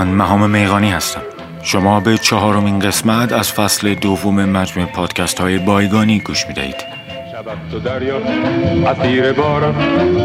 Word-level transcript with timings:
من 0.00 0.08
مهام 0.08 0.50
میغانی 0.50 0.90
هستم. 0.90 1.20
شما 1.62 2.00
به 2.00 2.18
چهارمین 2.18 2.78
قسمت 2.78 3.32
از 3.32 3.52
فصل 3.52 3.94
دوم 3.94 4.44
مجموع 4.44 4.86
پادکست 4.86 5.40
های 5.40 5.58
بایگانی 5.58 6.20
گوش 6.20 6.46
می 6.46 6.54
دهید 6.54 6.74
شب 7.32 7.44
تو 7.70 7.78
دریا 7.78 8.16
اسیر 8.86 9.32
باران 9.32 9.74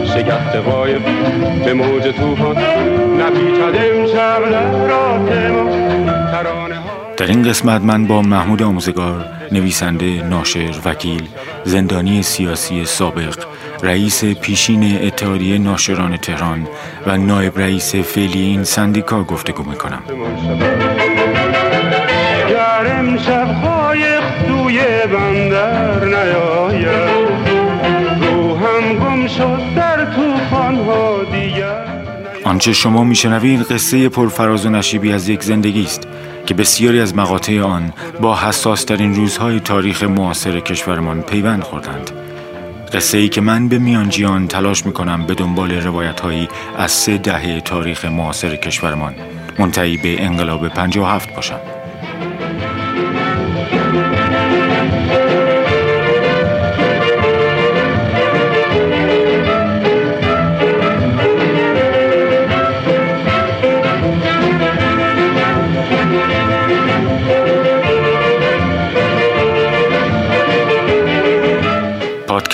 شگفت 0.06 0.56
قایب 0.56 1.02
به 1.66 1.74
موج 1.74 2.04
توفان 2.04 2.58
نپیچد 3.22 3.76
امشب 3.76 4.42
لحرات 4.52 5.52
ما. 5.52 5.70
ترانه 6.32 6.76
ها 6.76 6.92
در 7.18 7.28
این 7.28 7.44
قسمت 7.44 7.82
من 7.82 8.08
با 8.08 8.22
محمود 8.22 8.64
آموزگار 8.64 9.26
نویسنده 9.52 10.06
ناشر 10.06 10.76
وکیل 10.86 11.28
زندانی 11.64 12.24
سیاسی 12.24 12.86
سابق 12.86 13.36
رئیس 13.84 14.26
پیشین 14.26 15.06
اتحادیه 15.06 15.58
ناشران 15.58 16.18
تهران 16.18 16.68
و 17.08 17.18
نایب 17.18 17.60
رئیس 17.60 17.96
فعلی 17.96 18.42
این 18.42 18.64
سندیکا 18.64 19.24
گفتگو 19.24 19.64
می‌کنم. 19.64 20.02
گر 22.50 22.98
امشب 23.00 23.48
قایق 23.64 24.24
سوی 24.48 24.80
بندر 25.14 26.06
نیاید 26.06 27.26
روحم 28.22 28.94
گم 28.94 29.28
شد 29.28 29.62
در 29.76 30.06
توفان 30.06 30.76
ها 30.76 31.24
دیگر 31.24 31.86
آنچه 32.44 32.74
شما 32.74 33.04
میشنوید 33.04 33.62
قصه 33.62 34.10
پرفراز 34.10 34.66
و 34.66 34.70
نشیبی 34.70 35.12
از 35.12 35.30
یک 35.30 35.44
زندگی 35.44 35.84
است 35.84 36.08
که 36.46 36.54
بسیاری 36.54 37.00
از 37.00 37.16
مقاطع 37.16 37.62
آن 37.62 37.94
با 38.22 38.36
حساس 38.36 38.84
ترین 38.84 39.16
روزهای 39.16 39.60
تاریخ 39.60 40.04
معاصر 40.04 40.60
کشورمان 40.60 41.22
پیوند 41.22 41.64
خوردند. 41.64 42.12
قصه 42.96 43.18
ای 43.18 43.30
که 43.30 43.42
من 43.42 43.68
به 43.68 43.80
میانجیان 43.80 44.48
تلاش 44.48 44.86
می‌کنم 44.86 45.26
به 45.26 45.34
دنبال 45.34 45.72
روایت 45.72 46.20
هایی 46.20 46.48
از 46.78 46.92
سه 46.92 47.18
دهه 47.18 47.62
تاریخ 47.62 48.06
معاصر 48.06 48.56
کشورمان 48.56 49.16
منتهی 49.60 49.98
به 49.98 50.24
انقلاب 50.24 50.70
57 50.70 51.36
باشم. 51.36 51.60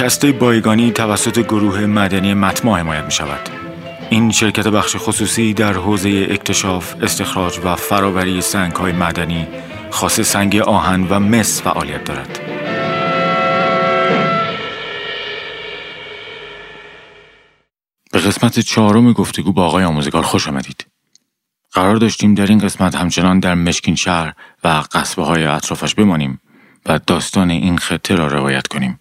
پادکست 0.01 0.25
بایگانی 0.25 0.91
توسط 0.91 1.39
گروه 1.39 1.85
مدنی 1.85 2.33
متما 2.33 2.77
حمایت 2.77 3.05
می 3.05 3.11
شود. 3.11 3.49
این 4.09 4.31
شرکت 4.31 4.67
بخش 4.67 4.95
خصوصی 4.99 5.53
در 5.53 5.73
حوزه 5.73 6.27
اکتشاف، 6.29 6.95
استخراج 7.01 7.59
و 7.63 7.75
فراوری 7.75 8.41
سنگ 8.41 8.73
های 8.73 8.91
مدنی 8.91 9.47
خاص 9.89 10.21
سنگ 10.21 10.57
آهن 10.57 11.07
و 11.09 11.19
مس 11.19 11.61
فعالیت 11.61 12.03
دارد. 12.03 12.39
به 18.11 18.19
قسمت 18.19 18.59
چهارم 18.59 19.13
گفتگو 19.13 19.53
با 19.53 19.65
آقای 19.65 19.83
آموزگار 19.83 20.23
خوش 20.23 20.47
آمدید. 20.47 20.85
قرار 21.73 21.95
داشتیم 21.95 22.33
در 22.35 22.45
این 22.45 22.59
قسمت 22.59 22.95
همچنان 22.95 23.39
در 23.39 23.55
مشکین 23.55 23.95
شهر 23.95 24.33
و 24.63 24.83
قصبه 24.91 25.23
های 25.23 25.45
اطرافش 25.45 25.95
بمانیم 25.95 26.41
و 26.85 26.99
داستان 27.07 27.49
این 27.49 27.77
خطه 27.77 28.15
را 28.15 28.27
روایت 28.27 28.67
کنیم. 28.67 29.00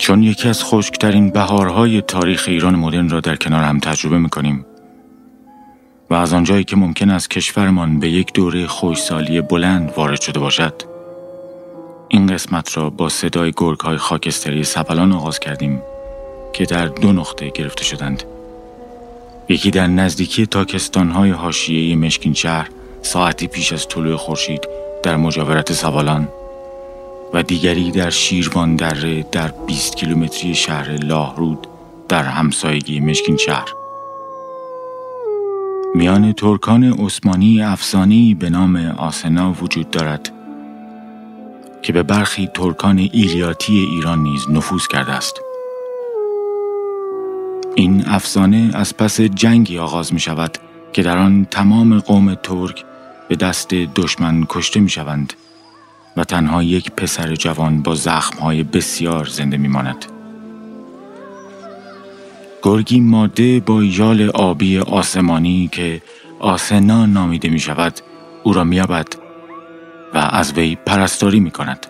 چون 0.00 0.22
یکی 0.22 0.48
از 0.48 0.64
خشکترین 0.64 1.30
بهارهای 1.30 2.02
تاریخ 2.02 2.44
ایران 2.48 2.74
مدرن 2.74 3.08
را 3.08 3.20
در 3.20 3.36
کنار 3.36 3.64
هم 3.64 3.78
تجربه 3.78 4.18
می‌کنیم 4.18 4.66
و 6.10 6.14
از 6.14 6.32
آنجایی 6.32 6.64
که 6.64 6.76
ممکن 6.76 7.10
است 7.10 7.30
کشورمان 7.30 7.98
به 7.98 8.08
یک 8.08 8.32
دوره 8.32 8.66
خوشسالی 8.66 9.40
بلند 9.40 9.92
وارد 9.96 10.20
شده 10.20 10.38
باشد 10.38 10.82
این 12.08 12.26
قسمت 12.26 12.76
را 12.76 12.90
با 12.90 13.08
صدای 13.08 13.52
گرگ 13.56 13.80
های 13.80 13.96
خاکستری 13.96 14.64
سپلان 14.64 15.12
آغاز 15.12 15.40
کردیم 15.40 15.82
که 16.52 16.64
در 16.64 16.86
دو 16.86 17.12
نقطه 17.12 17.50
گرفته 17.50 17.84
شدند. 17.84 18.22
یکی 19.48 19.70
در 19.70 19.86
نزدیکی 19.86 20.46
تاکستان 20.46 21.10
های 21.10 21.30
حاشیه 21.30 21.96
مشکین 21.96 22.34
شهر 22.34 22.68
ساعتی 23.02 23.46
پیش 23.46 23.72
از 23.72 23.88
طلوع 23.88 24.16
خورشید 24.16 24.68
در 25.02 25.16
مجاورت 25.16 25.72
سوالان 25.72 26.28
و 27.34 27.42
دیگری 27.42 27.90
در 27.90 28.10
شیروان 28.10 28.76
دره 28.76 29.22
در 29.32 29.48
20 29.66 29.96
کیلومتری 29.96 30.54
شهر 30.54 30.90
لاهرود 30.90 31.66
در 32.08 32.22
همسایگی 32.22 33.00
مشکین 33.00 33.36
شهر. 33.36 33.68
میان 35.94 36.32
ترکان 36.32 36.84
عثمانی 36.84 37.62
افسانی 37.62 38.34
به 38.34 38.50
نام 38.50 38.76
آسنا 38.76 39.52
وجود 39.62 39.90
دارد 39.90 40.32
که 41.82 41.92
به 41.92 42.02
برخی 42.02 42.46
ترکان 42.54 42.98
ایلیاتی 42.98 43.78
ایران 43.78 44.22
نیز 44.22 44.50
نفوذ 44.50 44.86
کرده 44.86 45.12
است. 45.12 45.40
این 47.74 48.04
افسانه 48.06 48.70
از 48.74 48.96
پس 48.96 49.20
جنگی 49.20 49.78
آغاز 49.78 50.14
می 50.14 50.20
شود 50.20 50.58
که 50.92 51.02
در 51.02 51.18
آن 51.18 51.46
تمام 51.50 51.98
قوم 51.98 52.34
ترک 52.34 52.84
به 53.28 53.36
دست 53.36 53.68
دشمن 53.68 54.46
کشته 54.48 54.80
می 54.80 54.90
شوند 54.90 55.32
و 56.16 56.24
تنها 56.24 56.62
یک 56.62 56.90
پسر 56.90 57.34
جوان 57.34 57.82
با 57.82 57.94
زخمهای 57.94 58.62
بسیار 58.62 59.24
زنده 59.24 59.56
میماند. 59.56 60.04
گرگی 62.62 63.00
ماده 63.00 63.60
با 63.60 63.84
یال 63.84 64.30
آبی 64.30 64.78
آسمانی 64.78 65.68
که 65.72 66.02
آسنا 66.38 67.06
نامیده 67.06 67.48
می 67.48 67.60
شود 67.60 68.00
او 68.42 68.52
را 68.52 68.64
میابد 68.64 69.08
و 70.14 70.18
از 70.18 70.52
وی 70.52 70.76
پرستاری 70.86 71.40
می 71.40 71.50
کند. 71.50 71.86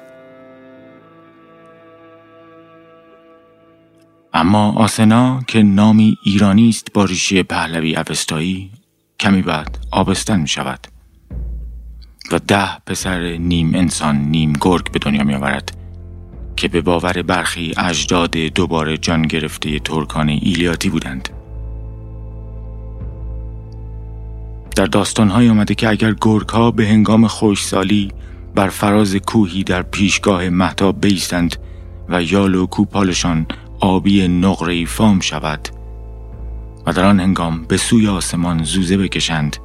اما 4.32 4.72
آسنا 4.72 5.40
که 5.46 5.62
نامی 5.62 6.18
ایرانی 6.24 6.68
است 6.68 6.92
با 6.92 7.04
ریشه 7.04 7.42
پهلوی 7.42 7.96
اوستایی 7.96 8.70
کمی 9.20 9.42
بعد 9.42 9.78
آبستن 9.90 10.40
می 10.40 10.48
شود. 10.48 10.99
و 12.32 12.38
ده 12.38 12.78
پسر 12.86 13.36
نیم 13.36 13.74
انسان 13.74 14.16
نیم 14.16 14.52
گرگ 14.60 14.92
به 14.92 14.98
دنیا 14.98 15.24
می 15.24 15.34
آورد 15.34 15.76
که 16.56 16.68
به 16.68 16.80
باور 16.80 17.22
برخی 17.22 17.74
اجداد 17.76 18.36
دوباره 18.36 18.96
جان 18.96 19.22
گرفته 19.22 19.78
ترکان 19.78 20.28
ایلیاتی 20.28 20.90
بودند. 20.90 21.28
در 24.76 24.86
داستانهایی 24.86 25.48
آمده 25.48 25.74
که 25.74 25.88
اگر 25.88 26.14
گرگ 26.20 26.48
ها 26.48 26.70
به 26.70 26.88
هنگام 26.88 27.26
خوشسالی 27.26 28.12
بر 28.54 28.68
فراز 28.68 29.16
کوهی 29.16 29.64
در 29.64 29.82
پیشگاه 29.82 30.48
محتاب 30.48 31.00
بیستند 31.00 31.56
و 32.08 32.22
یال 32.22 32.54
و 32.54 32.66
کوپالشان 32.66 33.46
آبی 33.80 34.28
نقره 34.28 34.84
فام 34.84 35.20
شود 35.20 35.68
و 36.86 36.92
در 36.92 37.04
آن 37.04 37.20
هنگام 37.20 37.64
به 37.64 37.76
سوی 37.76 38.08
آسمان 38.08 38.64
زوزه 38.64 38.96
بکشند 38.96 39.56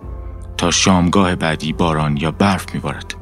تا 0.58 0.72
شامگاه 0.72 1.36
بعدی 1.36 1.74
باران 1.74 2.18
یا 2.18 2.32
برف 2.32 2.74
میبارد. 2.74 3.14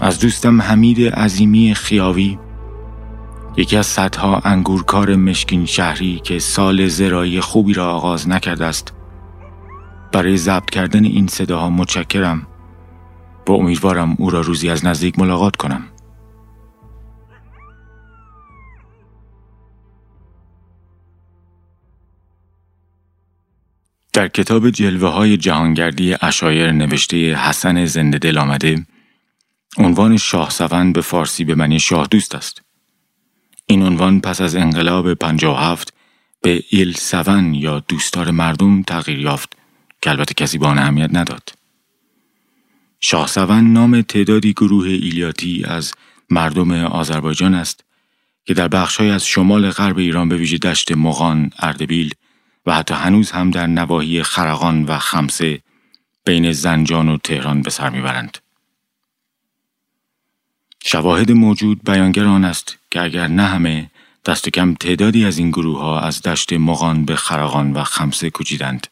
از 0.00 0.20
دوستم 0.20 0.62
حمید 0.62 1.08
عظیمی 1.08 1.74
خیاوی 1.74 2.38
یکی 3.56 3.76
از 3.76 3.86
صدها 3.86 4.40
انگورکار 4.44 5.16
مشکین 5.16 5.66
شهری 5.66 6.20
که 6.24 6.38
سال 6.38 6.88
زرایی 6.88 7.40
خوبی 7.40 7.72
را 7.72 7.90
آغاز 7.90 8.28
نکرده 8.28 8.64
است 8.64 8.94
برای 10.12 10.36
ضبط 10.36 10.70
کردن 10.70 11.04
این 11.04 11.26
صداها 11.26 11.70
متشکرم 11.70 12.46
با 13.46 13.54
امیدوارم 13.54 14.16
او 14.18 14.30
را 14.30 14.40
روزی 14.40 14.70
از 14.70 14.84
نزدیک 14.84 15.18
ملاقات 15.18 15.56
کنم 15.56 15.82
در 24.14 24.28
کتاب 24.28 24.70
جلوه 24.70 25.08
های 25.08 25.36
جهانگردی 25.36 26.14
اشایر 26.20 26.72
نوشته 26.72 27.34
حسن 27.34 27.86
زنده 27.86 28.18
دل 28.18 28.38
آمده 28.38 28.86
عنوان 29.76 30.16
شاه 30.16 30.50
سوند 30.50 30.94
به 30.94 31.00
فارسی 31.00 31.44
به 31.44 31.54
معنی 31.54 31.80
شاه 31.80 32.06
دوست 32.06 32.34
است 32.34 32.62
این 33.66 33.82
عنوان 33.82 34.20
پس 34.20 34.40
از 34.40 34.56
انقلاب 34.56 35.14
57 35.14 35.94
به 36.42 36.62
ایل 36.70 36.92
سون 36.92 37.54
یا 37.54 37.84
دوستدار 37.88 38.30
مردم 38.30 38.82
تغییر 38.82 39.18
یافت 39.18 39.56
که 40.02 40.10
البته 40.10 40.34
کسی 40.34 40.58
به 40.58 40.66
آن 40.66 40.78
اهمیت 40.78 41.10
نداد. 41.12 41.52
شاه 43.00 43.26
سون 43.26 43.72
نام 43.72 44.00
تعدادی 44.00 44.52
گروه 44.52 44.86
ایلیاتی 44.86 45.64
از 45.64 45.92
مردم 46.30 46.72
آذربایجان 46.72 47.54
است 47.54 47.84
که 48.44 48.54
در 48.54 48.68
بخشهای 48.68 49.10
از 49.10 49.26
شمال 49.26 49.70
غرب 49.70 49.98
ایران 49.98 50.28
به 50.28 50.36
ویژه 50.36 50.58
دشت 50.58 50.92
مغان، 50.92 51.50
اردبیل 51.58 52.14
و 52.66 52.74
حتی 52.74 52.94
هنوز 52.94 53.30
هم 53.30 53.50
در 53.50 53.66
نواحی 53.66 54.22
خرقان 54.22 54.84
و 54.84 54.98
خمسه 54.98 55.60
بین 56.24 56.52
زنجان 56.52 57.08
و 57.08 57.18
تهران 57.18 57.62
به 57.62 57.70
سر 57.70 57.90
می‌برند. 57.90 58.38
شواهد 60.84 61.32
موجود 61.32 61.84
بیانگر 61.84 62.26
آن 62.26 62.44
است 62.44 62.78
که 62.90 63.02
اگر 63.02 63.26
نه 63.26 63.42
همه 63.42 63.90
دست 64.26 64.48
کم 64.48 64.74
تعدادی 64.74 65.24
از 65.24 65.38
این 65.38 65.50
گروه 65.50 65.78
ها 65.78 66.00
از 66.00 66.22
دشت 66.22 66.52
مغان 66.52 67.04
به 67.04 67.16
خرقان 67.16 67.72
و 67.72 67.84
خمسه 67.84 68.30
کجیدند. 68.30 68.86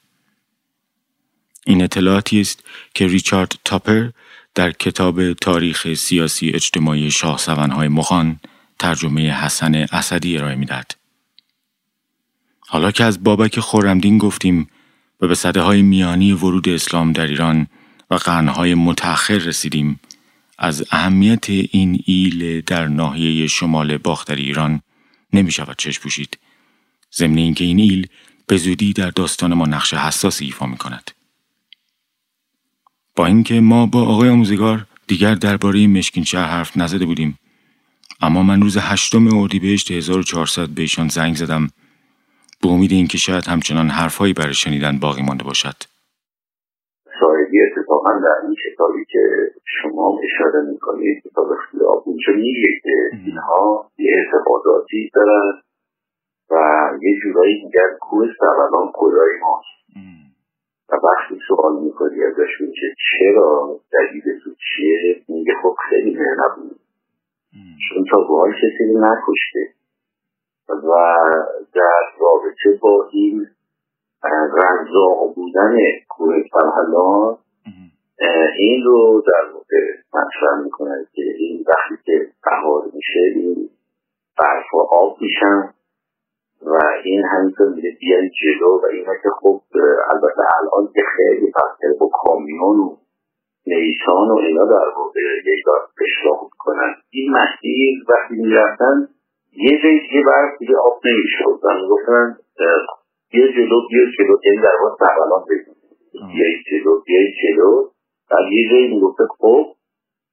این 1.66 1.82
اطلاعاتی 1.82 2.40
است 2.40 2.64
که 2.94 3.06
ریچارد 3.06 3.54
تاپر 3.64 4.10
در 4.54 4.72
کتاب 4.72 5.32
تاریخ 5.32 5.94
سیاسی 5.94 6.50
اجتماعی 6.50 7.10
شاه 7.10 7.38
سونهای 7.38 7.88
مغان 7.88 8.40
ترجمه 8.78 9.30
حسن 9.30 9.74
اسدی 9.74 10.38
ارائه 10.38 10.54
می‌دهد. 10.54 11.01
حالا 12.72 12.90
که 12.90 13.04
از 13.04 13.24
بابک 13.24 13.60
خورمدین 13.60 14.18
گفتیم 14.18 14.68
و 15.20 15.28
به 15.28 15.34
صده 15.34 15.60
های 15.60 15.82
میانی 15.82 16.32
ورود 16.32 16.68
اسلام 16.68 17.12
در 17.12 17.26
ایران 17.26 17.66
و 18.10 18.14
قرنهای 18.14 18.74
متأخر 18.74 19.38
رسیدیم 19.38 20.00
از 20.58 20.84
اهمیت 20.90 21.50
این 21.50 22.02
ایل 22.06 22.60
در 22.60 22.86
ناحیه 22.86 23.46
شمال 23.46 23.98
باختر 23.98 24.34
ایران 24.34 24.82
نمی 25.32 25.52
شود 25.52 25.76
چشم 25.78 26.02
پوشید. 26.02 26.38
ضمن 27.14 27.38
اینکه 27.38 27.64
این 27.64 27.78
ایل 27.78 28.06
به 28.46 28.56
زودی 28.56 28.92
در 28.92 29.10
داستان 29.10 29.54
ما 29.54 29.66
نقش 29.66 29.94
حساسی 29.94 30.44
ایفا 30.44 30.66
می 30.66 30.76
کند. 30.76 31.10
با 33.16 33.26
اینکه 33.26 33.60
ما 33.60 33.86
با 33.86 34.02
آقای 34.02 34.28
آموزگار 34.28 34.86
دیگر 35.06 35.34
درباره 35.34 35.86
مشکین 35.86 36.24
شهر 36.24 36.50
حرف 36.50 36.76
نزده 36.76 37.06
بودیم 37.06 37.38
اما 38.20 38.42
من 38.42 38.62
روز 38.62 38.76
هشتم 38.76 39.36
اردیبهشت 39.36 39.90
1400 39.90 40.68
به 40.68 40.82
ایشان 40.82 41.08
زنگ 41.08 41.36
زدم 41.36 41.70
به 42.62 42.68
امید 42.68 42.92
اینکه 42.92 43.18
شاید 43.18 43.46
همچنان 43.52 43.88
حرفهایی 43.88 44.32
برای 44.32 44.54
شنیدن 44.54 44.98
باقی 45.02 45.22
مانده 45.22 45.44
باشد. 45.44 45.78
صاحبی 47.20 47.58
اتفاقا 47.62 48.12
در 48.26 48.36
این 48.42 48.56
کتابی 48.64 49.04
که 49.12 49.20
شما 49.64 50.18
اشاره 50.26 50.60
می‌کنید 50.70 51.22
کتاب 51.24 51.48
اختلاف 51.52 52.02
اونجا 52.06 52.32
میگه 52.36 52.68
که 52.82 52.96
اینها 53.26 53.90
یه 53.98 54.12
اعتقاداتی 54.18 55.10
دارن 55.14 55.52
و 56.50 56.54
یه 57.02 57.20
جورایی 57.22 57.54
میگن 57.64 57.96
کوه 58.00 58.26
سربلان 58.40 58.90
کجای 58.94 59.32
ماست. 59.42 59.72
و 60.88 60.94
وقتی 61.06 61.38
سوال 61.48 61.84
می‌کنی 61.84 62.24
ازشون 62.24 62.72
که 62.80 62.86
چرا 63.10 63.80
دلیل 63.92 64.22
تو 64.44 64.50
چیه 64.50 65.22
میگه 65.28 65.52
خب 65.62 65.76
خیلی 65.88 66.14
مهربون. 66.14 66.70
چون 67.88 68.04
تا 68.10 68.18
به 68.18 68.52
کسی 68.52 68.84
نکشته. 68.94 69.81
و 70.68 71.16
در 71.74 72.02
رابطه 72.20 72.78
با 72.82 73.08
این 73.12 73.46
رنزاق 74.32 75.34
بودن 75.34 75.76
کوه 76.08 76.34
فرهلان 76.52 77.38
این 78.58 78.84
رو 78.84 79.22
در 79.26 79.52
واقع 79.54 79.76
مطرح 80.14 80.64
می‌کنن 80.64 81.06
که 81.12 81.22
این 81.38 81.64
وقتی 81.68 82.02
که 82.04 82.28
بهار 82.44 82.84
میشه 82.94 83.20
این 83.34 83.70
برف 84.38 84.74
و 84.74 84.78
آب 84.78 85.16
میشن 85.20 85.74
و 86.62 86.78
این 87.04 87.24
همینطور 87.24 87.68
میره 87.68 87.96
بیان 88.00 88.30
جلو 88.42 88.80
و 88.82 88.86
این 88.92 89.04
که 89.04 89.30
خب 89.40 89.60
البته 90.12 90.42
الان 90.58 90.92
که 90.94 91.02
خیلی 91.16 91.46
بحثه 91.46 91.98
با 92.00 92.10
کامیون 92.12 92.80
و 92.80 92.96
نیسان 93.66 94.30
و 94.30 94.36
اینا 94.36 94.64
در 94.64 94.88
واقع 94.96 95.20
یک 95.46 95.64
دار 95.66 95.78
کنن 96.58 96.94
این 97.10 97.32
مسیر 97.32 98.04
وقتی 98.08 98.34
می‌رفتن 98.34 99.08
یه 99.56 99.82
جایی 99.82 100.00
دیگه 100.00 100.22
برف 100.26 100.58
دیگه 100.58 100.76
آب 100.76 101.00
نمی‌شد. 101.04 101.60
و 101.64 101.74
می‌گفتن 101.82 102.36
بیا 103.30 103.46
جلو 103.46 103.80
بیا 103.90 104.04
جلو 104.18 104.36
این 104.44 104.60
در 104.62 104.76
واقع 104.82 104.96
سربلان 105.06 105.44
بگیم. 105.50 105.74
بیای 106.12 106.54
جلو 106.70 107.00
بیای 107.06 107.26
جلو. 107.42 107.88
و 108.30 108.52
یه 108.52 108.70
جایی 108.70 108.94
می‌گفته 108.94 109.24
خب 109.38 109.66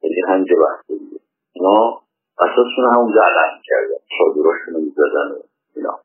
یعنی 0.04 0.22
همینجا 0.28 0.56
بحثه 0.56 0.94
دیگه. 1.00 1.20
اینا 1.56 2.02
اساسشون 2.40 2.86
همونجا 2.94 3.22
علم 3.22 3.62
کردن. 3.64 4.02
چادراشون 4.18 4.74
رو 4.74 4.80
می‌زدن 4.80 5.32
و 5.36 5.40
اینا. 5.76 6.00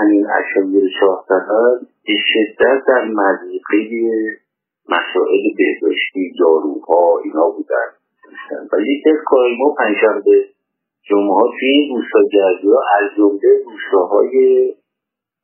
همین 0.00 0.26
اشایر 0.26 0.90
شاه 1.00 1.24
سفر 1.28 1.86
به 2.06 2.14
شدت 2.32 2.84
در 2.88 3.04
مزیقه 3.04 3.78
مسائل 4.88 5.42
بهداشتی 5.58 6.32
داروها 6.40 7.20
اینا 7.24 7.50
بودن. 7.50 7.88
و 8.72 8.80
یکی 8.80 9.10
از 9.10 9.16
کارهای 9.26 9.56
ما 9.58 9.74
پنجشنبه 9.78 10.44
جمعه 11.10 11.34
ها 11.34 11.50
توی 11.60 11.68
این 11.68 11.96
روستاگردی 11.96 12.68
ها 12.68 12.80
از 13.00 13.08
جمله 13.16 13.50
روستاهای 13.64 14.34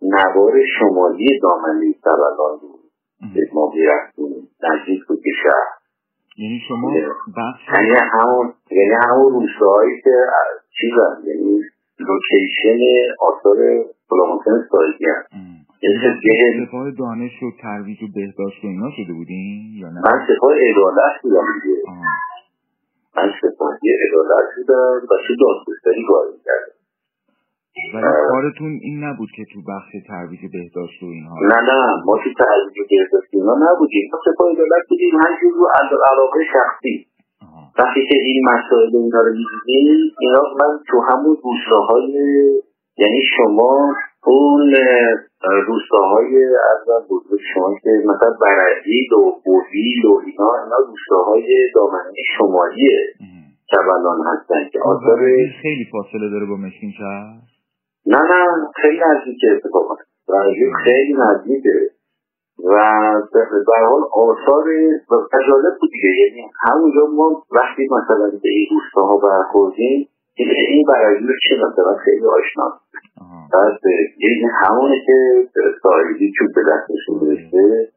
نوار 0.03 0.53
شمالی 0.79 1.41
دامنه 1.43 1.95
سبلان 2.05 2.59
بود. 2.61 2.81
ما 3.55 3.73
می‌رفتیم. 3.75 4.49
نزدیک 4.63 5.07
بود 5.09 5.19
به 5.25 5.31
شهر. 5.43 5.71
یعنی 6.39 6.61
شما 6.69 6.93
یعنی 6.95 7.95
همون 8.13 8.53
یعنی 8.71 8.95
همون 9.07 9.33
روستاهایی 9.33 10.01
که 10.05 10.11
چیزن؟ 10.81 11.15
یعنی 11.27 11.61
لوکیشن 11.99 12.79
آثار 13.21 13.57
فلامونتن 14.09 14.69
سایدی 14.71 15.05
هست. 15.05 15.29
سپاه 16.69 16.91
دانش 16.91 17.43
و 17.43 17.51
ترویج 17.63 18.03
و 18.03 18.07
بهداشت 18.15 18.65
و 18.65 18.67
اینا 18.67 18.91
شده 18.97 19.13
بودین 19.13 19.75
یا 19.81 19.89
نه؟ 19.89 20.01
من 20.01 20.27
سپاه 20.29 20.53
عدالت 20.71 21.23
بودم 21.23 21.47
دیگه. 21.63 21.83
من 23.17 23.29
سپاهی 23.43 23.89
عدالت 24.05 24.47
بودم 24.57 25.01
و 25.11 25.15
چه 25.25 25.33
دادگستری 25.43 26.05
کار 26.09 26.25
می‌کردم. 26.33 26.75
ولی 27.95 28.11
کارتون 28.31 28.73
این 28.83 29.05
نبود 29.05 29.29
که 29.37 29.45
تو 29.53 29.59
بخش 29.73 29.91
ترویج 30.09 30.41
بهداشت 30.53 31.03
و 31.03 31.07
اینها. 31.07 31.37
نه 31.53 31.59
نه 31.71 31.81
ما 32.07 32.15
تو 32.25 32.31
ترویج 32.45 32.77
بهداشت 32.91 33.31
اینا 33.33 33.55
نبودیم. 33.67 34.11
ما 34.13 34.19
سپاه 34.27 34.53
عدالت 34.53 34.85
بودیم. 34.89 35.15
همجور 35.25 35.53
رو 35.59 35.67
علاقه 36.11 36.41
شخصی. 36.57 37.07
وقتی 37.79 38.01
که 38.09 38.17
این 38.29 38.49
مسائل 38.53 38.97
اینا 38.97 39.21
رو 39.27 39.33
می‌دیدیم 39.41 40.15
اینا 40.21 40.43
من 40.61 40.73
تو 40.89 40.97
همون 41.09 41.37
روستاهای 41.45 42.13
یعنی 42.97 43.23
شما 43.37 43.95
اون 44.27 44.75
روستاهای 45.67 46.47
ارزم 46.47 47.07
بزرگ 47.11 47.41
شما 47.55 47.75
که 47.83 47.91
مثلا 48.05 48.31
برعید 48.41 49.13
و 49.13 49.41
بویل 49.45 50.07
و 50.07 50.23
اینا 50.27 50.51
اینا 50.65 50.77
روستاهای 50.89 51.71
دامنه 51.75 52.13
شمالی 52.39 52.89
جبلان 53.73 54.21
هستن 54.27 54.69
که 54.73 54.79
آثار 54.81 55.19
خیلی 55.63 55.87
فاصله 55.93 56.31
داره 56.31 56.47
با 56.47 56.57
مشکین 56.57 56.93
شهر 56.99 57.55
نه 58.07 58.19
نه 58.19 58.69
خیلی 58.83 58.99
نزدیکه 58.99 59.47
اتفاقا 59.57 59.95
خیلی 60.85 61.15
نزدیکه. 61.19 61.91
و 62.65 62.75
در 63.69 63.85
حال 63.89 64.03
آثار 64.13 64.65
جالب 65.49 65.75
بود 65.81 65.91
دیگه. 65.93 66.09
یعنی 66.09 66.51
همونجا 66.61 67.07
ما 67.07 67.45
وقتی 67.51 67.89
مثلا 67.91 68.31
به 68.43 68.49
این 68.49 68.67
روستاها 68.71 69.17
برخوردیم 69.17 70.09
این 70.37 70.87
برای 70.89 71.19
چه 71.49 71.55
مثلا 71.57 71.97
خیلی 72.05 72.27
آشنا 72.27 72.81
بعد 73.53 73.79
این 74.19 74.51
همونه 74.61 74.97
که 75.07 75.49
سایدی 75.83 76.33
چوب 76.39 76.49
به 76.55 76.63
دستشون 76.73 77.21
برسه 77.21 77.89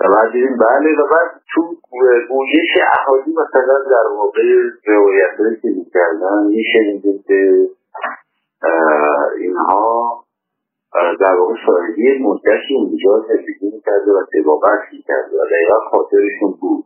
و 0.00 0.14
بعد 0.14 0.32
دیدیم 0.32 0.56
بله 0.56 0.92
و 0.92 1.06
بعد 1.12 1.40
تو 1.54 1.62
گویش 2.30 2.70
احادی 2.98 3.30
مثلا 3.30 3.78
در 3.90 4.08
واقع 4.16 4.42
روایت 4.86 5.60
که 5.62 5.68
می‌کردن 5.68 6.46
میشنیدیم 6.46 7.24
که 7.26 7.68
اینها 9.38 10.24
در 11.20 11.34
واقع 11.34 11.54
سایدی 11.66 12.18
مدتی 12.18 12.74
اونجا 12.76 13.24
زندگی 13.28 13.66
می‌کرده 13.74 14.12
و 14.12 14.24
تبابت 14.34 14.80
می‌کرده 14.92 15.36
و 15.36 15.44
دقیقا 15.50 15.78
خاطرشون 15.90 16.54
بود. 16.60 16.84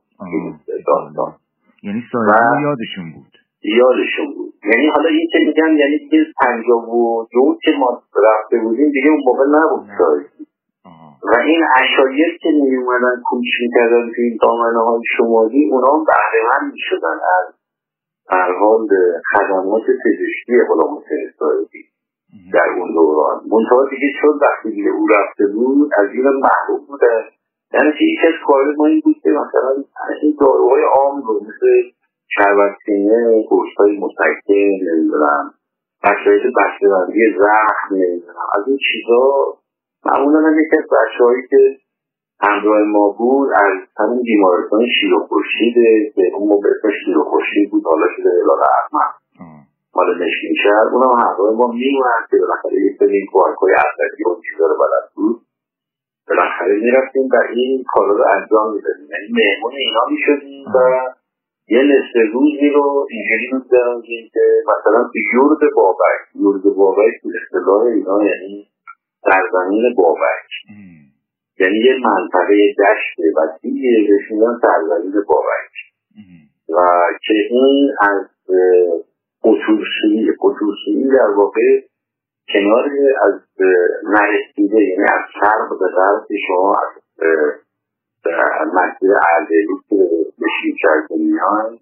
یعنی 1.82 2.02
سایدی 2.12 2.62
یادشون 2.62 3.12
بود. 3.14 3.37
یادشون 3.62 4.34
بود. 4.36 4.54
یعنی 4.64 4.88
حالا 4.96 5.08
این 5.08 5.28
که 5.32 5.38
میگن 5.38 5.78
یعنی 5.78 5.98
که 6.10 6.16
پنجاه 6.40 6.88
و 6.94 7.26
دو 7.32 7.58
که 7.62 7.72
ما 7.78 8.02
رفته 8.24 8.58
بودیم 8.58 8.90
دیگه 8.90 9.10
اون 9.10 9.22
موقع 9.26 9.44
نبود 9.58 9.88
سایدی 9.98 10.48
و 11.22 11.40
این 11.46 11.62
اشایر 11.82 12.38
که 12.42 12.48
می 12.50 12.76
اومدن 12.76 13.22
کوچ 13.24 13.46
می‌کردن 13.60 14.10
توی 14.14 14.24
این 14.24 14.38
دامنه 14.42 14.84
های 14.84 15.02
شمالی 15.16 15.70
اونا 15.72 15.92
هم 15.94 16.04
بهرهمند 16.04 16.72
می‌شدن 16.72 17.18
از 18.30 18.54
حال 18.60 18.88
خدمات 19.32 19.82
پزشکی 19.82 20.52
غلام 20.68 20.98
حسین 20.98 21.30
سایدی 21.38 21.84
در 22.52 22.68
اون 22.78 22.92
دوران. 22.94 23.40
منتها 23.50 23.88
دیگه 23.90 24.08
چون 24.20 24.38
وقتی 24.42 24.70
دیگه 24.70 24.90
او 24.90 25.06
رفته 25.06 25.46
بود 25.46 25.90
از 25.98 26.08
این 26.14 26.24
محروم 26.24 26.86
بودن 26.88 27.22
یعنی 27.74 27.92
که 27.98 28.04
یکی 28.04 28.26
از 28.26 28.34
کارهای 28.46 28.74
ما 28.76 28.86
این 28.86 29.00
بود 29.04 29.16
که 29.22 29.30
مثلا 29.30 29.70
این 30.22 30.36
داروهای 30.40 30.82
عام 30.82 31.22
رو 31.22 31.40
مثل 31.40 31.66
شربت 32.36 32.74
سینه 32.86 33.42
گوشت 33.48 33.76
های 33.78 33.98
مسکن 33.98 34.54
نمی‌دونم 34.88 35.54
بچههایی 36.04 36.42
که 36.42 36.48
بسته‌بندی 36.58 37.20
زخم 37.38 37.94
از 38.58 38.68
این 38.68 38.78
چیزا 38.88 39.22
معمولا 40.06 40.38
هم 40.38 40.58
یکی 40.58 40.76
از 40.78 40.84
بچههایی 40.84 41.42
که 41.50 41.76
همراه 42.40 42.82
ما 42.82 43.08
بود 43.18 43.48
از 43.52 43.76
همین 43.98 44.22
بیمارستان 44.22 44.86
شیر 45.00 45.14
و 45.14 45.26
خورشیده 45.28 46.12
که 46.14 46.22
اون 46.34 46.48
موقع 46.48 46.68
اسمش 46.68 46.94
شیر 47.04 47.18
و 47.18 47.24
خورشید 47.24 47.70
بود 47.70 47.82
حالا 47.84 48.06
شده 48.16 48.30
هلال 48.42 48.60
احمد. 48.78 49.14
مال 49.94 50.14
نشین 50.14 50.54
شهر. 50.62 50.86
اونم 50.92 51.10
همراه 51.10 51.54
ما 51.54 51.66
میومد 51.66 52.24
که 52.30 52.36
بالاخره 52.40 52.76
یک 52.86 52.98
سری 52.98 53.26
کارکای 53.32 53.72
اصلی 53.72 54.24
و 54.24 54.40
چیزا 54.50 54.66
رو 54.66 54.76
بلد 54.82 55.06
بود. 55.14 55.40
بالاخره 56.28 56.74
می‌رفتیم 56.74 57.28
و 57.32 57.36
این 57.54 57.84
کارا 57.92 58.12
رو 58.16 58.24
انجام 58.36 58.74
می‌دادیم. 58.74 59.08
یعنی 59.12 59.28
مهمون 59.38 59.72
اینا 59.78 60.04
می‌شدیم 60.10 60.64
و 60.74 60.78
یه 61.70 61.82
نصف 61.82 62.32
روزی 62.32 62.68
رو 62.74 63.06
اینجوری 63.10 63.46
میگذراندیم 63.52 64.30
که 64.32 64.40
مثلا 64.66 65.04
تو 65.12 65.18
یورد 65.34 65.58
بابک 65.76 66.20
یورد 66.34 66.62
بابک 66.62 67.12
تو 67.22 67.28
اصطلاح 67.42 67.82
اینا 67.82 68.18
یعنی 68.24 68.68
سرزمین 69.24 69.94
بابک. 69.96 70.48
یعنی 71.60 71.78
یه 71.78 71.96
منطقه 72.04 72.74
دشت 72.78 73.36
وسیعی 73.36 74.06
بهش 74.06 74.30
میگن 74.30 74.58
سرزمین 74.62 75.12
بابک. 75.28 75.72
و 76.68 76.78
که 77.26 77.34
این 77.50 77.90
از 78.00 78.26
قطورسویی 80.40 81.08
در 81.08 81.30
واقع 81.36 81.80
کنار 82.54 82.90
از 83.22 83.40
نرسیده 84.04 84.82
یعنی 84.82 85.02
از 85.02 85.24
شرق 85.40 85.68
به 85.80 85.86
غرب 85.96 86.26
شما 86.48 86.74
از 86.74 87.02
مسیر 88.74 89.10
اردبیل 89.32 89.66
که 89.88 89.96
به 90.38 90.46
شیرکرد 90.62 91.10
میان 91.10 91.78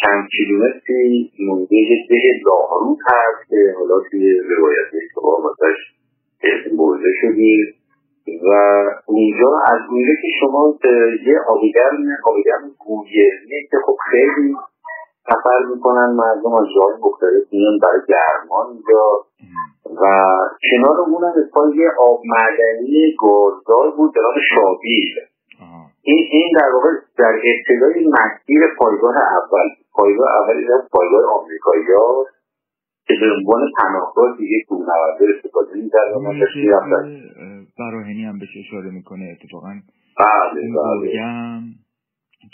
چند 0.00 0.28
کیلومتری 0.36 1.32
مونده 1.46 1.76
یه 1.76 2.06
ده 2.08 2.40
لاهروت 2.46 2.98
هست 3.06 3.48
که 3.48 3.74
حالا 3.78 4.00
توی 4.10 4.40
روایت 4.40 4.90
که 5.14 5.20
با 5.22 5.54
اسم 6.42 6.76
برده 6.76 7.08
شدیم 7.20 7.74
و 8.26 8.50
اونجا 9.06 9.50
از 9.72 9.80
اونجا 9.90 10.12
که 10.22 10.28
شما 10.40 10.78
یه 11.26 11.38
آبیگرم 11.48 11.96
آبیگرم 12.24 12.70
گوگرنی 12.78 13.60
که 13.70 13.76
خب 13.86 13.96
خیلی 14.10 14.54
سفر 15.24 15.64
می‌کنن 15.74 16.10
مردم 16.16 16.52
از 16.52 16.66
جای 16.76 16.94
مختلف 17.00 17.52
میان 17.52 17.78
برای 17.82 18.00
گرمان 18.08 18.66
اینجا. 18.72 19.24
و 20.02 20.02
کنار 20.70 21.00
اون 21.00 21.24
هم 21.24 21.80
یه 21.80 21.90
آب 21.98 22.20
معدنی 22.24 23.16
گازدار 23.18 23.90
بود 23.96 24.14
به 24.14 24.20
نام 24.20 24.34
شابیل 24.54 25.14
این 26.02 26.28
این 26.30 26.52
در 26.60 26.70
واقع 26.74 26.88
در 27.18 27.34
ابتدای 27.50 28.06
مسیر 28.06 28.60
پایگاه 28.78 29.14
اول 29.16 29.68
پایگاه 29.92 30.28
اولی 30.42 30.66
در 30.66 30.82
پایگاه 30.92 31.22
آمریکایی 31.40 31.84
ها 31.98 32.26
که 33.06 33.14
به 33.20 33.26
عنوان 33.36 33.70
پناهگاه 33.78 34.36
دیگه 34.38 34.64
کوهنورده 34.68 35.26
استفاده 35.36 35.74
می‌کردن 35.74 37.20
براهنی 37.78 38.24
هم 38.24 38.38
بهش 38.38 38.56
اشاره 38.66 38.90
می‌کنه 38.90 39.36
اتفاقا 39.40 39.80
بله 40.18 40.62
بله. 40.76 41.12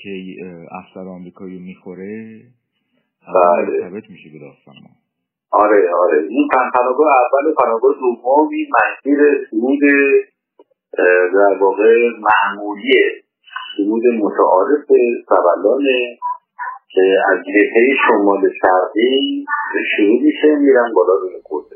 که 0.02 0.10
افسر 0.70 1.08
آمریکایی 1.08 1.58
می‌خوره 1.58 2.42
بله. 3.34 3.80
ثابت 3.80 4.10
میشه 4.10 4.30
به 4.32 4.38
داستان 4.38 4.74
ما. 4.82 4.90
آره 5.50 5.90
آره. 5.94 6.22
این 6.28 6.48
پناهگاه 6.74 7.08
اول 7.08 7.50
و 7.50 7.54
پناهگاه 7.54 7.94
دوم 8.00 8.48
این 8.52 8.66
مسیر 8.76 9.18
سرود 9.50 9.80
در 11.34 11.58
واقع 11.60 11.94
معمولی 12.18 12.92
سرود 13.76 14.02
متعارف 14.06 14.84
سبلانه 15.28 16.18
که 16.90 17.02
از 17.32 17.38
جبهه 17.38 17.88
شمال 18.08 18.40
شرقی 18.62 19.44
شروع 19.96 20.22
میشه 20.22 20.54
میرن 20.60 20.92
بالا 20.94 21.14
روی 21.22 21.40
کوده 21.44 21.75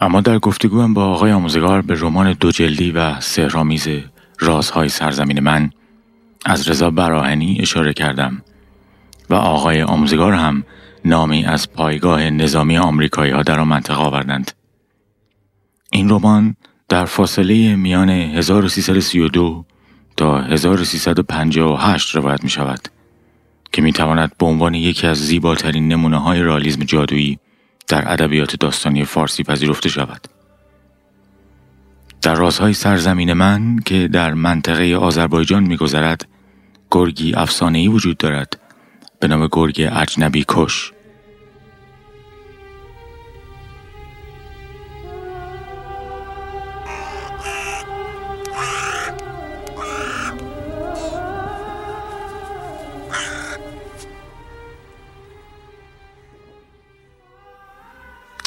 اما 0.00 0.20
در 0.20 0.38
گفتگویم 0.38 0.94
با 0.94 1.04
آقای 1.04 1.32
آموزگار 1.32 1.82
به 1.82 1.94
رمان 2.00 2.32
دو 2.32 2.50
جلدی 2.50 2.90
و 2.90 3.20
سهرامیز 3.20 3.88
رازهای 4.38 4.88
سرزمین 4.88 5.40
من 5.40 5.70
از 6.44 6.68
رضا 6.68 6.90
براهنی 6.90 7.58
اشاره 7.60 7.92
کردم 7.92 8.42
و 9.30 9.34
آقای 9.34 9.82
آموزگار 9.82 10.32
هم 10.32 10.64
نامی 11.04 11.44
از 11.44 11.72
پایگاه 11.72 12.30
نظامی 12.30 12.78
آمریکایی 12.78 13.32
ها 13.32 13.42
در 13.42 13.60
آن 13.60 13.68
منطقه 13.68 14.02
آوردند. 14.02 14.52
این 15.92 16.08
رمان 16.08 16.56
در 16.88 17.04
فاصله 17.04 17.76
میان 17.76 18.10
1332 18.10 19.64
تا 20.16 20.40
1358 20.40 22.16
روایت 22.16 22.44
می 22.44 22.50
شود 22.50 22.88
که 23.72 23.82
می 23.82 23.92
تواند 23.92 24.32
به 24.38 24.46
عنوان 24.46 24.74
یکی 24.74 25.06
از 25.06 25.18
زیباترین 25.18 25.88
نمونه 25.88 26.18
های 26.22 26.42
رالیزم 26.42 26.84
جادویی 26.84 27.38
در 27.90 28.12
ادبیات 28.12 28.56
داستانی 28.56 29.04
فارسی 29.04 29.42
پذیرفته 29.42 29.88
شود. 29.88 30.28
در 32.22 32.34
رازهای 32.34 32.72
سرزمین 32.74 33.32
من 33.32 33.78
که 33.78 34.08
در 34.08 34.34
منطقه 34.34 34.96
آذربایجان 34.96 35.62
میگذرد 35.62 36.28
گرگی 36.90 37.34
افسانه‌ای 37.34 37.88
وجود 37.88 38.16
دارد 38.16 38.56
به 39.20 39.28
نام 39.28 39.48
گرگ 39.52 39.88
اجنبی 39.92 40.44
کش 40.48 40.92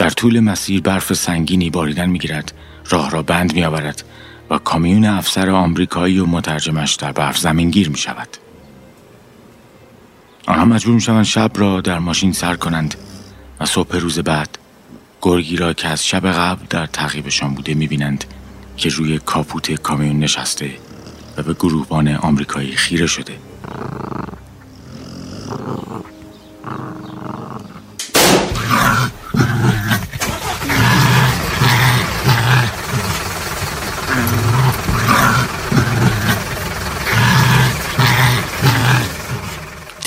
در 0.04 0.10
طول 0.10 0.40
مسیر 0.40 0.82
برف 0.82 1.14
سنگینی 1.14 1.70
باریدن 1.70 2.10
می‌گیرد 2.10 2.54
راه 2.90 3.12
را 3.12 3.24
بند 3.24 3.54
می 3.54 3.64
آورد 3.64 4.04
و 4.50 4.58
کامیون 4.58 5.06
افسر 5.06 5.50
آمریکایی 5.50 6.20
و 6.20 6.26
مترجمش 6.26 6.96
در 6.96 7.12
برف 7.12 7.38
زمین 7.38 7.70
گیر 7.70 7.90
می 7.90 7.98
شود. 7.98 8.28
آنها 10.48 10.66
مجبور 10.66 10.96
می 10.96 11.02
شوند 11.02 11.26
شب 11.26 11.52
را 11.56 11.82
در 11.82 12.00
ماشین 12.00 12.34
سر 12.34 12.56
کنند 12.56 12.96
و 13.60 13.66
صبح 13.66 13.98
روز 13.98 14.20
بعد 14.20 14.58
گرگی 15.22 15.56
را 15.56 15.74
که 15.74 15.88
از 15.88 16.06
شب 16.08 16.28
قبل 16.28 16.66
در 16.70 16.86
تعقیبشان 16.86 17.54
بوده 17.54 17.74
می 17.74 17.88
بینند 17.88 18.24
که 18.78 18.90
روی 18.90 19.20
کاپوت 19.20 19.72
کامیون 19.72 20.20
نشسته 20.20 20.72
و 21.38 21.44
به 21.44 21.54
گروهبان 21.54 22.08
آمریکایی 22.08 22.76
خیره 22.76 23.08
شده. 23.08 23.38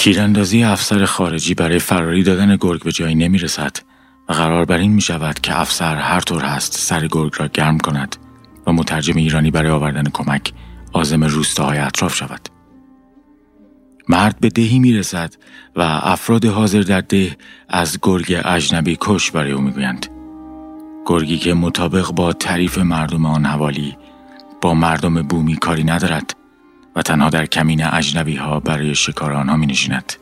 تیراندازی 0.07 0.65
افسر 0.65 1.05
خارجی 1.05 1.55
برای 1.55 1.79
فراری 1.79 2.23
دادن 2.23 2.57
گرگ 2.57 2.83
به 2.83 2.93
جایی 2.93 3.15
نمی 3.15 3.39
رسد 3.39 3.77
و 4.29 4.33
قرار 4.33 4.65
بر 4.65 4.79
این 4.79 4.93
می 4.93 5.01
شود 5.01 5.41
که 5.41 5.61
افسر 5.61 5.97
هر 5.97 6.21
طور 6.21 6.43
هست 6.43 6.73
سر 6.73 7.07
گرگ 7.07 7.33
را 7.37 7.49
گرم 7.49 7.79
کند 7.79 8.17
و 8.67 8.73
مترجم 8.73 9.17
ایرانی 9.17 9.51
برای 9.51 9.71
آوردن 9.71 10.11
کمک 10.13 10.53
آزم 10.93 11.25
روستاهای 11.25 11.79
اطراف 11.79 12.15
شود. 12.15 12.49
مرد 14.09 14.41
به 14.41 14.49
دهی 14.49 14.79
می 14.79 14.93
رسد 14.93 15.35
و 15.77 15.83
افراد 16.03 16.45
حاضر 16.45 16.81
در 16.81 17.01
ده 17.01 17.37
از 17.69 17.99
گرگ 18.03 18.41
اجنبی 18.45 18.97
کش 19.01 19.31
برای 19.31 19.53
او 19.53 19.61
می 19.61 19.71
گویند. 19.71 20.07
گرگی 21.07 21.39
که 21.39 21.55
مطابق 21.55 22.11
با 22.11 22.33
تعریف 22.33 22.79
مردم 22.79 23.27
آن 23.27 23.45
حوالی 23.45 23.97
با 24.61 24.75
مردم 24.75 25.23
بومی 25.23 25.57
کاری 25.57 25.85
ندارد 25.85 26.37
و 26.97 27.03
تنها 27.03 27.31
در 27.31 27.47
کمین 27.47 27.85
اجنبی 27.85 28.37
ها 28.37 28.61
برای 28.61 28.95
شکار 28.95 29.33
آنها 29.33 29.57
می 29.57 29.67
نشیند. 29.67 30.13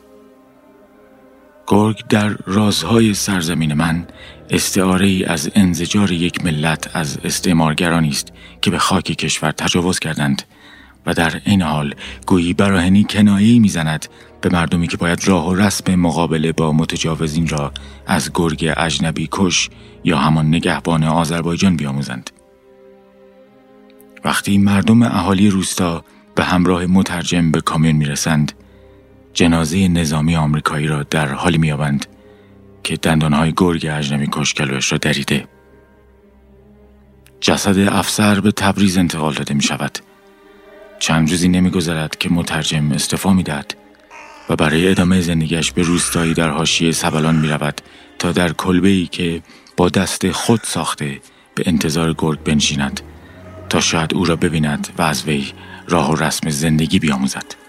گرگ 1.67 2.07
در 2.09 2.37
رازهای 2.47 3.15
سرزمین 3.15 3.75
من 3.75 4.07
استعاره 4.51 5.07
ای 5.07 5.25
از 5.25 5.51
انزجار 5.55 6.13
یک 6.13 6.45
ملت 6.45 6.91
از 6.97 7.19
استعمارگرانی 7.25 8.09
است 8.09 8.33
که 8.63 8.71
به 8.71 8.79
خاک 8.79 9.05
کشور 9.05 9.51
تجاوز 9.51 9.99
کردند 9.99 10.43
و 11.07 11.15
در 11.15 11.41
این 11.45 11.63
حال 11.63 11.95
گویی 12.27 12.55
براهنی 12.55 13.07
کنایی 13.11 13.59
می‌زند 13.59 14.07
به 14.41 14.49
مردمی 14.49 14.89
که 14.89 14.97
باید 14.97 15.29
راه 15.29 15.49
و 15.49 15.55
رسم 15.55 15.95
مقابله 15.95 16.53
با 16.53 16.73
متجاوزین 16.73 17.49
را 17.49 17.73
از 18.07 18.31
گرگ 18.35 18.73
اجنبی 18.77 19.29
کش 19.33 19.71
یا 20.05 20.19
همان 20.19 20.49
نگهبان 20.49 21.05
آذربایجان 21.05 21.77
بیاموزند. 21.77 22.31
وقتی 24.25 24.59
مردم 24.59 25.03
اهالی 25.03 25.51
روستا 25.51 26.05
به 26.35 26.45
همراه 26.45 26.87
مترجم 26.87 27.51
به 27.51 27.61
کامیون 27.61 27.97
می‌رسند. 27.97 28.53
جنازه 29.33 29.89
نظامی 29.89 30.37
آمریکایی 30.37 30.87
را 30.87 31.03
در 31.03 31.29
حالی 31.29 31.59
میابند 31.59 32.07
که 32.83 32.97
دندانهای 32.97 33.53
گرگ 33.57 33.87
اجنبی 33.91 34.29
کشکلوش 34.33 34.93
را 34.93 34.99
دریده. 34.99 35.49
جسد 37.41 37.79
افسر 37.79 38.41
به 38.41 38.53
تبریز 38.53 38.99
انتقال 38.99 39.35
داده 39.35 39.55
می 39.55 39.63
شود 39.63 39.99
چند 40.99 41.31
روزی 41.31 41.49
نمیگذرد 41.49 42.19
که 42.19 42.31
مترجم 42.31 42.93
استفا 42.93 43.33
می‌دهد 43.33 43.75
و 44.49 44.57
برای 44.57 44.89
ادامه 44.89 45.21
زندگیش 45.21 45.73
به 45.73 45.83
روستایی 45.83 46.35
در 46.35 46.49
حاشیه 46.49 46.93
سبلان 46.93 47.37
می 47.37 47.49
رود 47.49 47.81
تا 48.19 48.33
در 48.33 48.53
کلبه 48.53 48.89
ای 48.89 49.07
که 49.07 49.43
با 49.77 49.89
دست 49.89 50.31
خود 50.31 50.61
ساخته 50.63 51.21
به 51.55 51.63
انتظار 51.67 52.15
گرگ 52.19 52.43
بنشیند 52.43 53.01
تا 53.69 53.81
شاید 53.81 54.15
او 54.15 54.25
را 54.25 54.37
ببیند 54.37 54.89
و 54.99 55.03
از 55.03 55.25
وی 55.25 55.53
راه 55.89 56.11
و 56.11 56.15
رسم 56.15 56.51
زندگی 56.51 56.99
بیاموزد. 56.99 57.65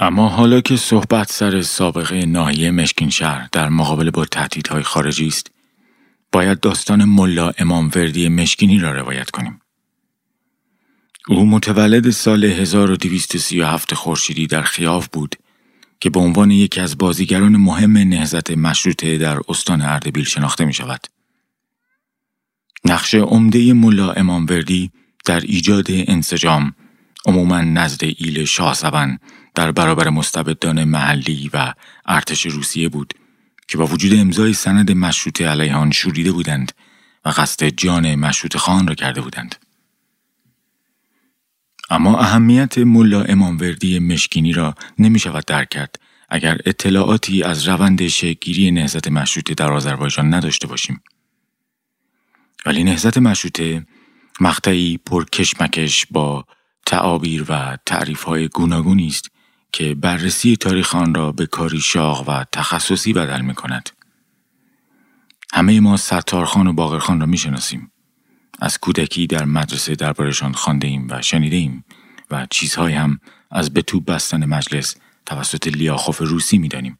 اما 0.00 0.28
حالا 0.28 0.60
که 0.60 0.76
صحبت 0.76 1.32
سر 1.32 1.62
سابقه 1.62 2.26
ناحیه 2.26 2.70
مشکین 2.70 3.10
شهر 3.10 3.48
در 3.52 3.68
مقابل 3.68 4.10
با 4.10 4.24
تهدیدهای 4.24 4.82
خارجی 4.82 5.26
است 5.26 5.50
باید 6.32 6.60
داستان 6.60 7.04
ملا 7.04 7.52
امام 7.58 7.90
وردی 7.96 8.28
مشکینی 8.28 8.78
را 8.78 8.92
روایت 8.92 9.30
کنیم 9.30 9.60
او 11.28 11.46
متولد 11.46 12.10
سال 12.10 12.44
1237 12.44 13.94
خورشیدی 13.94 14.46
در 14.46 14.62
خیاف 14.62 15.08
بود 15.08 15.36
که 16.00 16.10
به 16.10 16.20
عنوان 16.20 16.50
یکی 16.50 16.80
از 16.80 16.98
بازیگران 16.98 17.56
مهم 17.56 17.98
نهزت 17.98 18.50
مشروطه 18.50 19.18
در 19.18 19.40
استان 19.48 19.82
اردبیل 19.82 20.24
شناخته 20.24 20.64
می 20.64 20.74
شود. 20.74 21.06
نقش 22.84 23.14
عمده 23.14 23.72
ملا 23.72 24.12
امام 24.12 24.46
وردی 24.46 24.90
در 25.24 25.40
ایجاد 25.40 25.86
انسجام 25.90 26.74
عموما 27.26 27.60
نزد 27.60 28.04
ایل 28.04 28.44
شاه 28.44 28.76
در 29.54 29.72
برابر 29.72 30.08
مستبدان 30.08 30.84
محلی 30.84 31.50
و 31.52 31.74
ارتش 32.06 32.46
روسیه 32.46 32.88
بود 32.88 33.14
که 33.68 33.78
با 33.78 33.86
وجود 33.86 34.18
امضای 34.18 34.52
سند 34.52 34.92
مشروطه 34.92 35.48
علیه 35.48 35.74
آن 35.74 35.90
شوریده 35.90 36.32
بودند 36.32 36.72
و 37.24 37.28
قصد 37.28 37.64
جان 37.64 38.14
مشروط 38.14 38.56
خان 38.56 38.86
را 38.86 38.94
کرده 38.94 39.20
بودند. 39.20 39.56
اما 41.90 42.18
اهمیت 42.18 42.78
ملا 42.78 43.22
اماموردی 43.22 43.98
مشکینی 43.98 44.52
را 44.52 44.74
نمی 44.98 45.18
شود 45.18 45.44
درک 45.46 45.68
کرد 45.68 46.00
اگر 46.28 46.58
اطلاعاتی 46.66 47.42
از 47.42 47.68
روند 47.68 48.08
شکلگیری 48.08 48.70
نهزت 48.70 49.08
مشروطه 49.08 49.54
در 49.54 49.72
آذربایجان 49.72 50.34
نداشته 50.34 50.66
باشیم. 50.66 51.02
ولی 52.66 52.84
نهزت 52.84 53.18
مشروطه 53.18 53.86
مقطعی 54.40 54.98
پرکشمکش 55.06 56.06
با 56.10 56.44
تعابیر 56.86 57.44
و 57.48 57.78
تعریف 57.86 58.22
های 58.22 58.48
گوناگونی 58.48 59.06
است 59.06 59.30
که 59.72 59.94
بررسی 59.94 60.56
تاریخ 60.56 60.94
آن 60.94 61.14
را 61.14 61.32
به 61.32 61.46
کاری 61.46 61.80
شاق 61.80 62.28
و 62.28 62.44
تخصصی 62.52 63.12
بدل 63.12 63.40
می 63.40 63.54
کند. 63.54 63.90
همه 65.52 65.80
ما 65.80 65.96
ستارخان 65.96 66.66
و 66.66 66.72
باقرخان 66.72 67.20
را 67.20 67.26
می 67.26 67.38
شناسیم. 67.38 67.89
از 68.60 68.78
کودکی 68.78 69.26
در 69.26 69.44
مدرسه 69.44 69.94
دربارشان 69.94 70.52
خانده 70.52 70.88
ایم 70.88 71.06
و 71.10 71.22
شنیده 71.22 71.56
ایم 71.56 71.84
و 72.30 72.46
چیزهای 72.50 72.92
هم 72.92 73.20
از 73.50 73.72
به 73.72 73.82
تو 73.82 74.00
بستن 74.00 74.44
مجلس 74.44 74.96
توسط 75.26 75.66
لیاخوف 75.68 76.18
روسی 76.18 76.58
می 76.58 76.68
دانیم. 76.68 76.98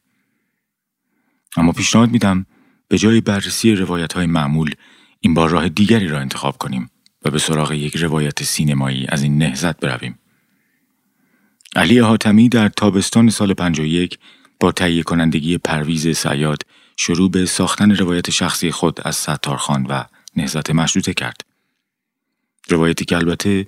اما 1.57 1.71
پیشنهاد 1.71 2.11
میدم 2.11 2.45
به 2.87 2.97
جای 2.97 3.21
بررسی 3.21 3.75
روایت 3.75 4.13
های 4.13 4.25
معمول 4.25 4.75
این 5.19 5.33
بار 5.33 5.49
راه 5.49 5.69
دیگری 5.69 6.07
را 6.07 6.19
انتخاب 6.19 6.57
کنیم 6.57 6.89
و 7.25 7.31
به 7.31 7.39
سراغ 7.39 7.71
یک 7.71 7.97
روایت 7.97 8.43
سینمایی 8.43 9.05
از 9.09 9.23
این 9.23 9.37
نهزت 9.37 9.79
برویم. 9.79 10.19
علی 11.75 11.99
حاتمی 11.99 12.49
در 12.49 12.69
تابستان 12.69 13.29
سال 13.29 13.53
51 13.53 14.19
با 14.59 14.71
تهیه 14.71 15.03
کنندگی 15.03 15.57
پرویز 15.57 16.17
سیاد 16.17 16.63
شروع 16.97 17.31
به 17.31 17.45
ساختن 17.45 17.95
روایت 17.95 18.29
شخصی 18.29 18.71
خود 18.71 18.99
از 19.05 19.15
ستارخان 19.15 19.85
و 19.85 20.03
نهزت 20.35 20.69
مشروطه 20.69 21.13
کرد. 21.13 21.50
روایتی 22.71 23.05
که 23.05 23.17
البته 23.17 23.67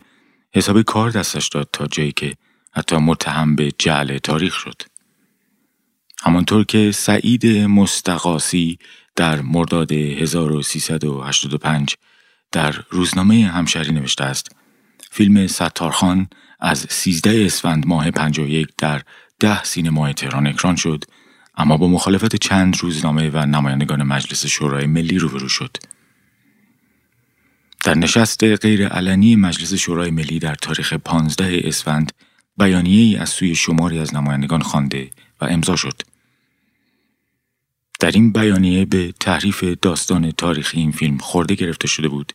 حساب 0.53 0.81
کار 0.81 1.09
دستش 1.09 1.47
داد 1.47 1.69
تا 1.73 1.87
جایی 1.87 2.11
که 2.11 2.33
حتی 2.71 2.95
متهم 2.95 3.55
به 3.55 3.71
جعل 3.77 4.17
تاریخ 4.17 4.53
شد. 4.53 4.81
همانطور 6.23 6.63
که 6.63 6.91
سعید 6.91 7.47
مستقاسی 7.47 8.79
در 9.15 9.41
مرداد 9.41 9.91
1385 9.91 11.95
در 12.51 12.75
روزنامه 12.89 13.47
همشهری 13.47 13.91
نوشته 13.91 14.23
است 14.23 14.55
فیلم 15.11 15.47
ستارخان 15.47 16.27
از 16.59 16.85
13 16.89 17.45
اسفند 17.45 17.87
ماه 17.87 18.11
51 18.11 18.67
در 18.77 19.01
ده 19.39 19.63
سینمای 19.63 20.13
تهران 20.13 20.47
اکران 20.47 20.75
شد 20.75 21.03
اما 21.57 21.77
با 21.77 21.87
مخالفت 21.87 22.35
چند 22.35 22.77
روزنامه 22.77 23.29
و 23.29 23.45
نمایندگان 23.45 24.03
مجلس 24.03 24.45
شورای 24.45 24.85
ملی 24.85 25.17
روبرو 25.17 25.49
شد. 25.49 25.77
در 27.83 27.95
نشست 27.95 28.43
غیر 28.43 28.87
علنی 28.87 29.35
مجلس 29.35 29.73
شورای 29.73 30.11
ملی 30.11 30.39
در 30.39 30.55
تاریخ 30.55 30.93
15 30.93 31.61
اسفند 31.63 32.11
بیانیه 32.57 33.01
ای 33.01 33.15
از 33.15 33.29
سوی 33.29 33.55
شماری 33.55 33.99
از 33.99 34.15
نمایندگان 34.15 34.61
خوانده 34.61 35.09
و 35.41 35.45
امضا 35.45 35.75
شد. 35.75 36.01
در 37.99 38.11
این 38.11 38.31
بیانیه 38.31 38.85
به 38.85 39.13
تحریف 39.19 39.63
داستان 39.63 40.31
تاریخی 40.31 40.79
این 40.79 40.91
فیلم 40.91 41.17
خورده 41.17 41.55
گرفته 41.55 41.87
شده 41.87 42.07
بود 42.07 42.33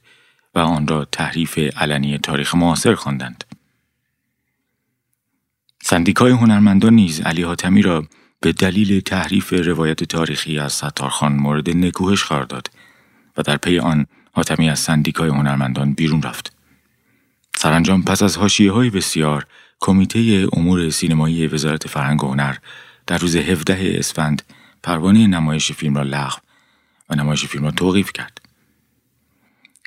و 0.55 0.59
آن 0.59 0.89
را 0.89 1.05
تحریف 1.05 1.59
علنی 1.59 2.19
تاریخ 2.19 2.55
معاصر 2.55 2.95
خواندند. 2.95 3.45
سندیکای 5.83 6.33
هنرمندان 6.33 6.95
نیز 6.95 7.21
علی 7.21 7.43
حاتمی 7.43 7.83
را 7.83 8.07
به 8.41 8.53
دلیل 8.53 9.01
تحریف 9.01 9.53
روایت 9.53 10.05
تاریخی 10.05 10.59
از 10.59 10.73
ستارخان 10.73 11.33
مورد 11.33 11.71
نکوهش 11.71 12.25
قرار 12.25 12.45
داد 12.45 12.71
و 13.37 13.43
در 13.43 13.57
پی 13.57 13.79
آن 13.79 14.07
حاتمی 14.39 14.71
از 14.71 14.79
سندیکای 14.79 15.29
هنرمندان 15.29 15.93
بیرون 15.93 16.23
رفت. 16.23 16.53
سرانجام 17.57 18.03
پس 18.03 18.23
از 18.23 18.37
حاشیه 18.37 18.73
های 18.73 18.91
بسیار 18.91 19.47
کمیته 19.81 20.49
امور 20.53 20.91
سینمایی 20.91 21.47
وزارت 21.47 21.89
فرهنگ 21.89 22.25
و 22.25 22.29
هنر 22.29 22.57
در 23.07 23.19
روز 23.19 23.37
17 23.37 23.95
اسفند 23.99 24.43
پروانه 24.83 25.27
نمایش 25.27 25.73
فیلم 25.73 25.97
را 25.97 26.03
لغو 26.03 26.39
و 27.11 27.15
نمایش 27.15 27.47
فیلم 27.47 27.65
را 27.65 27.71
توقیف 27.71 28.13
کرد. 28.13 28.41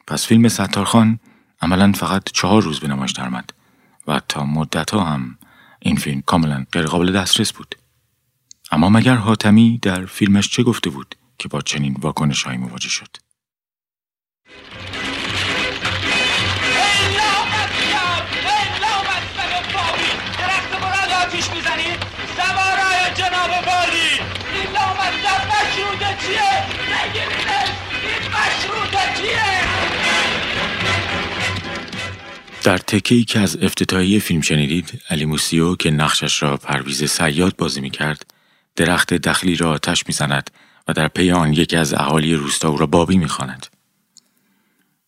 پس 0.07 0.27
فیلم 0.27 0.47
ستارخان 0.47 1.19
عملا 1.61 1.91
فقط 1.91 2.23
چهار 2.33 2.61
روز 2.61 2.79
به 2.79 2.87
نمایش 2.87 3.11
درآمد 3.11 3.53
و 4.07 4.21
تا 4.27 4.45
مدت 4.45 4.91
ها 4.91 5.03
هم 5.03 5.37
این 5.79 5.95
فیلم 5.95 6.21
کاملا 6.21 6.65
غیر 6.71 6.85
قابل 6.85 7.11
دسترس 7.11 7.53
بود. 7.53 7.75
اما 8.71 8.89
مگر 8.89 9.15
حاتمی 9.15 9.79
در 9.81 10.05
فیلمش 10.05 10.49
چه 10.49 10.63
گفته 10.63 10.89
بود 10.89 11.15
که 11.37 11.47
با 11.47 11.61
چنین 11.61 11.95
واکنش 11.99 12.47
مواجه 12.47 12.89
شد؟ 12.89 13.30
در 32.63 32.77
تکه‌ای 32.77 33.23
که 33.23 33.39
از 33.39 33.57
افتتاحیه 33.63 34.19
فیلم 34.19 34.41
شنیدید 34.41 35.01
علی 35.09 35.25
موسیو 35.25 35.75
که 35.75 35.91
نقشش 35.91 36.43
را 36.43 36.57
پرویز 36.57 37.03
صیاد 37.03 37.55
بازی 37.55 37.81
می 37.81 37.89
کرد 37.89 38.25
درخت 38.75 39.13
دخیلی 39.13 39.55
را 39.55 39.69
آتش 39.69 40.07
می 40.07 40.13
زند 40.13 40.51
و 40.87 40.93
در 40.93 41.07
پی 41.07 41.31
آن 41.31 41.53
یکی 41.53 41.77
از 41.77 41.93
اهالی 41.93 42.35
روستا 42.35 42.69
او 42.69 42.77
را 42.77 42.85
بابی 42.85 43.17
می 43.17 43.27
خواند. 43.27 43.67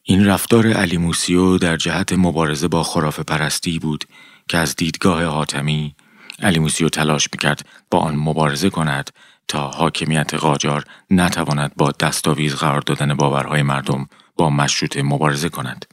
این 0.03 0.25
رفتار 0.25 0.67
علی 0.67 0.97
موسیو 0.97 1.57
در 1.57 1.77
جهت 1.77 2.13
مبارزه 2.13 2.67
با 2.67 2.83
خرافه 2.83 3.19
پرستی 3.19 3.79
بود 3.79 4.05
که 4.47 4.57
از 4.57 4.75
دیدگاه 4.75 5.23
حاتمی 5.23 5.95
علی 6.39 6.59
موسیو 6.59 6.89
تلاش 6.89 7.29
می‌کرد 7.33 7.65
با 7.91 7.99
آن 7.99 8.15
مبارزه 8.15 8.69
کند 8.69 9.09
تا 9.47 9.67
حاکمیت 9.67 10.33
قاجار 10.33 10.83
نتواند 11.09 11.71
با 11.77 11.91
دستاویز 11.91 12.55
قرار 12.55 12.81
دادن 12.81 13.13
باورهای 13.13 13.63
مردم 13.63 14.07
با 14.35 14.49
مشروط 14.49 14.97
مبارزه 14.97 15.49
کند. 15.49 15.85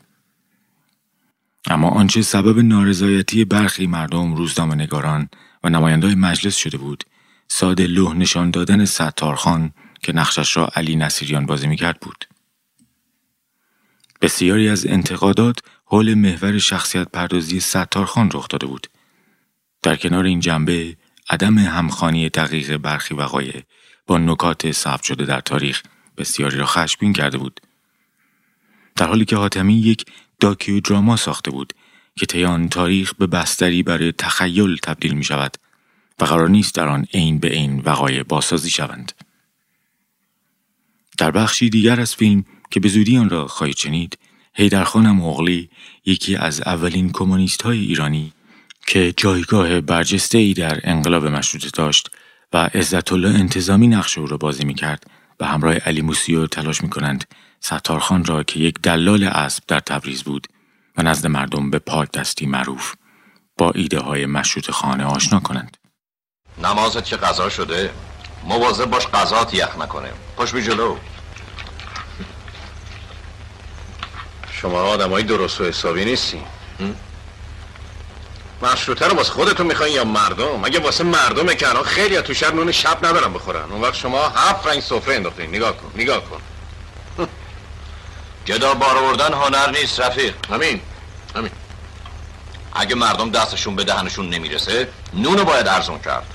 اما 1.66 1.88
آنچه 1.88 2.22
سبب 2.22 2.58
نارضایتی 2.58 3.44
برخی 3.44 3.86
مردم 3.86 4.34
روزنامه 4.34 4.74
نگاران 4.74 5.28
و 5.64 5.68
نمایندای 5.68 6.14
مجلس 6.14 6.56
شده 6.56 6.78
بود 6.78 7.04
ساده 7.48 7.86
لوح 7.86 8.14
نشان 8.14 8.50
دادن 8.50 8.84
ستارخان 8.84 9.72
که 10.02 10.12
نقشش 10.12 10.56
را 10.56 10.68
علی 10.76 10.96
نصیریان 10.96 11.46
بازی 11.46 11.66
می‌کرد 11.66 12.00
بود. 12.00 12.24
بسیاری 14.20 14.68
از 14.68 14.86
انتقادات 14.86 15.58
حول 15.84 16.14
محور 16.14 16.58
شخصیت 16.58 17.08
پردازی 17.08 17.60
ستارخان 17.60 18.30
رخ 18.34 18.48
داده 18.48 18.66
بود. 18.66 18.86
در 19.82 19.96
کنار 19.96 20.24
این 20.24 20.40
جنبه 20.40 20.96
عدم 21.30 21.58
همخانی 21.58 22.28
دقیق 22.28 22.76
برخی 22.76 23.14
وقایع 23.14 23.62
با 24.06 24.18
نکات 24.18 24.72
ثبت 24.72 25.02
شده 25.02 25.24
در 25.24 25.40
تاریخ 25.40 25.82
بسیاری 26.16 26.56
را 26.56 26.66
خشمگین 26.66 27.12
کرده 27.12 27.38
بود. 27.38 27.60
در 28.96 29.06
حالی 29.06 29.24
که 29.24 29.36
حاتمی 29.36 29.74
یک 29.74 30.04
داکیو 30.40 30.80
دراما 30.80 31.16
ساخته 31.16 31.50
بود 31.50 31.72
که 32.16 32.26
طی 32.26 32.68
تاریخ 32.70 33.14
به 33.14 33.26
بستری 33.26 33.82
برای 33.82 34.12
تخیل 34.12 34.76
تبدیل 34.76 35.12
می 35.12 35.24
شود 35.24 35.56
و 36.20 36.24
قرار 36.24 36.48
نیست 36.48 36.74
در 36.74 36.88
آن 36.88 37.06
عین 37.14 37.38
به 37.38 37.48
عین 37.48 37.82
وقایع 37.84 38.22
بازسازی 38.22 38.70
شوند. 38.70 39.12
در 41.18 41.30
بخشی 41.30 41.70
دیگر 41.70 42.00
از 42.00 42.14
فیلم 42.14 42.44
که 42.70 42.80
به 42.80 42.88
زودی 42.88 43.18
آن 43.18 43.30
را 43.30 43.46
خواهید 43.46 43.76
شنید 43.76 44.18
حیدرخان 44.54 45.10
مغلی 45.10 45.70
یکی 46.06 46.36
از 46.36 46.60
اولین 46.60 47.12
کمونیست 47.12 47.62
های 47.62 47.78
ایرانی 47.78 48.32
که 48.86 49.14
جایگاه 49.16 49.80
برجسته 49.80 50.38
ای 50.38 50.54
در 50.54 50.80
انقلاب 50.84 51.26
مشروطه 51.26 51.70
داشت 51.70 52.10
و 52.52 52.70
عزت 52.74 53.12
الله 53.12 53.28
انتظامی 53.28 53.88
نقش 53.88 54.18
او 54.18 54.26
را 54.26 54.36
بازی 54.36 54.64
می 54.64 54.74
کرد 54.74 55.10
و 55.40 55.46
همراه 55.46 55.74
علی 55.74 56.02
موسیو 56.02 56.46
تلاش 56.46 56.82
می 56.82 56.90
کنند 56.90 57.24
ستارخان 57.60 58.24
را 58.24 58.42
که 58.42 58.60
یک 58.60 58.74
دلال 58.82 59.24
اسب 59.24 59.62
در 59.68 59.80
تبریز 59.80 60.22
بود 60.22 60.46
و 60.96 61.02
نزد 61.02 61.26
مردم 61.26 61.70
به 61.70 61.78
پاک 61.78 62.12
دستی 62.12 62.46
معروف 62.46 62.94
با 63.58 63.70
ایده 63.74 64.00
های 64.00 64.26
مشروط 64.26 64.70
خانه 64.70 65.04
آشنا 65.04 65.40
کنند. 65.40 65.76
نمازت 66.58 67.04
که 67.04 67.16
قضا 67.16 67.48
شده 67.48 67.90
مواظب 68.44 68.84
باش 68.84 69.06
قضات 69.06 69.54
یخ 69.54 69.78
نکنه. 69.78 70.12
پاش 70.36 70.52
بی 70.52 70.62
جلو. 70.62 70.96
شما 74.52 74.80
آدم 74.80 75.10
های 75.10 75.22
درست 75.22 75.60
و 75.60 75.64
حسابی 75.64 76.04
نیستی. 76.04 76.42
مشروطه 78.62 79.08
رو 79.08 79.16
واسه 79.16 79.32
خودتون 79.32 79.66
می‌خواین 79.66 79.94
یا 79.94 80.04
مردم؟ 80.04 80.60
مگه 80.60 80.78
واسه 80.78 81.04
مردم 81.04 81.54
که 81.54 81.68
الان 81.68 81.84
خیلی 81.84 82.22
تو 82.22 82.34
شهر 82.34 82.52
نون 82.52 82.72
شب 82.72 83.06
ندارم 83.06 83.32
بخورن. 83.32 83.72
اون 83.72 83.80
وقت 83.80 83.94
شما 83.94 84.28
هفت 84.28 84.66
رنگ 84.66 84.80
سفره 84.80 85.14
انداختین. 85.14 85.50
نگاه 85.50 85.76
کن 85.76 85.92
نگاه 85.94 86.24
کن. 86.24 86.40
گدا 88.46 88.74
بار 88.74 88.96
آوردن 88.96 89.32
هنر 89.32 89.70
نیست 89.70 90.00
رفیق. 90.00 90.34
همین 90.50 90.80
همین. 91.36 91.50
اگه 92.72 92.94
مردم 92.94 93.30
دستشون 93.30 93.76
به 93.76 93.84
دهنشون 93.84 94.28
نمی‌رسه 94.28 94.88
نونو 95.14 95.44
باید 95.44 95.68
ارزون 95.68 95.98
کرد. 95.98 96.26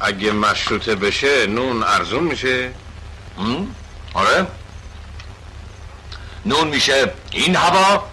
اگه 0.00 0.32
مشروطه 0.32 0.94
بشه 0.94 1.46
نون 1.46 1.82
ارزون 1.82 2.22
میشه. 2.22 2.70
آره. 4.14 4.46
نون 6.46 6.68
میشه 6.68 7.12
این 7.30 7.56
هوا 7.56 8.04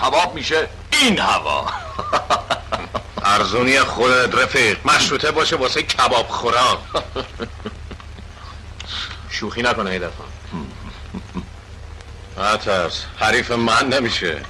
کباب 0.00 0.34
میشه 0.34 0.68
این 0.90 1.18
هوا. 1.18 1.66
ارزونی 3.24 3.80
خودت 3.80 4.34
رفیق. 4.34 4.86
مشروطه 4.86 5.30
باشه 5.30 5.56
واسه 5.56 5.82
کباب 5.82 6.28
خورا 6.28 6.78
شوخی 9.30 9.62
نکنه 9.62 9.90
ای 9.90 9.98
دفعه 9.98 10.31
نترس 12.38 13.04
حریف 13.18 13.50
من 13.50 13.88
نمیشه. 13.88 14.42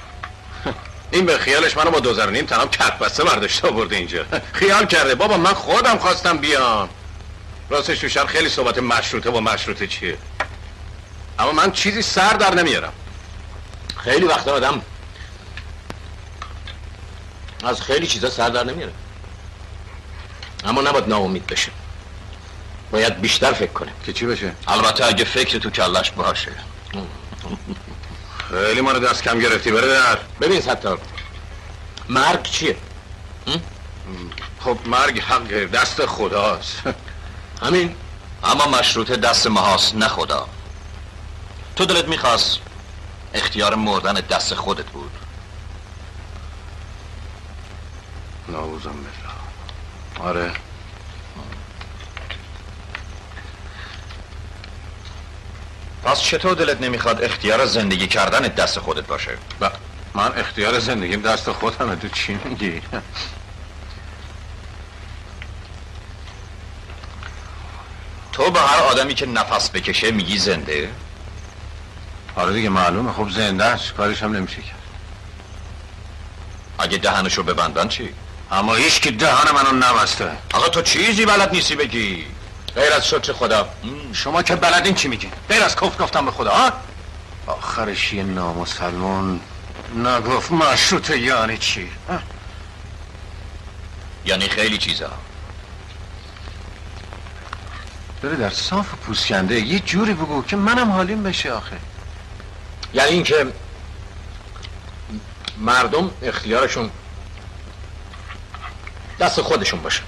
این 1.10 1.26
به 1.26 1.38
خیالش 1.38 1.76
منو 1.76 1.90
با 1.90 2.00
دوزر 2.00 2.30
نیم 2.30 2.46
تنم 2.46 2.68
کت 2.68 2.98
بسته 2.98 3.24
برداشته 3.24 3.68
آورده 3.68 3.96
اینجا. 3.96 4.24
خیال 4.52 4.86
کرده 4.86 5.14
بابا 5.14 5.36
من 5.36 5.52
خودم 5.52 5.98
خواستم 5.98 6.38
بیام. 6.38 6.88
راستش 7.70 7.98
تو 7.98 8.08
شهر 8.08 8.26
خیلی 8.26 8.48
صحبت 8.48 8.78
مشروطه 8.78 9.30
با 9.30 9.40
مشروطه 9.40 9.86
چیه. 9.86 10.18
اما 11.38 11.52
من 11.52 11.72
چیزی 11.72 12.02
سر 12.02 12.32
در 12.32 12.54
نمیارم. 12.54 12.92
خیلی 13.96 14.24
وقت 14.24 14.48
آدم 14.48 14.82
از 17.64 17.82
خیلی 17.82 18.06
چیزا 18.06 18.30
سر 18.30 18.48
در 18.48 18.64
نمیاره. 18.64 18.92
اما 20.64 20.82
نباید 20.82 21.08
ناامید 21.08 21.46
بشه. 21.46 21.72
باید 22.90 23.20
بیشتر 23.20 23.52
فکر 23.52 23.72
کنه. 23.72 23.92
که 24.06 24.12
چی 24.12 24.26
بشه؟ 24.26 24.52
البته 24.68 25.06
اگه 25.06 25.24
فکر 25.24 25.58
تو 25.58 25.70
کلش 25.70 26.10
باشه. 26.10 26.52
خیلی 28.50 28.80
ما 28.80 28.92
رو 28.92 28.98
دست 28.98 29.22
کم 29.22 29.38
گرفتی 29.38 29.70
بره 29.70 29.88
در. 29.88 30.18
ببین 30.40 30.60
ستار. 30.60 30.98
مرگ 32.08 32.42
چیه؟ 32.42 32.76
خب 34.60 34.78
مرگ 34.86 35.20
حق 35.20 35.64
دست 35.64 36.06
خداست. 36.06 36.82
همین؟ 37.62 37.96
اما 38.44 38.66
مشروطه 38.66 39.16
دست 39.16 39.46
ماهاست 39.46 39.94
نه 39.94 40.08
خدا. 40.08 40.48
تو 41.76 41.84
دلت 41.84 42.08
می‌خواست 42.08 42.58
اختیار 43.34 43.74
مردن 43.74 44.12
دست 44.14 44.54
خودت 44.54 44.86
بود. 44.86 45.10
نعوذ 48.48 48.82
بالله. 48.82 49.08
آره. 50.20 50.52
پس 56.04 56.20
چطور 56.20 56.54
دلت 56.54 56.80
نمی‌خواد 56.80 57.24
اختیار 57.24 57.66
زندگی 57.66 58.06
کردن 58.06 58.40
دست 58.40 58.78
خودت 58.78 59.06
باشه؟ 59.06 59.30
ب... 59.60 59.68
من 60.14 60.32
اختیار 60.36 60.78
زندگیم 60.78 61.22
دست 61.22 61.52
خودمه 61.52 61.96
تو 61.96 62.08
چی 62.08 62.38
میگی؟ 62.44 62.82
تو 68.32 68.50
به 68.50 68.60
هر 68.60 68.82
آدمی 68.82 69.14
که 69.14 69.26
نفس 69.26 69.70
بکشه 69.70 70.10
میگی 70.10 70.38
زنده؟ 70.38 70.90
آره 72.36 72.52
دیگه 72.52 72.68
معلومه 72.68 73.12
خب 73.12 73.30
زنده 73.30 73.64
است 73.64 73.92
کارش 73.92 74.22
هم 74.22 74.32
نمیشه 74.36 74.62
کرد 74.62 74.82
اگه 76.78 76.98
دهنشو 76.98 77.42
ببندن 77.42 77.88
چی؟ 77.88 78.14
اما 78.52 78.74
هیچ 78.74 79.00
که 79.00 79.10
دهن 79.10 79.54
منو 79.54 79.72
نبسته 79.72 80.30
آقا 80.54 80.68
تو 80.68 80.82
چیزی 80.82 81.26
بلد 81.26 81.52
نیستی 81.52 81.76
بگی 81.76 82.24
غیر 82.74 82.92
از 82.92 83.06
شد 83.06 83.32
خدا. 83.32 83.68
شما 84.12 84.42
که 84.42 84.56
بلدین 84.56 84.94
چی 84.94 85.08
میگین؟ 85.08 85.30
غیر 85.48 85.62
از 85.62 85.76
کفر 85.76 86.02
گفتم 86.04 86.24
به 86.24 86.30
خدا 86.30 86.50
ها؟ 86.50 86.72
آخرش 87.46 88.12
یه 88.12 88.22
نامسلمان 88.22 89.40
نگفت 89.96 90.52
مشروطه 90.52 91.18
یعنی 91.18 91.58
چی؟ 91.58 91.90
یعنی 94.24 94.48
خیلی 94.48 94.78
چیزا. 94.78 95.10
داره 98.22 98.36
در 98.36 98.50
صاف 98.50 98.86
پوسکنده 98.94 99.60
یه 99.60 99.78
جوری 99.78 100.14
بگو 100.14 100.42
که 100.42 100.56
منم 100.56 100.90
حالیم 100.90 101.22
بشه 101.22 101.52
آخه. 101.52 101.76
یعنی 102.94 103.10
اینکه 103.10 103.46
مردم 105.58 106.10
اختیارشون 106.22 106.90
دست 109.20 109.40
خودشون 109.40 109.82
باشه. 109.82 110.02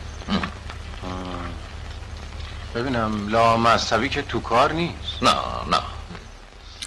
ببینم 2.75 3.29
لا 3.29 3.57
مذهبی 3.57 4.09
که 4.09 4.23
تو 4.23 4.41
کار 4.41 4.73
نیست. 4.73 5.23
نه 5.23 5.31
نه. 5.71 5.81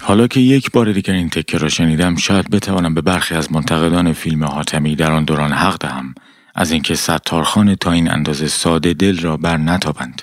حالا 0.00 0.26
که 0.26 0.40
یک 0.40 0.70
بار 0.70 0.92
دیگر 0.92 1.14
این 1.14 1.28
تکه 1.28 1.58
را 1.58 1.68
شنیدم 1.68 2.16
شاید 2.16 2.50
بتوانم 2.50 2.94
به 2.94 3.00
برخی 3.00 3.34
از 3.34 3.52
منتقدان 3.52 4.12
فیلم 4.12 4.44
حاتمی 4.44 4.96
در 4.96 5.12
آن 5.12 5.24
دوران 5.24 5.52
حق 5.52 5.78
دهم. 5.80 6.14
از 6.54 6.70
اینکه 6.70 6.94
ستارخان 6.94 7.74
تا 7.74 7.92
این 7.92 8.10
اندازه 8.10 8.48
ساده 8.48 8.92
دل 8.92 9.18
را 9.18 9.36
بر 9.36 9.56
نتابند. 9.56 10.22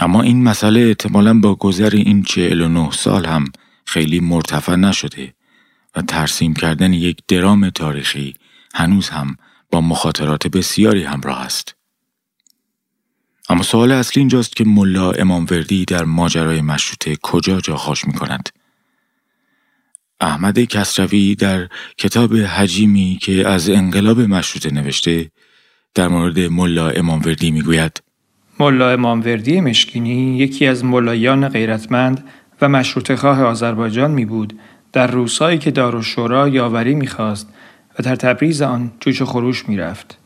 اما 0.00 0.22
این 0.22 0.44
مسئله 0.44 0.80
احتمالا 0.80 1.40
با 1.40 1.54
گذر 1.54 1.90
این 1.90 2.22
چهل 2.22 2.60
و 2.60 2.68
نه 2.68 2.90
سال 2.90 3.26
هم 3.26 3.44
خیلی 3.86 4.20
مرتفع 4.20 4.74
نشده 4.74 5.34
و 5.96 6.02
ترسیم 6.02 6.54
کردن 6.54 6.92
یک 6.92 7.18
درام 7.28 7.70
تاریخی 7.70 8.34
هنوز 8.74 9.08
هم 9.08 9.36
با 9.70 9.80
مخاطرات 9.80 10.46
بسیاری 10.46 11.04
همراه 11.04 11.40
است. 11.40 11.79
اما 13.50 13.62
سوال 13.62 13.92
اصلی 13.92 14.20
اینجاست 14.20 14.56
که 14.56 14.64
ملا 14.64 15.10
امام 15.10 15.46
وردی 15.50 15.84
در 15.84 16.04
ماجرای 16.04 16.60
مشروطه 16.60 17.16
کجا 17.22 17.60
جا 17.60 17.76
خوش 17.76 18.04
می 18.04 18.12
کند؟ 18.12 18.48
احمد 20.20 20.60
کسروی 20.60 21.34
در 21.34 21.68
کتاب 21.98 22.34
حجیمی 22.34 23.18
که 23.22 23.48
از 23.48 23.70
انقلاب 23.70 24.20
مشروطه 24.20 24.74
نوشته 24.74 25.30
در 25.94 26.08
مورد 26.08 26.38
ملا 26.38 26.90
امام 26.90 27.22
وردی 27.26 27.50
می 27.50 27.62
گوید 27.62 28.02
ملا 28.60 28.90
امام 28.90 29.20
وردی 29.20 29.60
مشکینی 29.60 30.38
یکی 30.38 30.66
از 30.66 30.84
ملایان 30.84 31.48
غیرتمند 31.48 32.24
و 32.60 32.68
مشروط 32.68 33.14
خواه 33.14 33.42
آذربایجان 33.42 34.10
می 34.10 34.24
بود 34.24 34.58
در 34.92 35.06
روسایی 35.06 35.58
که 35.58 35.70
دارالشورا 35.70 36.48
یاوری 36.48 36.94
می‌خواست 36.94 37.48
و 37.98 38.02
در 38.02 38.16
تبریز 38.16 38.62
آن 38.62 38.92
جوش 39.00 39.22
و 39.22 39.24
خروش 39.24 39.68
می‌رفت. 39.68 40.18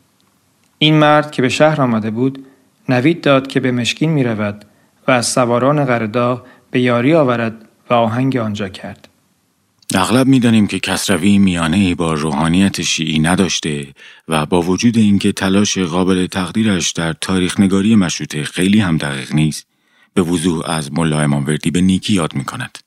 این 0.77 0.99
مرد 0.99 1.31
که 1.31 1.41
به 1.41 1.49
شهر 1.49 1.81
آمده 1.81 2.11
بود 2.11 2.45
نوید 2.89 3.21
داد 3.21 3.47
که 3.47 3.59
به 3.59 3.71
مشکین 3.71 4.09
می 4.09 4.23
رود 4.23 4.65
و 5.07 5.11
از 5.11 5.27
سواران 5.27 5.85
غردا 5.85 6.45
به 6.71 6.81
یاری 6.81 7.13
آورد 7.13 7.69
و 7.89 7.93
آهنگ 7.93 8.37
آنجا 8.37 8.69
کرد. 8.69 9.07
اغلب 9.93 10.27
می‌دانیم 10.27 10.67
که 10.67 10.79
کسروی 10.79 11.37
میانه 11.37 11.95
با 11.95 12.13
روحانیت 12.13 12.81
شیعی 12.81 13.19
نداشته 13.19 13.87
و 14.27 14.45
با 14.45 14.61
وجود 14.61 14.97
اینکه 14.97 15.31
تلاش 15.31 15.77
قابل 15.77 16.27
تقدیرش 16.27 16.91
در 16.91 17.13
تاریخ 17.13 17.59
نگاری 17.59 17.95
مشروطه 17.95 18.43
خیلی 18.43 18.79
هم 18.79 18.97
دقیق 18.97 19.33
نیست 19.33 19.67
به 20.13 20.21
وضوح 20.21 20.69
از 20.69 20.93
ملا 20.93 21.21
اماموردی 21.21 21.71
به 21.71 21.81
نیکی 21.81 22.13
یاد 22.13 22.35
می 22.35 22.43
کند. 22.43 22.77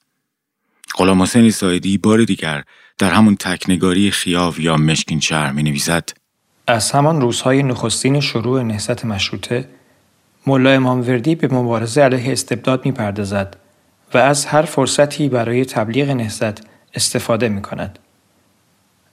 غلام 0.94 1.22
حسین 1.22 1.50
سایدی 1.50 1.98
بار 1.98 2.24
دیگر 2.24 2.64
در 2.98 3.10
همون 3.10 3.36
تکنگاری 3.36 4.10
خیاو 4.10 4.60
یا 4.60 4.76
مشکین 4.76 5.20
شهر 5.20 5.52
می 5.52 5.62
نویسد 5.62 6.08
از 6.66 6.92
همان 6.92 7.20
روزهای 7.20 7.62
نخستین 7.62 8.20
شروع 8.20 8.62
نهضت 8.62 9.04
مشروطه 9.04 9.68
ملا 10.48 10.70
اماموردی 10.70 11.34
به 11.34 11.54
مبارزه 11.54 12.02
علیه 12.02 12.32
استبداد 12.32 12.86
می 12.86 12.92
پردازد 12.92 13.56
و 14.14 14.18
از 14.18 14.46
هر 14.46 14.62
فرصتی 14.62 15.28
برای 15.28 15.64
تبلیغ 15.64 16.10
نهضت 16.10 16.60
استفاده 16.94 17.48
می 17.48 17.62
کند. 17.62 17.98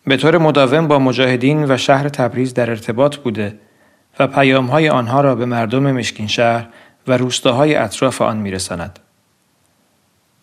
به 0.08 0.18
طور 0.18 0.38
مداوم 0.38 0.88
با 0.88 1.00
مجاهدین 1.00 1.72
و 1.72 1.78
شهر 1.78 2.10
تبریز 2.10 2.54
در 2.54 2.70
ارتباط 2.70 3.16
بوده 3.16 3.56
و 4.20 4.28
پیامهای 4.28 4.90
آنها 4.90 5.22
را 5.22 5.36
به 5.36 5.46
مردم 5.46 5.92
مشکین 5.92 6.28
شهر 6.28 6.68
و 7.08 7.18
روستاهای 7.18 7.76
اطراف 7.76 8.22
آن 8.22 8.38
میرساند. 8.38 9.00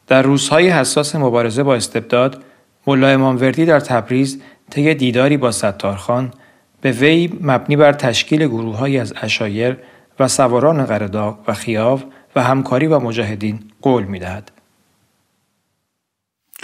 در 0.06 0.22
روزهای 0.22 0.68
حساس 0.68 1.16
مبارزه 1.16 1.62
با 1.62 1.74
استبداد، 1.74 2.42
ملا 2.86 3.08
اماموردی 3.08 3.66
در 3.66 3.80
تبریز 3.80 4.42
طی 4.70 4.94
دیداری 4.94 5.36
با 5.36 5.50
ستارخان 5.50 6.32
به 6.80 6.92
وی 6.92 7.38
مبنی 7.40 7.76
بر 7.76 7.92
تشکیل 7.92 8.46
گروههایی 8.46 8.98
از 8.98 9.14
اشایر 9.22 9.76
و 10.22 10.28
سواران 10.28 10.84
قرداغ 10.84 11.38
و 11.48 11.54
خیاو 11.54 12.02
و 12.36 12.42
همکاری 12.42 12.88
با 12.88 12.98
مجاهدین 12.98 13.60
قول 13.82 14.04
می 14.04 14.18
دهد. 14.18 14.52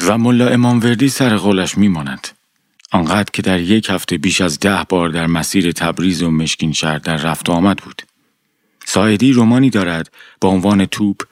و 0.06 0.18
ملا 0.18 0.48
اماموردی 0.48 1.08
سر 1.08 1.36
قولش 1.36 1.78
می 1.78 1.88
ماند. 1.88 2.28
آنقدر 2.92 3.30
که 3.32 3.42
در 3.42 3.60
یک 3.60 3.90
هفته 3.90 4.18
بیش 4.18 4.40
از 4.40 4.58
ده 4.58 4.84
بار 4.88 5.08
در 5.08 5.26
مسیر 5.26 5.72
تبریز 5.72 6.22
و 6.22 6.30
مشکین 6.30 6.72
شهر 6.72 6.98
در 6.98 7.16
رفت 7.16 7.50
آمد 7.50 7.76
بود. 7.76 8.02
سایدی 8.86 9.32
رومانی 9.32 9.70
دارد 9.70 10.12
با 10.40 10.48
عنوان 10.48 10.84
توپ 10.84 11.22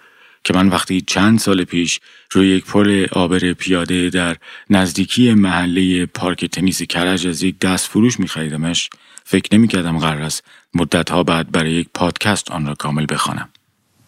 که 0.44 0.54
من 0.54 0.68
وقتی 0.68 1.00
چند 1.00 1.38
سال 1.38 1.64
پیش 1.64 2.00
روی 2.30 2.48
یک 2.48 2.64
پل 2.64 3.06
آبر 3.12 3.52
پیاده 3.52 4.10
در 4.10 4.36
نزدیکی 4.70 5.34
محله 5.34 6.06
پارک 6.06 6.44
تنیس 6.44 6.82
کرج 6.82 7.26
از 7.26 7.42
یک 7.42 7.58
دست 7.58 7.88
فروش 7.88 8.20
می 8.20 8.28
خریدمش 8.28 8.90
فکر 9.28 9.54
نمی 9.54 9.68
کردم 9.68 9.98
قرار 9.98 10.22
است 10.22 10.44
مدت 10.74 11.10
ها 11.10 11.22
بعد 11.22 11.52
برای 11.52 11.70
یک 11.70 11.88
پادکست 11.94 12.50
آن 12.50 12.66
را 12.66 12.74
کامل 12.74 13.06
بخوانم. 13.10 13.48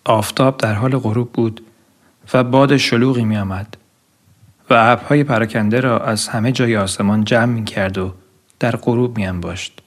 آفتاب 0.05 0.57
در 0.57 0.75
حال 0.75 0.99
غروب 0.99 1.33
بود 1.33 1.61
و 2.35 2.45
باد 2.45 2.77
شلوغی 2.77 3.25
می 3.25 3.37
آمد 3.37 3.77
و 4.71 4.75
ابرهای 4.75 5.25
پراکنده 5.25 5.81
را 5.81 6.01
از 6.01 6.29
همه 6.29 6.53
جای 6.53 6.77
آسمان 6.77 7.25
جمع 7.25 7.45
می 7.45 7.65
کرد 7.65 7.99
و 7.99 8.15
در 8.61 8.77
غروب 8.77 9.17
می 9.17 9.27
انباشت. 9.27 9.83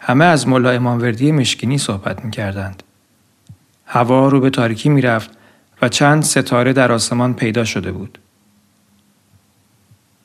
همه 0.00 0.24
از 0.24 0.48
ملا 0.48 0.70
اماموردی 0.70 1.32
مشکینی 1.32 1.78
صحبت 1.78 2.24
می 2.24 2.30
کردند. 2.30 2.82
هوا 3.86 4.28
رو 4.28 4.40
به 4.40 4.50
تاریکی 4.50 4.88
می 4.88 5.02
رفت 5.02 5.30
و 5.82 5.88
چند 5.88 6.22
ستاره 6.22 6.72
در 6.72 6.92
آسمان 6.92 7.34
پیدا 7.34 7.64
شده 7.64 7.92
بود. 7.92 8.18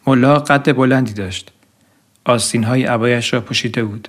ملا 0.08 0.40
قد 0.40 0.76
بلندی 0.76 1.14
داشت. 1.14 1.52
آستین 2.24 2.64
های 2.64 2.84
عبایش 2.84 3.34
را 3.34 3.42
پوشیده 3.42 3.84
بود. 3.84 4.08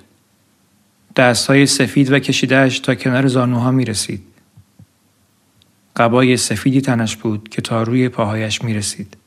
دست 1.15 1.47
های 1.47 1.65
سفید 1.65 2.11
و 2.11 2.19
کشیدهش 2.19 2.79
تا 2.79 2.95
کنار 2.95 3.27
زانوها 3.27 3.71
می 3.71 3.85
رسید. 3.85 4.23
قبای 5.95 6.37
سفیدی 6.37 6.81
تنش 6.81 7.15
بود 7.15 7.49
که 7.49 7.61
تا 7.61 7.83
روی 7.83 8.09
پاهایش 8.09 8.61
می 8.61 8.73
رسید. 8.73 9.17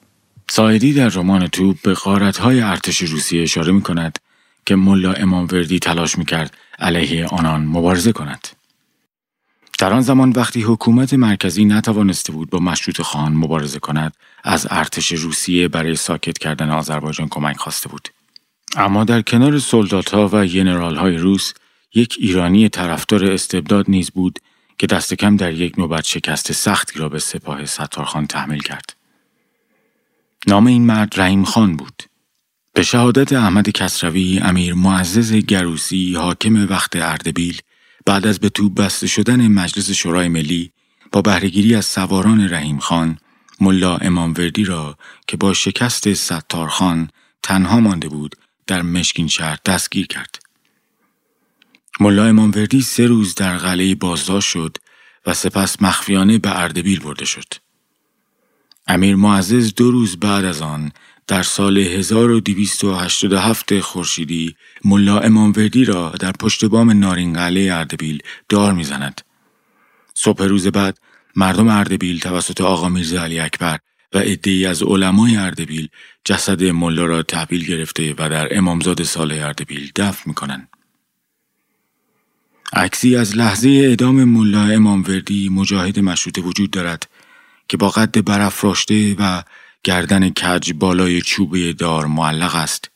سایدی 0.49 0.93
در 0.93 1.09
رمان 1.09 1.47
توپ 1.47 1.77
به 1.83 1.95
های 2.41 2.61
ارتش 2.61 3.03
روسیه 3.03 3.43
اشاره 3.43 3.73
می 3.73 3.83
کند 3.83 4.19
که 4.67 4.77
ملا 4.77 5.13
اماموردی 5.13 5.79
تلاش 5.79 6.19
می 6.19 6.25
کرد 6.25 6.57
علیه 6.79 7.27
آنان 7.27 7.65
مبارزه 7.65 8.13
کند. 8.13 8.49
در 9.79 9.93
آن 9.93 10.01
زمان 10.01 10.31
وقتی 10.31 10.63
حکومت 10.63 11.15
مرکزی 11.15 11.65
نتوانسته 11.65 12.33
بود 12.33 12.51
با 12.51 12.59
مشروط 12.59 13.03
خان 13.03 13.33
مبارزه 13.33 13.79
کند 13.79 14.13
از 14.45 14.67
ارتش 14.71 15.13
روسیه 15.13 15.69
برای 15.69 15.97
ساکت 15.97 16.39
کردن 16.39 16.71
آذربایجان 16.71 17.29
کمک 17.29 17.57
خواسته 17.57 17.89
بود 17.89 18.09
اما 18.77 19.05
در 19.05 19.23
کنار 19.23 19.61
ها 20.13 20.29
و 20.33 20.37
های 20.97 21.17
روس 21.17 21.53
یک 21.95 22.17
ایرانی 22.21 22.69
طرفدار 22.69 23.25
استبداد 23.25 23.85
نیز 23.89 24.11
بود 24.11 24.39
که 24.79 24.87
دست 24.87 25.15
کم 25.15 25.37
در 25.37 25.55
یک 25.55 25.79
نوبت 25.79 26.05
شکست 26.05 26.53
سختی 26.53 26.99
را 26.99 27.09
به 27.09 27.19
سپاه 27.19 27.67
ستارخان 27.67 28.27
تحمیل 28.27 28.63
کرد. 28.63 28.97
نام 30.47 30.67
این 30.67 30.87
مرد 30.87 31.21
رحیم 31.21 31.45
خان 31.45 31.77
بود. 31.77 32.03
به 32.77 32.83
شهادت 32.83 33.33
احمد 33.33 33.71
کسروی 33.71 34.39
امیر 34.39 34.75
معزز 34.75 35.33
گروسی 35.35 36.15
حاکم 36.15 36.67
وقت 36.69 36.97
اردبیل 36.97 37.61
بعد 38.07 38.27
از 38.27 38.41
به 38.41 38.49
توب 38.49 38.83
بسته 38.83 39.07
شدن 39.07 39.49
مجلس 39.49 39.91
شورای 39.91 40.29
ملی 40.29 40.73
با 41.13 41.23
بهرهگیری 41.23 41.75
از 41.75 41.85
سواران 41.85 42.49
رحیم 42.49 42.79
خان 42.79 43.19
ملا 43.61 43.97
اماموردی 43.97 44.65
را 44.65 44.97
که 45.27 45.37
با 45.37 45.53
شکست 45.53 46.13
ستارخان 46.13 47.09
تنها 47.43 47.81
مانده 47.81 48.09
بود 48.09 48.37
در 48.67 48.83
مشکین 48.83 49.29
شهر 49.29 49.59
دستگیر 49.67 50.07
کرد. 50.07 50.39
ملا 52.01 52.27
اماموردی 52.27 52.83
سه 52.83 53.07
روز 53.07 53.35
در 53.35 53.57
قلعه 53.57 53.95
بازداشت 53.95 54.49
شد 54.49 54.77
و 55.27 55.35
سپس 55.35 55.83
مخفیانه 55.83 56.39
به 56.39 56.61
اردبیل 56.61 57.01
برده 57.01 57.25
شد. 57.25 57.55
امیر 58.87 59.17
معزز 59.17 59.75
دو 59.75 59.91
روز 59.91 60.17
بعد 60.17 60.45
از 60.45 60.63
آن 60.63 60.93
در 61.27 61.43
سال 61.43 61.79
1287 61.79 63.81
خورشیدی 63.81 64.57
ملا 64.85 65.19
اماموردی 65.19 65.85
را 65.85 66.15
در 66.21 66.33
پشت 66.33 66.65
بام 66.65 66.91
نارینقله 66.91 67.71
اردبیل 67.73 68.23
دار 68.49 68.73
می‌زند. 68.73 69.21
صبح 70.15 70.45
روز 70.45 70.67
بعد 70.67 70.99
مردم 71.37 71.69
اردبیل 71.69 72.21
توسط 72.21 72.61
آقا 72.61 72.89
میرزا 72.89 73.23
علی 73.23 73.41
اکبر 73.41 73.79
و 74.13 74.19
عدهای 74.19 74.67
از 74.67 74.83
علمای 74.83 75.37
اردبیل 75.37 75.89
جسد 76.25 76.65
ملا 76.65 77.07
را 77.07 77.23
تحویل 77.23 77.67
گرفته 77.67 78.15
و 78.19 78.29
در 78.29 78.57
امامزاد 78.57 79.03
سال 79.03 79.33
اردبیل 79.33 79.91
دفن 79.97 80.23
می‌کنند. 80.27 80.69
عکسی 82.73 83.17
از 83.17 83.37
لحظه 83.37 83.69
اعدام 83.69 84.25
ملا 84.25 84.67
اماموردی 84.67 85.49
مجاهد 85.49 85.99
مشروطه 85.99 86.41
وجود 86.41 86.71
دارد 86.71 87.09
که 87.69 87.77
با 87.77 87.89
قد 87.89 88.25
برافراشته 88.25 89.17
و 89.19 89.43
گردن 89.85 90.31
کج 90.31 90.73
بالای 90.73 91.23
چوبه 91.23 91.73
دار 91.73 92.07
معلق 92.07 92.55
است 92.55 92.91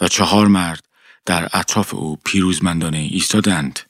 و 0.00 0.08
چهار 0.08 0.46
مرد 0.46 0.84
در 1.26 1.48
اطراف 1.52 1.94
او 1.94 2.18
پیروزمندانه 2.24 2.98
ایستادند. 2.98 3.80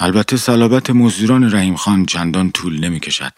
البته 0.00 0.36
صلابت 0.36 0.90
مزدوران 0.90 1.54
رحیم 1.54 1.76
خان 1.76 2.06
چندان 2.06 2.50
طول 2.50 2.80
نمی 2.80 3.00
کشد. 3.00 3.32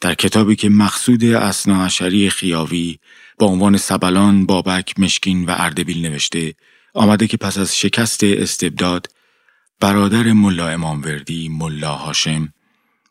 در 0.00 0.14
کتابی 0.14 0.56
که 0.56 0.68
مقصود 0.68 1.24
اسنا 1.24 1.88
خیاوی 2.30 2.98
با 3.38 3.46
عنوان 3.46 3.76
سبلان، 3.76 4.46
بابک، 4.46 5.00
مشکین 5.00 5.44
و 5.44 5.54
اردبیل 5.56 6.06
نوشته 6.06 6.54
آمده 6.94 7.26
که 7.26 7.36
پس 7.36 7.58
از 7.58 7.78
شکست 7.78 8.24
استبداد 8.24 9.06
برادر 9.80 10.32
ملا 10.32 10.68
اماموردی 10.68 11.48
ملا 11.48 11.92
هاشم 11.92 12.52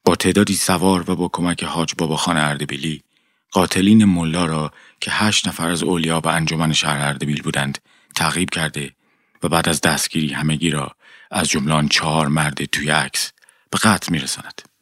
با 0.05 0.15
تعدادی 0.15 0.55
سوار 0.55 1.11
و 1.11 1.15
با 1.15 1.29
کمک 1.33 1.63
حاج 1.63 1.93
بابا 1.97 2.17
خان 2.17 2.37
اردبیلی 2.37 3.03
قاتلین 3.51 4.05
ملا 4.05 4.45
را 4.45 4.71
که 5.01 5.11
هشت 5.11 5.47
نفر 5.47 5.69
از 5.69 5.83
اولیا 5.83 6.21
و 6.25 6.27
انجمن 6.27 6.73
شهر 6.73 7.07
اردبیل 7.07 7.41
بودند 7.41 7.77
تعقیب 8.15 8.49
کرده 8.49 8.91
و 9.43 9.49
بعد 9.49 9.69
از 9.69 9.81
دستگیری 9.81 10.33
همگی 10.33 10.69
را 10.69 10.95
از 11.31 11.49
جملان 11.49 11.87
چهار 11.87 12.27
مرد 12.27 12.65
توی 12.65 12.89
عکس 12.89 13.31
به 13.71 13.77
قتل 13.77 14.11
میرساند. 14.11 14.74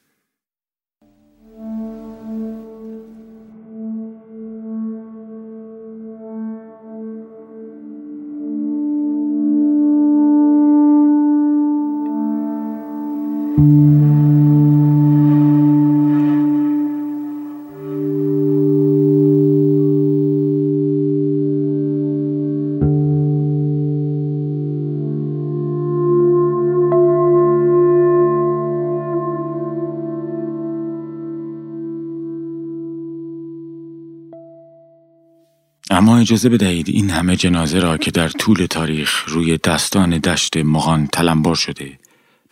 اما 35.93 36.17
اجازه 36.17 36.49
بدهید 36.49 36.89
این 36.89 37.10
همه 37.10 37.36
جنازه 37.36 37.80
را 37.80 37.97
که 37.97 38.12
در 38.12 38.30
طول 38.30 38.65
تاریخ 38.65 39.26
روی 39.28 39.58
دستان 39.58 40.10
دشت 40.17 40.58
مغان 40.58 41.08
تلمبار 41.08 41.56
شده 41.56 41.97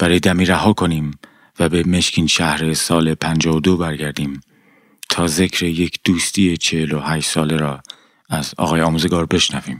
برای 0.02 0.20
دمی 0.20 0.46
رها 0.46 0.74
کنیم 0.74 1.12
و 1.60 1.70
به 1.70 1.84
مشکین 1.84 2.28
شهر 2.28 2.74
سال 2.74 3.14
52 3.14 3.78
برگردیم 3.78 4.42
تا 5.10 5.28
ذکر 5.28 5.66
یک 5.66 6.00
دوستی 6.04 6.58
48 6.58 7.30
ساله 7.30 7.58
را 7.58 7.82
از 8.30 8.54
آقای 8.58 8.82
آموزگار 8.82 9.26
بشنویم. 9.26 9.80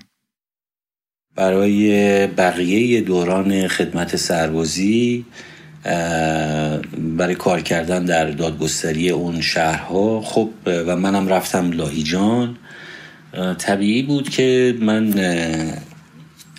برای 1.36 2.28
بقیه 2.28 3.02
دوران 3.02 3.68
خدمت 3.68 4.16
سربازی 4.16 5.26
برای 6.98 7.36
کار 7.36 7.62
کردن 7.62 8.06
در 8.06 8.32
دادگستری 8.32 9.10
اون 9.10 9.42
شهرها 9.42 10.22
خب 10.22 10.50
و 10.66 10.96
منم 10.96 11.28
رفتم 11.28 11.72
لاهیجان 11.72 12.58
طبیعی 13.58 14.02
بود 14.02 14.30
که 14.30 14.76
من 14.82 15.14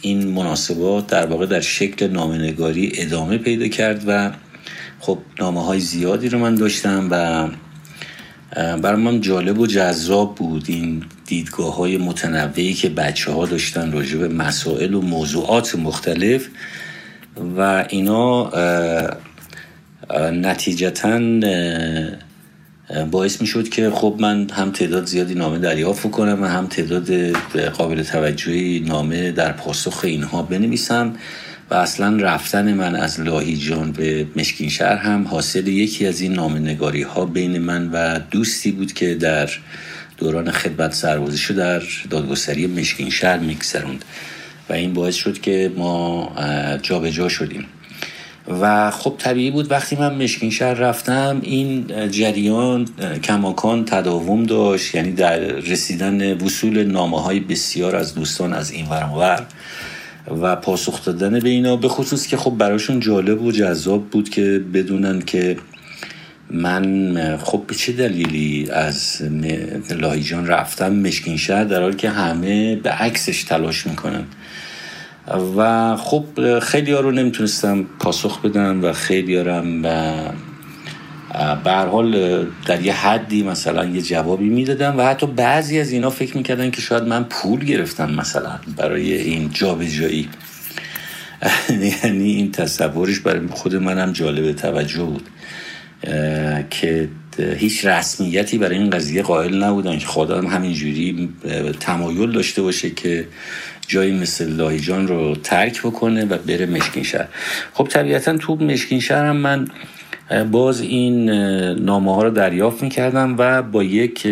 این 0.03 0.29
مناسبات 0.29 1.07
در 1.07 1.27
واقع 1.27 1.47
در 1.47 1.61
شکل 1.61 2.09
نامنگاری 2.09 2.93
ادامه 2.95 3.39
پیدا 3.39 3.69
کرد 3.69 4.05
و 4.07 4.31
خب 5.01 5.19
نامه 5.39 5.65
های 5.65 5.81
زیادی 5.81 6.29
رو 6.29 6.39
من 6.39 6.55
داشتم 6.55 7.09
و 7.11 7.49
برای 8.57 9.03
من 9.03 9.21
جالب 9.21 9.59
و 9.59 9.67
جذاب 9.67 10.35
بود 10.35 10.65
این 10.69 11.05
دیدگاه 11.27 11.77
های 11.77 11.99
متنوعی 11.99 12.75
که 12.75 12.89
بچه 12.89 13.33
ها 13.33 13.47
داشتن 13.47 13.93
راجع 13.93 14.19
به 14.19 14.29
مسائل 14.29 14.95
و 14.95 15.01
موضوعات 15.01 15.75
مختلف 15.75 16.49
و 17.57 17.85
اینا 17.89 18.51
نتیجتا 20.33 21.19
باعث 23.11 23.41
می 23.41 23.47
شد 23.47 23.69
که 23.69 23.91
خب 23.91 24.17
من 24.19 24.51
هم 24.51 24.71
تعداد 24.71 25.07
زیادی 25.07 25.35
نامه 25.35 25.59
دریافت 25.59 26.11
کنم 26.11 26.43
و 26.43 26.47
هم 26.47 26.67
تعداد 26.67 27.13
قابل 27.73 28.03
توجهی 28.03 28.81
نامه 28.81 29.33
در 29.33 29.53
پاسخ 29.53 30.01
اینها 30.05 30.43
بنویسم 30.43 31.13
و 31.71 31.75
اصلا 31.75 32.17
رفتن 32.17 32.73
من 32.73 32.97
از 32.97 33.21
لاهیجان 33.21 33.93
به 33.93 34.27
مشکین 34.37 34.69
شهر 34.69 34.97
هم 34.97 35.27
حاصل 35.29 35.67
یکی 35.67 36.07
از 36.07 36.21
این 36.21 36.33
نامه 36.33 36.59
نگاری 36.59 37.03
ها 37.03 37.25
بین 37.25 37.59
من 37.59 37.91
و 37.93 38.19
دوستی 38.19 38.73
بود 38.73 38.93
که 38.93 39.15
در 39.15 39.51
دوران 40.17 40.51
خدمت 40.51 40.95
سربازیشو 40.95 41.55
در 41.55 41.83
دادگستری 42.11 42.67
مشکین 42.67 43.11
شهر 43.11 43.39
میگذروند. 43.39 44.05
و 44.69 44.73
این 44.73 44.95
باعث 44.95 45.15
شد 45.15 45.41
که 45.41 45.73
ما 45.77 46.33
جابجا 46.83 47.11
جا 47.11 47.29
شدیم. 47.29 47.65
و 48.49 48.91
خب 48.91 49.15
طبیعی 49.19 49.51
بود 49.51 49.71
وقتی 49.71 49.97
من 49.97 50.15
مشکین 50.15 50.51
شهر 50.51 50.75
رفتم 50.75 51.41
این 51.43 51.87
جریان 52.11 52.89
کماکان 53.23 53.85
تداوم 53.85 54.43
داشت 54.43 54.95
یعنی 54.95 55.13
در 55.13 55.39
رسیدن 55.41 56.39
وصول 56.39 56.85
نامه 56.85 57.23
های 57.23 57.41
بسیار 57.41 57.97
از 57.97 58.15
دوستان 58.15 58.53
از 58.53 58.71
این 58.71 58.87
ورانور 58.87 59.47
و 60.41 60.57
پاسخ 60.57 61.05
دادن 61.05 61.41
به 61.41 61.49
اینا 61.49 61.77
به 61.77 61.89
خصوص 61.89 62.27
که 62.27 62.37
خب 62.37 62.51
براشون 62.51 63.01
جالب 63.01 63.43
و 63.43 63.53
جذاب 63.53 64.11
بود 64.11 64.29
که 64.29 64.65
بدونن 64.75 65.23
که 65.23 65.57
من 66.51 67.37
خب 67.45 67.63
به 67.67 67.75
چه 67.75 67.93
دلیلی 67.93 68.71
از 68.71 69.23
لاهیجان 69.91 70.47
رفتم 70.47 70.93
مشکین 70.93 71.37
شهر 71.37 71.65
در 71.65 71.83
حالی 71.83 71.97
که 71.97 72.11
همه 72.11 72.77
به 72.77 72.91
عکسش 72.91 73.45
تلاش 73.45 73.87
می‌کنن. 73.87 74.25
و 75.57 75.97
خب 75.97 76.59
خیلی 76.59 76.93
ها 76.93 77.01
رو 77.01 77.11
نمی‌تونستم 77.11 77.83
پاسخ 78.01 78.41
بدم 78.41 78.85
و 78.85 78.93
خیلی 78.93 79.37
هم 79.37 79.83
به 81.65 81.71
حال 81.73 82.47
در 82.67 82.83
یه 82.83 82.93
حدی 82.93 83.43
مثلا 83.43 83.85
یه 83.85 84.03
جوابی 84.03 84.49
می‌دادم 84.49 84.99
و 84.99 85.03
حتی 85.03 85.27
بعضی 85.27 85.81
از 85.81 85.93
اینا 85.93 86.11
فکر 86.11 86.37
می‌کردن 86.37 86.71
که 86.71 86.81
شاید 86.81 87.03
من 87.03 87.25
پول 87.25 87.65
گرفتم 87.65 88.11
مثلا 88.11 88.59
برای 88.77 89.13
این 89.13 89.51
جابجایی. 89.51 90.29
یعنی 92.05 92.33
این 92.33 92.53
تصورش 92.53 93.21
برای 93.21 93.47
خود 93.47 93.75
منم 93.75 94.13
جالب 94.13 94.53
توجه 94.53 95.03
بود 95.03 95.29
که 96.71 97.09
هیچ 97.57 97.87
رسمیتی 97.87 98.59
برای 98.59 98.79
این 98.79 98.91
قضیه 98.91 99.23
قائل 99.23 99.63
نبودن. 99.63 99.99
که 99.99 100.07
خدا 100.07 100.39
هم 100.39 100.47
همینجوری 100.47 101.29
تمایل 101.81 102.33
داشته 102.33 102.63
باشه 102.63 102.91
که 102.91 103.27
جایی 103.93 104.13
مثل 104.13 104.53
لایجان 104.53 105.09
رو 105.09 105.35
ترک 105.35 105.81
بکنه 105.81 106.25
و 106.25 106.39
بره 106.39 106.67
مشکین 106.67 107.03
شهر. 107.03 107.29
خب 107.73 107.85
طبیعتا 107.85 108.37
تو 108.37 108.57
مشکین 108.57 109.01
شهر 109.01 109.25
هم 109.25 109.37
من 109.37 109.69
باز 110.51 110.81
این 110.81 111.31
نامه 111.75 112.15
ها 112.15 112.23
رو 112.23 112.31
دریافت 112.31 112.83
می‌کردم 112.83 113.35
و 113.39 113.63
با 113.63 113.83
یک 113.83 114.27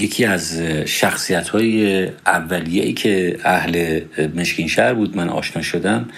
یکی 0.00 0.24
از 0.24 0.60
شخصیت 0.84 1.48
های 1.48 2.06
اولیه 2.26 2.92
که 2.92 3.38
اهل 3.44 4.00
مشکین 4.36 4.68
شهر 4.68 4.94
بود 4.94 5.16
من 5.16 5.28
آشنا 5.28 5.62
شدم 5.62 6.08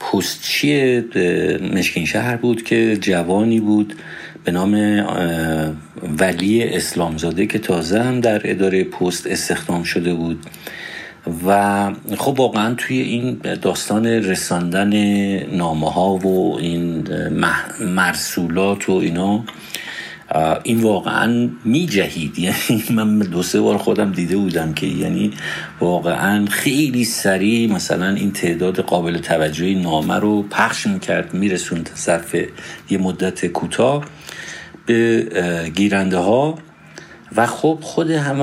پستچی 0.00 1.00
مشکین 1.74 2.06
شهر 2.06 2.36
بود 2.36 2.62
که 2.62 2.96
جوانی 3.00 3.60
بود 3.60 3.94
به 4.44 4.52
نام 4.52 4.74
ولی 6.18 6.62
اسلامزاده 6.62 7.46
که 7.46 7.58
تازه 7.58 8.02
هم 8.02 8.20
در 8.20 8.40
اداره 8.44 8.84
پست 8.84 9.26
استخدام 9.26 9.82
شده 9.82 10.14
بود. 10.14 10.46
و 11.46 11.90
خب 12.18 12.40
واقعا 12.40 12.74
توی 12.74 12.98
این 12.98 13.40
داستان 13.62 14.06
رساندن 14.06 14.92
نامه 15.56 15.90
ها 15.90 16.10
و 16.14 16.58
این 16.58 17.08
مرسولات 17.80 18.88
و 18.88 18.92
اینا 18.92 19.44
این 20.62 20.80
واقعا 20.80 21.48
می 21.64 21.86
جهید 21.86 22.38
یعنی 22.70 22.84
من 22.90 23.18
دو 23.18 23.42
سه 23.42 23.60
بار 23.60 23.78
خودم 23.78 24.12
دیده 24.12 24.36
بودم 24.36 24.74
که 24.74 24.86
یعنی 24.86 25.30
واقعا 25.80 26.46
خیلی 26.46 27.04
سریع 27.04 27.72
مثلا 27.72 28.08
این 28.08 28.32
تعداد 28.32 28.80
قابل 28.80 29.18
توجهی 29.18 29.74
نامه 29.74 30.14
رو 30.14 30.42
پخش 30.42 30.86
می‌کرد 30.86 31.34
میرسوند 31.34 31.90
ظرف 31.96 32.36
یه 32.90 32.98
مدت 32.98 33.46
کوتاه 33.46 34.04
به 34.86 35.70
گیرنده 35.74 36.18
ها 36.18 36.58
و 37.36 37.46
خب 37.46 37.78
خود 37.82 38.10
هم, 38.10 38.40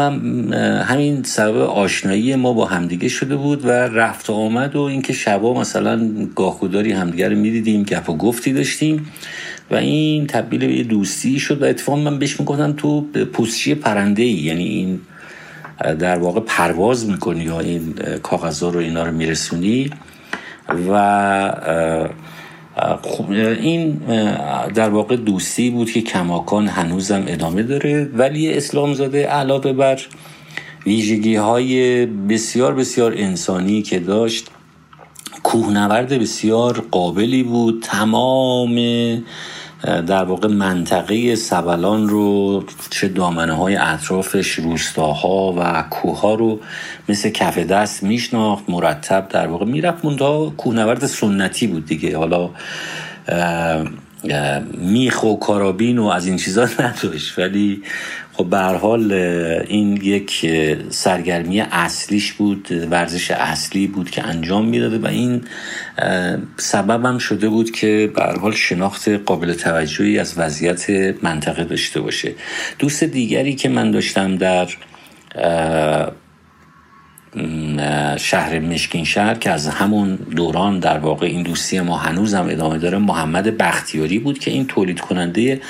همین 0.84 1.24
سبب 1.24 1.58
آشنایی 1.58 2.36
ما 2.36 2.54
با 2.54 2.66
همدیگه 2.66 3.08
شده 3.10 3.36
بود 3.36 3.66
و 3.66 3.70
رفت 3.70 4.30
و 4.30 4.34
آمد 4.34 4.76
و 4.76 4.82
اینکه 4.82 5.14
شبا 5.14 5.60
مثلا 5.60 6.10
گاهگداری 6.36 6.92
همدیگه 6.92 7.30
رو 7.30 7.36
می‌دیدیم 7.36 7.84
گپ 7.84 8.10
و 8.10 8.18
گفتی 8.18 8.54
داشتیم 8.54 9.12
و 9.72 9.76
این 9.76 10.28
تبدیل 10.28 10.68
به 10.68 10.84
دوستی 10.84 11.40
شد 11.40 11.62
و 11.62 11.66
اتفاق 11.66 12.00
من 12.00 12.20
بهش 12.20 12.40
می‌گفتم 12.40 12.74
تو 12.74 13.02
پوستچی 13.34 13.76
پرنده 13.76 14.24
ای 14.24 14.30
یعنی 14.30 14.64
این 14.64 15.00
در 16.00 16.20
واقع 16.20 16.40
پرواز 16.40 17.10
می‌کنی 17.10 17.44
یا 17.44 17.60
این 17.60 17.94
کاغذها 18.24 18.70
رو 18.70 18.80
اینا 18.80 19.04
رو 19.04 19.12
میرسونی 19.12 19.90
و 20.90 20.94
خب 23.04 23.32
این 23.32 23.94
در 24.76 24.90
واقع 24.90 25.16
دوستی 25.16 25.70
بود 25.70 25.92
که 25.92 26.02
کماکان 26.02 26.68
هنوزم 26.68 27.24
ادامه 27.28 27.64
داره 27.64 28.10
ولی 28.14 28.54
اسلام 28.54 28.94
زاده 28.94 29.26
علاوه 29.26 29.74
بر 29.74 30.00
ویژگی 30.86 31.36
های 31.36 32.06
بسیار 32.06 32.74
بسیار 32.76 33.14
انسانی 33.18 33.82
که 33.82 34.00
داشت 34.00 34.48
کوهنورد 35.44 36.14
بسیار 36.14 36.86
قابلی 36.92 37.44
بود. 37.44 37.84
تمام 37.84 38.76
در 39.84 40.24
واقع 40.24 40.48
منطقه 40.48 41.36
سبلان 41.36 42.10
رو 42.10 42.64
چه 42.90 43.08
دامنه 43.08 43.54
های 43.54 43.76
اطرافش 43.76 44.52
روستاها 44.52 45.54
و 45.58 45.84
کوه 45.90 46.38
رو 46.38 46.60
مثل 47.10 47.30
کف 47.30 47.58
دست 47.58 48.04
میشناخت 48.04 48.64
مرتب 48.70 49.28
در 49.30 49.48
واقع 49.48 49.66
می‌رفت. 49.66 50.06
منتها 50.06 50.50
کوهنورد 50.50 51.06
سنتی 51.06 51.68
بود 51.68 51.86
دیگه. 51.86 52.18
حالا 52.18 52.50
میخ 54.78 55.24
و 55.24 55.36
کارابین 55.36 55.98
و 56.00 56.08
از 56.08 56.28
این 56.28 56.38
چیزا 56.38 56.70
نداشت. 56.80 57.40
ولی 57.40 57.84
خب 58.40 58.46
به 58.46 58.58
حال 58.58 59.12
این 59.68 60.00
یک 60.04 60.52
سرگرمی 60.90 61.62
اصلیش 61.62 62.34
بود 62.34 62.88
ورزش 62.92 63.32
اصلی 63.32 63.88
بود 63.88 64.10
که 64.10 64.24
انجام 64.24 64.66
می‌داده 64.66 64.98
و 64.98 65.08
این 65.08 65.42
سببم 66.58 67.18
شده 67.18 67.50
بود 67.50 67.72
که 67.72 68.12
به 68.16 68.24
حال 68.24 68.52
شناخت 68.52 69.10
قابل 69.10 69.54
توجهی 69.54 70.20
از 70.20 70.34
وضعیت 70.38 70.90
منطقه 71.24 71.64
داشته 71.64 72.02
باشه. 72.02 72.36
دوست 72.80 73.04
دیگری 73.04 73.56
که 73.56 73.70
من 73.70 73.92
داشتم 73.92 74.38
در 74.38 74.68
شهر 78.18 78.60
مشکین 78.60 79.06
شهر 79.06 79.34
که 79.34 79.52
از 79.52 79.68
همون 79.68 80.16
دوران 80.16 80.80
در 80.80 80.98
واقع 80.98 81.28
این 81.28 81.44
دوستی 81.44 81.80
ما 81.80 81.98
هنوز 81.98 82.34
هم 82.34 82.50
ادامه 82.50 82.78
داره 82.78 82.98
محمد 82.98 83.58
بختیاری 83.58 84.20
بود 84.20 84.40
که 84.40 84.52
این 84.52 84.68
تولید 84.68 85.00
کننده 85.00 85.62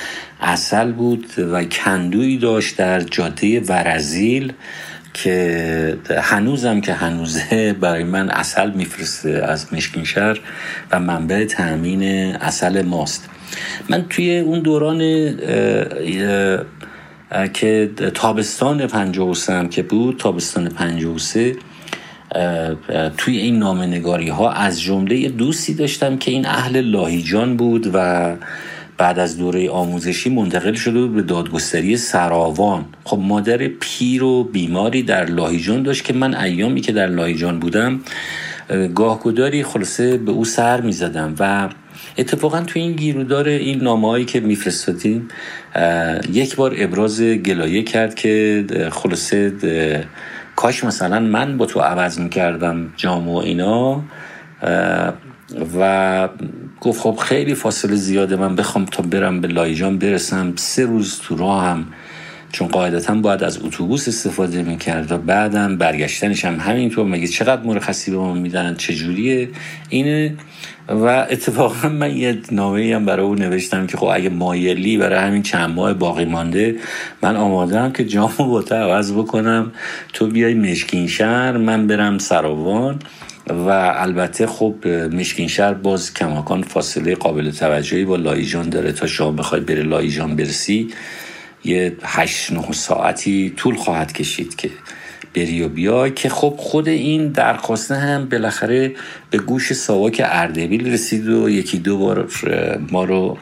اصل 0.41 0.91
بود 0.91 1.25
و 1.51 1.63
کندویی 1.63 2.37
داشت 2.37 2.77
در 2.77 2.99
جاده 2.99 3.59
ورزیل 3.59 4.53
که 5.13 5.97
هنوزم 6.21 6.81
که 6.81 6.93
هنوزه 6.93 7.73
برای 7.81 8.03
من 8.03 8.29
اصل 8.29 8.71
میفرسته 8.71 9.29
از 9.29 9.73
مشکین 9.73 10.03
شهر 10.03 10.39
و 10.91 10.99
منبع 10.99 11.45
تأمین 11.45 12.03
اصل 12.35 12.81
ماست. 12.81 13.29
من 13.89 14.05
توی 14.09 14.39
اون 14.39 14.59
دوران 14.59 15.01
که 17.53 17.91
تابستان 18.13 18.87
53 18.87 19.67
که 19.67 19.83
بود 19.83 20.17
تابستان 20.17 20.69
53 20.69 21.55
توی 23.17 23.37
این 23.37 23.59
نامه 23.59 23.85
نگاری 23.85 24.29
ها 24.29 24.51
از 24.51 24.81
جمله 24.81 25.29
دوستی 25.29 25.73
داشتم 25.73 26.17
که 26.17 26.31
این 26.31 26.45
اهل 26.45 26.81
لاهیجان 26.81 27.57
بود 27.57 27.91
و 27.93 28.35
بعد 28.97 29.19
از 29.19 29.37
دوره 29.37 29.69
آموزشی 29.69 30.29
منتقل 30.29 30.73
شده 30.73 31.01
بود 31.01 31.15
به 31.15 31.21
دادگستری 31.21 31.97
سراوان. 31.97 32.85
خب 33.03 33.19
مادر 33.19 33.57
پیر 33.67 34.23
و 34.23 34.43
بیماری 34.43 35.03
در 35.03 35.25
لاهیجان 35.25 35.83
داشت 35.83 36.03
که 36.03 36.13
من 36.13 36.35
ایامی 36.35 36.81
که 36.81 36.91
در 36.91 37.07
لاهیجان 37.07 37.59
بودم 37.59 37.99
گاهگداری 38.95 39.63
خلاصه 39.63 40.17
به 40.17 40.31
او 40.31 40.45
سر 40.45 40.81
می‌زدم 40.81 41.35
و 41.39 41.69
اتفاقا 42.17 42.61
تو 42.61 42.79
این 42.79 42.93
گیرودار 42.93 43.47
این 43.47 43.81
نامه 43.81 44.07
هایی 44.07 44.25
که 44.25 44.39
میفرستادیم 44.39 45.27
یک 46.31 46.55
بار 46.55 46.73
ابراز 46.77 47.21
گلایه 47.21 47.83
کرد 47.83 48.15
که 48.15 48.65
خلاصه 48.91 49.53
کاش 50.55 50.83
مثلا 50.83 51.19
من 51.19 51.57
با 51.57 51.65
تو 51.65 51.79
عوض 51.79 52.19
می‌کردم 52.19 52.93
جام 52.97 53.29
و 53.29 53.37
اینا 53.37 54.03
و 55.79 56.29
گفت 56.81 57.01
خب 57.01 57.15
خیلی 57.15 57.55
فاصله 57.55 57.95
زیاده 57.95 58.35
من 58.35 58.55
بخوام 58.55 58.85
تا 58.85 59.03
برم 59.03 59.41
به 59.41 59.47
لایجان 59.47 59.97
برسم 59.97 60.53
سه 60.55 60.85
روز 60.85 61.19
تو 61.19 61.35
راه 61.35 61.65
هم 61.65 61.85
چون 62.51 62.67
قاعدتا 62.67 63.15
باید 63.15 63.43
از 63.43 63.63
اتوبوس 63.63 64.07
استفاده 64.07 64.63
می‌کرد 64.63 65.11
و 65.11 65.17
بعدم 65.17 65.77
برگشتنش 65.77 66.45
هم 66.45 66.59
همینطور. 66.59 67.05
مگه 67.05 67.27
چقدر 67.27 67.61
مرخصی 67.61 68.11
به 68.11 68.17
ما 68.17 68.33
میدن؟ 68.33 68.75
چجوریه؟ 68.75 69.49
اینه. 69.89 70.35
و 70.89 71.27
اتفاقا 71.29 71.89
من 71.89 72.17
یه 72.17 72.37
نامه 72.51 72.95
هم 72.95 73.05
برای 73.05 73.25
او 73.25 73.35
نوشتم 73.35 73.87
که 73.87 73.97
خب 73.97 74.09
اگه 74.13 74.29
مایلی 74.29 74.97
برای 74.97 75.19
همین 75.19 75.43
چند 75.43 75.69
ماه 75.69 75.93
باقی 75.93 76.25
مانده 76.25 76.75
من 77.21 77.35
آماده 77.35 77.79
هم 77.79 77.91
که 77.91 78.05
جامو 78.05 78.31
با 78.37 78.61
تو 78.61 78.75
عوض 78.75 79.11
بکنم. 79.11 79.71
تو 80.13 80.27
بیای 80.27 80.53
مشکین 80.53 81.07
شهر 81.07 81.57
من 81.57 81.87
برم 81.87 82.17
سراوان. 82.17 82.99
و 83.49 83.69
البته 83.95 84.47
خب 84.47 84.87
مشکین 84.87 85.47
شهر 85.47 85.73
باز 85.73 86.13
کماکان 86.13 86.61
فاصله 86.61 87.15
قابل 87.15 87.51
توجهی 87.51 88.05
با 88.05 88.15
لایجان 88.15 88.69
داره. 88.69 88.91
تا 88.91 89.07
شما 89.07 89.31
بخوای 89.31 89.61
بره 89.61 89.83
لایجان 89.83 90.35
برسی 90.35 90.87
یه 91.63 91.97
هشت 92.03 92.51
نه 92.51 92.71
ساعتی 92.71 93.53
طول 93.57 93.75
خواهد 93.75 94.13
کشید 94.13 94.55
که 94.55 94.69
بری 95.35 95.63
و 95.63 95.69
بیای 95.69 96.11
که 96.11 96.29
خب 96.29 96.55
خود 96.57 96.87
این 96.87 97.27
درخواسته 97.27 97.95
هم 97.95 98.29
بالاخره 98.29 98.95
به 99.29 99.37
گوش 99.37 99.73
ساواک 99.73 100.21
اردبیل 100.25 100.93
رسید 100.93 101.27
و 101.27 101.49
یکی 101.49 101.77
دو 101.79 101.97
بار 101.97 102.29
ما 102.91 103.03
رو 103.03 103.37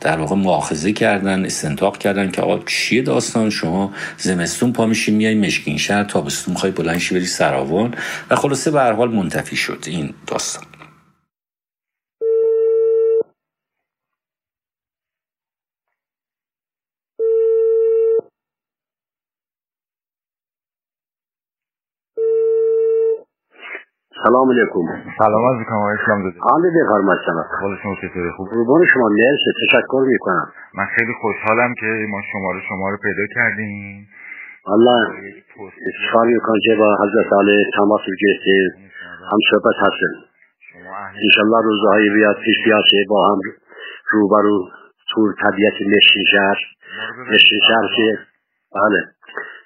در 0.00 0.18
واقع 0.18 0.36
مؤاخذه 0.36 0.92
کردن 0.92 1.44
استنتاق 1.44 1.98
کردن 1.98 2.30
که 2.30 2.42
آقا 2.42 2.58
چیه 2.66 3.02
داستان؟ 3.02 3.50
شما 3.50 3.92
زمستون 4.18 4.72
پا 4.72 4.86
میشی 4.86 5.12
میای 5.12 5.34
مشکین 5.34 5.78
شهر 5.78 6.04
تابستون 6.04 6.54
می‌خوای 6.54 6.72
بلنشی 6.72 7.14
بری 7.14 7.26
سراوان. 7.26 7.94
و 8.30 8.36
خلاصه 8.36 8.70
به 8.70 8.80
هر 8.80 8.92
حال 8.92 9.10
منتفی 9.10 9.56
شد 9.56 9.84
این 9.86 10.14
داستان. 10.26 10.69
سلام 24.24 24.50
علیکم 24.50 24.86
سلام 25.18 25.44
از 25.44 25.66
آقای 25.72 25.94
اسلام 26.02 26.22
زاده 26.22 26.40
حال 26.40 26.62
بخیر 26.62 27.00
ماشاءالله 27.10 27.46
حال 27.60 27.76
شما 27.82 27.94
چطوره 28.02 28.30
خوب 28.36 28.48
قربان 28.48 28.86
شما 28.94 29.08
مرسی 29.08 29.50
تشکر 29.62 30.04
می‌کنم 30.06 30.46
من 30.74 30.86
خیلی 30.96 31.12
خوشحالم 31.22 31.74
که 31.80 31.86
ما 32.08 32.20
شما 32.32 32.50
رو 32.52 32.60
شما 32.68 32.90
رو 32.90 32.96
پیدا 33.06 33.26
کردیم 33.34 34.08
الله 34.66 35.00
اشکال 35.88 36.26
می‌کنم 36.26 36.60
که 36.64 36.74
با 36.78 36.96
حضرت 37.02 37.32
علی 37.40 37.64
تماس 37.76 38.00
گرفتید 38.22 38.72
هم 39.32 39.38
صحبت 39.50 39.76
هستیم 39.86 40.14
انشالله 41.24 41.62
روزهای 41.64 42.10
بیاد 42.14 42.36
پیش 42.44 42.56
بیاد 42.64 42.84
که 42.90 42.96
با 43.08 43.28
هم 43.28 43.38
روبرو 44.10 44.68
تور 45.10 45.34
طبیعت 45.44 45.74
مشین 45.74 46.24
شهر 46.32 46.58
مشین 47.32 47.60
شهر 47.68 47.86
که 47.96 48.18
بله 48.74 49.00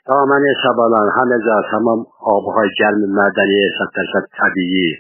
دامن 0.09 0.43
سبالان 0.65 1.09
همه 1.19 1.39
جا 1.47 1.63
تمام 1.71 2.07
آبهای 2.21 2.69
گرم 2.79 3.01
مدنی 3.21 3.71
صد 3.79 3.91
درصد 3.97 4.27
طبیعی. 4.39 4.97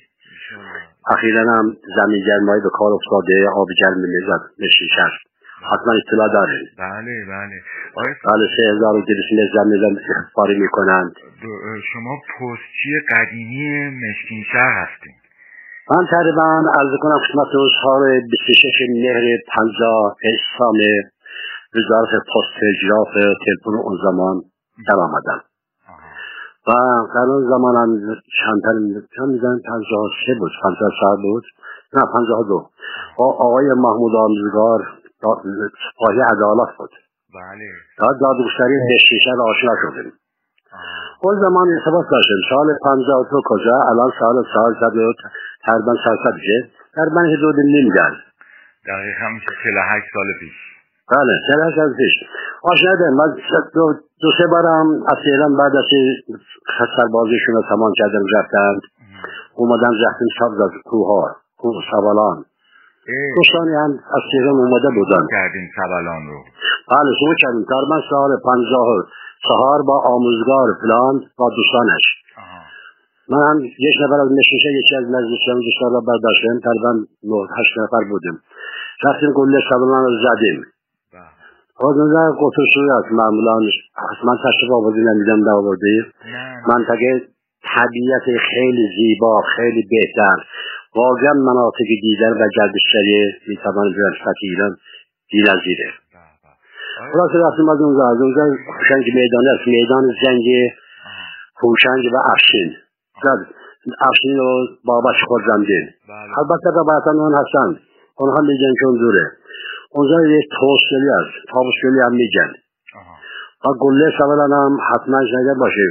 اخیرا 1.10 1.52
هم 1.52 1.76
زمین 1.96 2.24
گرمایی 2.26 2.62
به 2.62 2.68
کار 2.72 2.92
افتاده 2.92 3.48
آب 3.56 3.68
گرم 3.80 3.98
می‌زد 3.98 4.42
نشیشن 4.58 5.10
حتما 5.72 5.92
اطلاع 5.94 6.28
دارید 6.32 6.68
بله 6.78 7.24
بله. 7.28 7.56
بله 8.26 8.46
سه 8.56 8.62
هزار 8.70 8.96
و 8.96 9.02
زمین 9.54 9.98
اخباری 10.16 10.58
می‌کنند. 10.58 11.12
شما 11.92 12.16
پستچی 12.16 12.92
قدیمی 13.10 13.90
مشکین 13.90 14.44
شهر 14.52 14.72
هستین. 14.82 15.14
من 15.90 16.06
تقریبا 16.10 16.62
عرض 16.80 16.92
کنم 17.00 17.18
خدمت 17.28 17.48
سال 17.82 18.20
26 18.20 18.64
مهر 18.90 19.24
50 19.56 20.16
اسلام 20.32 20.76
وزارت 21.74 22.10
پست 22.10 22.60
تلگراف 22.60 23.14
تلفن 23.14 23.76
اون 23.84 23.98
زمان 24.04 24.42
در 24.88 24.96
آمدم 24.96 25.42
و 26.68 26.72
در 27.14 27.20
اون 27.20 27.48
زمان 27.48 27.76
هم 27.76 28.16
چندتر 28.44 28.72
چند 29.16 29.28
میزن 29.28 29.58
پنجاه 29.68 30.10
سه 30.26 30.34
بود. 30.38 30.52
پنجاه 30.62 30.90
سال 31.00 31.22
بود. 31.22 31.44
نه 31.92 32.02
پنجاه 32.14 32.44
دو. 32.48 32.66
با 33.18 33.24
آقای 33.24 33.66
محمود 33.66 34.12
آموزگار 34.16 34.80
سپاهی 35.84 36.20
عدالت 36.20 36.76
بود. 36.78 36.90
بله. 37.34 37.68
تا 37.98 38.06
دادگستری 38.20 38.78
نشیشن 38.94 39.40
آشنا 39.40 39.74
شدیم. 39.82 40.12
اون 41.22 41.40
زمان 41.40 41.68
ارتباط 41.68 42.06
داشتیم. 42.10 42.36
سال 42.50 42.66
پنجاه 42.84 43.28
دو 43.30 43.40
کجا؟ 43.44 43.80
الان 43.90 44.12
سال 44.20 44.44
سال 44.54 44.72
و 44.72 45.12
تقریبا 45.66 45.94
سال 46.04 46.16
زد 46.24 46.36
که 46.46 46.68
تقریبا 46.94 47.20
حدود 47.20 47.54
نیم 47.60 47.88
گرد 47.88 48.16
دقیقا 48.88 49.28
میشه 49.34 49.46
48 49.64 50.06
سال 50.14 50.26
پیش. 50.40 50.54
بله 51.10 51.82
از 51.82 51.96
پیش. 51.96 52.14
آشنا 52.72 52.94
ده 53.00 53.10
من 53.10 53.30
دو, 53.74 53.92
دو 54.22 54.28
سه 54.38 54.46
بارم 54.46 54.86
اصیلا 55.12 55.48
بعد 55.58 55.72
از 55.76 55.84
سربازیشون 56.96 57.54
رو 57.54 57.62
تمام 57.68 57.92
کردم 57.98 58.24
رفتند. 58.36 58.80
اومدن 59.54 59.92
رفتیم 60.04 60.28
سبز 60.38 60.60
از 60.60 60.70
کوه 60.84 61.06
ها 61.06 61.36
کوه 61.58 61.74
سوالان. 61.90 62.44
دوستانی 63.36 63.74
هم 63.74 63.90
از 64.16 64.22
تهران 64.32 64.54
اومده 64.54 64.88
بودن. 64.96 65.26
کردیم 65.30 65.66
سبلان 65.76 66.22
رو؟ 66.30 66.38
بله 66.90 67.10
شما 67.20 67.34
کردیم 67.42 67.64
تقریبا 67.72 67.98
سال 68.10 68.30
پنجاه 68.44 68.88
چهار 69.48 69.82
با 69.82 70.02
آموزگار 70.14 70.68
فلان 70.80 71.14
با 71.38 71.50
دوستانش. 71.56 72.02
من 73.28 73.42
هم 73.48 73.58
یک 73.64 73.96
نفر 74.04 74.20
از 74.20 74.28
نشیشه 74.38 74.68
یکی 74.80 74.96
از 74.96 75.04
نزدیکیان 75.04 75.60
دوستان 75.60 75.92
را 75.92 76.00
برداشتیم 76.00 76.60
تقریبا 76.64 76.92
نه 77.30 77.48
هشت 77.58 77.78
نفر 77.78 78.08
بودیم. 78.10 78.40
رفتیم 79.04 79.32
گله 79.32 79.58
سبلان 79.70 80.04
رو 80.04 80.12
زدیم. 80.26 80.64
از 81.80 81.96
نظر 81.96 82.30
قطر 82.40 82.62
است 82.98 83.12
معمولا 83.12 83.58
من 84.24 84.36
تشریف 84.44 84.72
آوازی 84.72 85.00
نمیدم 85.00 85.44
در 85.44 85.52
آورده 85.52 86.06
منطقه 86.68 87.22
طبیعت 87.74 88.22
خیلی 88.50 88.88
زیبا 88.96 89.42
خیلی 89.56 89.88
بهتر 89.90 90.36
واقعا 90.96 91.32
مناطق 91.32 91.88
دیگر 92.02 92.32
و 92.32 92.48
گردشگری 92.56 93.32
می‌توان 93.48 93.92
به 93.92 94.02
سطح 94.24 94.42
ایران 94.42 94.76
بی‌نظیره 95.32 95.90
خلاصه 97.12 97.38
رفتیم 97.46 97.68
از 97.68 97.80
اونجا 97.80 98.08
از 98.10 98.20
اونجا 98.20 98.42
خوشنگ 98.78 99.04
میدان 99.14 99.44
است 99.54 99.68
میدان 99.68 100.04
زنگ 100.24 100.44
هوشنگ 101.62 102.12
و 102.14 102.16
افشین 102.32 102.74
افشین 104.00 104.38
و 104.38 104.66
بابش 104.84 105.16
خورزمدین 105.28 105.88
البته 106.38 106.70
روایتا 106.74 107.10
اون 107.10 107.34
هستند 107.34 107.80
اونها 108.16 108.40
میگن 108.40 108.74
چون 108.80 108.98
دوره 108.98 109.30
اونجا 109.94 110.18
یک 110.36 110.46
توسلی 110.58 111.10
است. 111.20 111.34
تابسکلی 111.52 112.00
هم 112.06 112.12
میگن. 112.12 112.50
و 113.64 113.68
گله 113.80 114.10
سوالان 114.18 114.52
هم 114.52 114.78
حتما 114.90 115.18
نگه 115.18 115.54
باشه 115.60 115.88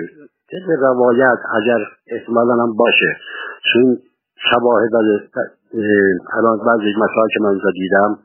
طبق 0.52 0.70
روایت 0.80 1.40
اگر 1.58 1.82
احتمالا 2.08 2.54
هم 2.64 2.76
باشه. 2.76 3.18
چون 3.74 3.98
شواهد 4.52 4.96
الان 6.38 6.58
بعضی 6.68 6.94
مسائل 6.98 7.28
که 7.34 7.40
من 7.42 7.60
دیدم 7.74 8.20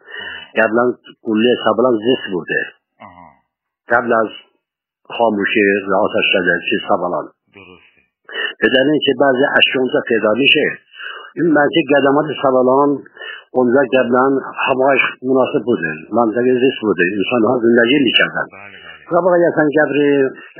قبلا 0.57 0.85
گله 1.22 1.57
سوالان 1.64 1.95
زیست 2.05 2.33
بوده. 2.33 2.61
قبل 3.89 4.12
از 4.12 4.29
خاموشی 5.18 5.61
آتش 5.97 6.26
شده 6.33 6.53
چیز 6.70 6.81
سوالان. 6.89 7.29
دلیل 8.62 9.01
که 9.07 9.12
بعضی 9.20 9.45
اشیاء 9.59 10.03
پیدا 10.09 10.33
میشه. 10.33 10.66
این 11.37 11.47
منطقه 11.47 11.83
قدمات 11.97 12.26
سوالان 12.43 12.99
اونجا 13.53 13.80
قبلا 13.94 14.40
هوایش 14.66 15.01
مناسب 15.22 15.64
بوده 15.64 15.92
منطقه 16.12 16.53
زیست 16.61 16.80
بوده 16.82 17.03
انسان 17.16 17.51
ها 17.51 17.61
زندگی 17.62 17.99
می‌کردن 18.05 18.46
و 19.12 19.16
واقعیتا 19.16 19.62
قبر 19.76 19.99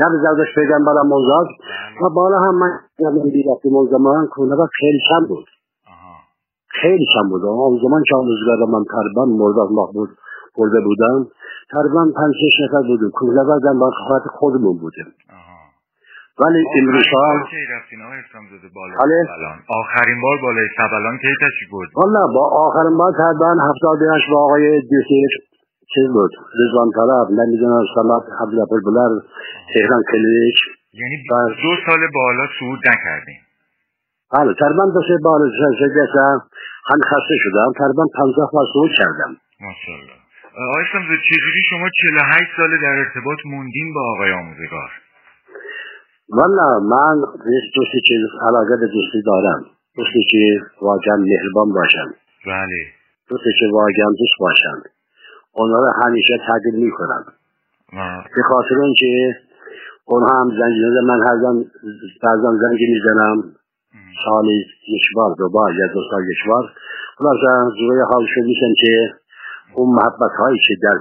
قبر 0.01 0.15
زردش 0.23 0.55
پیغمبر 0.55 1.03
موزاد 1.03 1.47
و 2.03 2.11
بالا 2.11 2.39
هم 2.39 2.55
من 2.55 3.31
دیدم 3.31 3.57
اون 3.65 3.89
زمان 3.91 4.27
کنه 4.27 4.57
خیلی 4.81 4.99
کم 5.11 5.27
بود 5.29 5.47
خیلی 6.69 7.07
کم 7.15 7.29
بود 7.29 7.45
اون 7.45 7.79
زمان 7.83 8.03
که 8.09 8.17
آموزگار 8.17 8.57
من 8.57 8.85
تقریبا 8.85 9.25
مرد 9.25 9.59
الله 9.59 9.93
بود 9.93 10.09
برده 10.59 10.81
بودم 10.81 11.27
تقریبا 11.71 12.13
پنج 12.17 12.35
شش 12.35 12.61
نفر 12.65 12.87
بودیم 12.87 13.11
کنه 13.15 13.59
زن 13.63 13.79
با 13.79 13.91
خودمون 14.39 14.79
بودیم 14.79 15.07
ولی 16.41 16.61
امروز 16.79 17.05
ها 17.13 17.45
بله. 18.99 19.19
آخرین 19.69 20.21
بار 20.23 20.37
بالای 20.43 20.69
سبلان 20.77 21.19
کی 21.19 21.35
تشریف 21.41 21.71
بود 21.71 21.89
والا 21.95 22.27
با 22.35 22.45
آخرین 22.67 22.97
بار 22.99 23.13
تقریبا 23.13 23.51
هفتاد 23.69 23.99
با 24.33 24.39
آقای 24.45 24.81
دیسیر 24.81 25.31
چیز 25.95 26.07
بود. 26.13 26.31
رضوان 26.61 26.89
طلب 26.99 27.41
نمی‌دونم 27.41 27.85
سلات 27.95 28.25
عبدالعبر 28.43 28.81
بلر 28.87 29.13
تهران 29.75 30.03
کلینیک 30.13 30.59
یعنی 30.93 31.17
دو 31.63 31.73
سال 31.87 32.01
بالا 32.15 32.47
صعود 32.61 32.79
نکردیم 32.91 33.41
بله 34.35 34.55
تقریبا 34.61 34.85
دو 34.95 35.01
سه 35.09 35.17
بار 35.25 35.41
گفتم 35.41 36.41
هم 36.91 37.01
خسته 37.11 37.37
شدم. 37.45 37.73
تقریبا 37.79 38.05
پنجاه 38.19 38.51
بار 38.53 38.67
صعود 38.73 38.91
کردم. 38.99 39.37
ماشاءالله. 39.61 40.17
آقای 40.69 40.85
سمزه 40.93 41.17
چجوری 41.29 41.63
شما 41.71 41.89
48 42.03 42.43
سال 42.57 42.71
در 42.83 42.95
ارتباط 43.05 43.39
موندین 43.45 43.95
با 43.95 44.01
آقای 44.13 44.33
آموزگار؟ 44.33 44.91
والا 46.31 46.79
من 46.81 47.21
دوستی 47.75 48.01
که 48.07 48.15
علاقه 48.49 48.77
به 48.77 48.87
دوستی 48.87 49.23
دارم. 49.27 49.67
دوستی 49.97 50.25
که 50.31 50.61
واقعا 50.83 51.17
مهربان 51.17 51.73
باشن 51.73 52.09
بله. 52.47 52.81
دوستی 53.29 53.51
که 53.61 53.67
واقعا 53.73 54.11
دوست 54.19 54.39
باشن 54.41 54.83
اونا 55.53 55.79
رو 55.79 55.93
همیشه 56.05 56.39
تدیل 56.49 56.85
می‌کنم. 56.85 57.25
به 58.37 58.43
خاطر 58.43 58.79
اینکه 58.85 59.37
اونها 60.05 60.41
هم 60.41 60.49
زنگ 60.49 61.05
من 61.05 61.21
هر 61.29 61.37
زن 61.43 61.65
بعضا 62.23 62.57
زنگ 62.63 62.79
می‌زنم. 62.95 63.43
سالی 64.25 64.65
یک 64.89 65.03
بار 65.15 65.35
دو 65.39 65.49
بار 65.49 65.75
یا 65.75 65.87
دو 65.95 66.01
سال 66.11 66.23
یک 66.31 66.49
بار. 66.49 66.73
خلاصا 67.19 67.71
جوی 67.79 68.01
حالشون 68.13 68.45
میشن 68.45 68.73
که 68.81 69.15
اون 69.75 69.95
محبت 69.95 70.33
هایی 70.39 70.59
که 70.69 70.75
در 70.83 70.99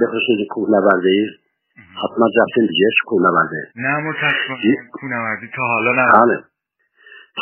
بخصوص 0.00 0.46
کوه 0.50 0.70
نورده 0.70 1.26
حتما 2.02 2.26
رفتن 2.26 2.66
دیگه 2.66 2.88
کوه 3.06 3.22
نورده 3.22 3.60
نه 3.76 3.96
متاسفانه 4.08 4.76
کوه 4.92 5.10
نوردی 5.10 5.48
تا 5.56 5.62
حالا 5.62 5.92
نه. 5.92 6.06
بله. 6.12 6.44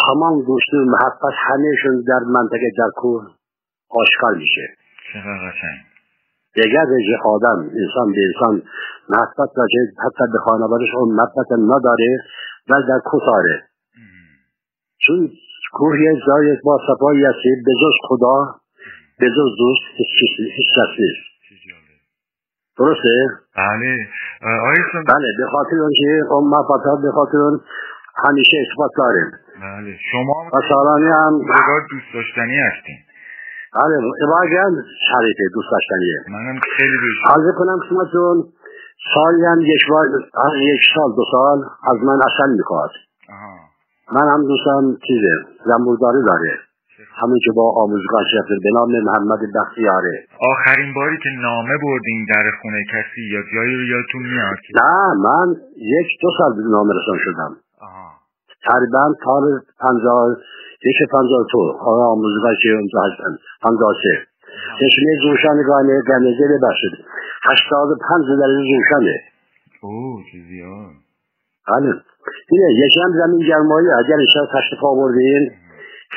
تمام 0.07 0.43
دوستی 0.43 0.77
محبت 0.77 1.35
همهشون 1.49 2.05
در 2.09 2.21
منطقه 2.27 2.71
در 2.79 2.91
کوه 2.97 3.27
آشکار 3.91 4.35
میشه. 4.35 4.67
دیگر 6.55 6.85
رژه 6.95 7.17
آدم 7.25 7.59
انسان 7.61 8.13
به 8.13 8.21
انسان 8.29 8.63
محبت 9.09 9.51
داره 9.57 9.93
حتی 10.05 10.25
به 10.33 10.39
خانوادش 10.39 10.89
اون 10.95 11.15
محبت 11.15 11.53
نداره 11.53 12.19
و 12.69 12.75
در 12.89 13.01
کوه 13.05 13.23
داره 13.27 13.63
چون 15.07 15.31
کوه 15.73 16.01
یه 16.01 16.15
جای 16.27 16.57
با 16.65 16.79
صفایی 16.89 17.25
هستی 17.25 17.51
به 17.67 17.73
جز 17.83 17.93
خدا 18.09 18.55
به 19.19 19.27
جز 19.27 19.51
دوست 19.59 19.83
هیچ 20.39 20.69
کس 20.77 20.99
نیست. 20.99 21.28
درسته؟ 22.79 23.15
بله. 23.57 23.93
آیه 24.69 24.85
بله 24.95 25.29
به 25.39 25.47
خاطر 25.53 25.77
اونکه 25.81 26.11
اون 26.31 26.45
محبت 26.53 26.83
ها 26.87 26.97
به 26.97 27.11
خاطر 27.13 27.39
اون 27.39 27.61
همیشه 28.29 28.57
اثبات 28.65 28.91
داریم. 28.99 29.31
بله. 29.63 29.97
شما 30.13 30.37
و 30.55 30.61
سالانی 30.69 31.07
هم 31.07 31.33
دوست 31.91 32.15
داشتنی 32.15 32.57
هستین. 32.59 32.99
بله 33.75 33.97
واقعا 34.29 34.71
شریفه 35.11 35.45
دوست 35.55 35.69
داشتنیه. 35.73 36.19
منم 36.29 36.61
خیلی 36.77 36.97
روش 37.03 37.19
عرض 37.31 37.55
کنم 37.59 37.79
شما 37.89 38.05
چون 38.13 38.45
سالی 39.15 39.45
هم 39.45 39.61
یک 39.61 39.83
بار 39.91 40.07
یک 40.63 40.81
سال 40.95 41.11
دو 41.17 41.25
سال 41.33 41.59
از 41.93 41.99
من 42.03 42.19
اصل 42.29 42.51
می‌خواد. 42.57 42.91
من 44.13 44.29
هم 44.33 44.43
دوستم 44.47 44.99
چیزه 45.07 45.35
زنبورداری 45.67 46.19
داره. 46.27 46.59
همون 47.21 47.39
که 47.45 47.53
با 47.57 47.67
آموزگاه 47.83 48.23
شفر 48.33 48.55
به 48.65 48.71
نام 48.75 48.91
محمد 49.09 49.39
بختیاره. 49.55 50.15
آخرین 50.53 50.95
باری 50.95 51.17
که 51.23 51.31
نامه 51.43 51.75
بردین 51.83 52.27
در 52.35 52.45
خونه 52.63 52.81
کسی 52.93 53.23
یا 53.35 53.41
جایی 53.55 53.75
رو 53.77 53.85
یادتون 53.93 54.23
میاد؟ 54.23 54.59
نه 54.81 54.95
من 55.27 55.49
یک 55.77 56.09
دو 56.23 56.29
سال 56.39 56.53
نامه 56.71 56.93
رسان 56.99 57.19
شدم. 57.25 57.53
تقریبا 58.69 59.15
تا 59.25 59.41
پنجاه 59.81 60.37
یک 60.89 60.99
پنجاه 61.13 61.47
تو 61.51 61.61
آقای 61.81 62.03
آموزگاه 62.15 62.53
که 62.63 62.69
اونجا 62.69 62.99
هستن. 63.07 63.33
پنجاه 63.63 63.93
سه. 64.03 64.15
چشمه 64.81 65.11
جوشنگانه 65.23 66.03
گنزه 66.09 66.45
ببخشید. 66.53 66.95
هشتاد 67.51 67.89
پنج 68.09 68.27
درجه 68.41 68.65
جوشنه 68.71 69.17
اوه 69.83 70.25
چه 70.33 70.39
زیاد. 70.49 70.95
بله. 71.69 71.91
یکی 72.85 73.01
هم 73.05 73.13
زمین 73.21 73.49
گرمایی. 73.49 73.89
اگر 73.89 74.17
ایشان 74.27 74.47
تشریف 74.55 74.85
آوردین 74.85 75.51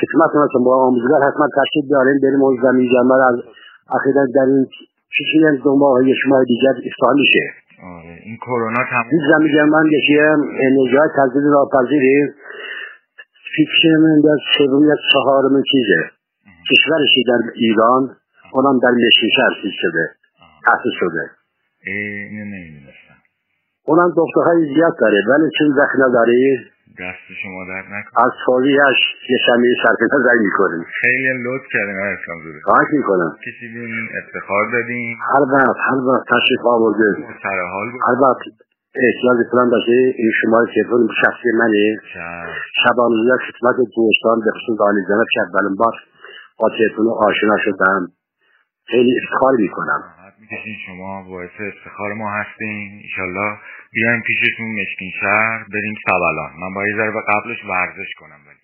خدمت 0.00 0.30
مثلا 0.30 0.60
با 0.64 0.86
آموزگار 0.86 1.20
حتما 1.28 1.46
تشریف 1.58 1.84
داریم 1.90 2.18
بریم 2.22 2.42
اون 2.42 2.56
زمین 2.62 2.86
گرمایی 2.92 3.22
از 3.22 3.38
اخیرا 3.96 4.26
در 4.34 4.46
این 4.52 4.66
چیزی 5.14 5.62
دو 5.64 5.76
ماه 5.76 6.08
یک 6.08 6.20
ماه 6.28 6.44
دیگر 6.44 6.74
افتحال 6.88 7.16
میشه. 7.22 7.44
آره 7.82 8.14
این 8.24 8.36
کرونا 8.36 8.82
تمام 8.90 9.06
این 9.12 9.20
زمین 9.32 9.52
گرمان 9.54 9.86
یکی 9.86 10.18
انرژی 10.66 10.96
های 10.96 11.08
تجدید 11.18 11.44
راپذیری. 11.54 12.32
فکر 13.56 13.96
من 13.96 14.20
در 14.20 14.38
سوم 14.58 14.84
یا 14.88 14.96
چهارم 15.12 15.62
چیزه. 15.72 16.00
کشورشی 16.70 17.22
در 17.28 17.40
ایران 17.54 18.16
اونم 18.52 18.78
در 18.78 18.90
مشین 18.90 19.30
شهر 19.36 19.72
شده 19.82 20.10
تحصیل 20.66 20.92
شده. 21.00 21.30
اینو 21.86 22.44
نمی‌دونستم. 22.44 23.16
اونم 23.86 24.14
دکترهای 24.16 24.74
زیاد 24.74 24.94
داره 25.00 25.22
ولی 25.28 25.50
چون 25.58 25.68
وقت 25.78 25.96
نداری 25.98 26.58
دست 27.00 27.26
شما 27.42 27.60
در 27.70 27.84
نکن 27.94 28.12
از 28.26 28.32
فوریش 28.46 28.98
یه 29.32 29.38
شمی 29.46 29.68
صرف 29.82 30.00
نظر 30.16 30.36
می‌کنیم. 30.46 30.82
خیلی 31.00 31.28
لطف 31.46 31.66
کردیم 31.74 31.96
آقای 32.02 32.14
اسلام 32.18 32.38
زوده. 32.44 32.60
خواهش 32.68 32.90
می‌کنم. 32.98 33.30
کشیدین 33.46 34.08
افتخار 34.20 34.64
دادیم 34.72 35.08
هر 35.30 35.44
وقت 35.54 35.78
هر 35.88 35.98
وقت 36.08 36.24
تشریف 36.34 36.62
آورده. 36.76 37.08
سر 37.42 37.58
حال 37.72 37.86
بود. 37.92 38.00
هر 38.08 38.18
وقت 38.24 38.42
احتیاج 39.06 39.38
فلان 39.50 39.70
باشه 39.70 39.98
این 40.20 40.32
شماره 40.40 40.66
تلفن 40.74 41.02
شخصی 41.22 41.50
منه. 41.60 41.84
شبانه 42.82 43.16
یک 43.30 43.42
خدمت 43.48 43.76
دوستان 43.96 44.36
به 44.44 44.50
خصوص 44.56 44.78
آلی 44.88 45.02
زنب 45.08 45.28
کرد 45.36 45.48
باش 45.82 45.98
با 46.58 46.68
تلفن 46.78 47.06
آشنا 47.28 47.56
شدم. 47.64 48.00
خیلی 48.90 49.12
افتخار 49.20 49.54
می‌کنم. 49.64 50.02
می‌کشین 50.42 50.76
شما 50.86 51.22
باعث 51.22 51.50
افتخار 51.60 52.12
ما 52.12 52.32
هستین. 52.32 53.00
ایشالله 53.02 53.58
بیایم 53.92 54.22
پیشتون 54.26 54.66
مشکین 54.80 55.10
شهر 55.20 55.64
بریم 55.72 55.94
سبلان 56.06 56.52
من 56.60 56.74
باید 56.74 56.96
به 56.96 57.20
قبلش 57.28 57.64
ورزش 57.64 58.14
کنم 58.18 58.40
ولی. 58.46 58.62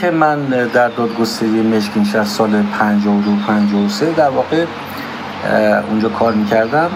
که 0.00 0.10
من 0.10 0.44
در 0.44 0.88
دادگستری 0.88 1.62
مشکین 1.62 2.04
شهر 2.04 2.24
سال 2.24 2.62
52 2.78 3.30
53 3.46 4.12
در 4.12 4.28
واقع 4.28 4.64
اونجا 5.90 6.08
کار 6.08 6.32
می‌کردم. 6.32 6.90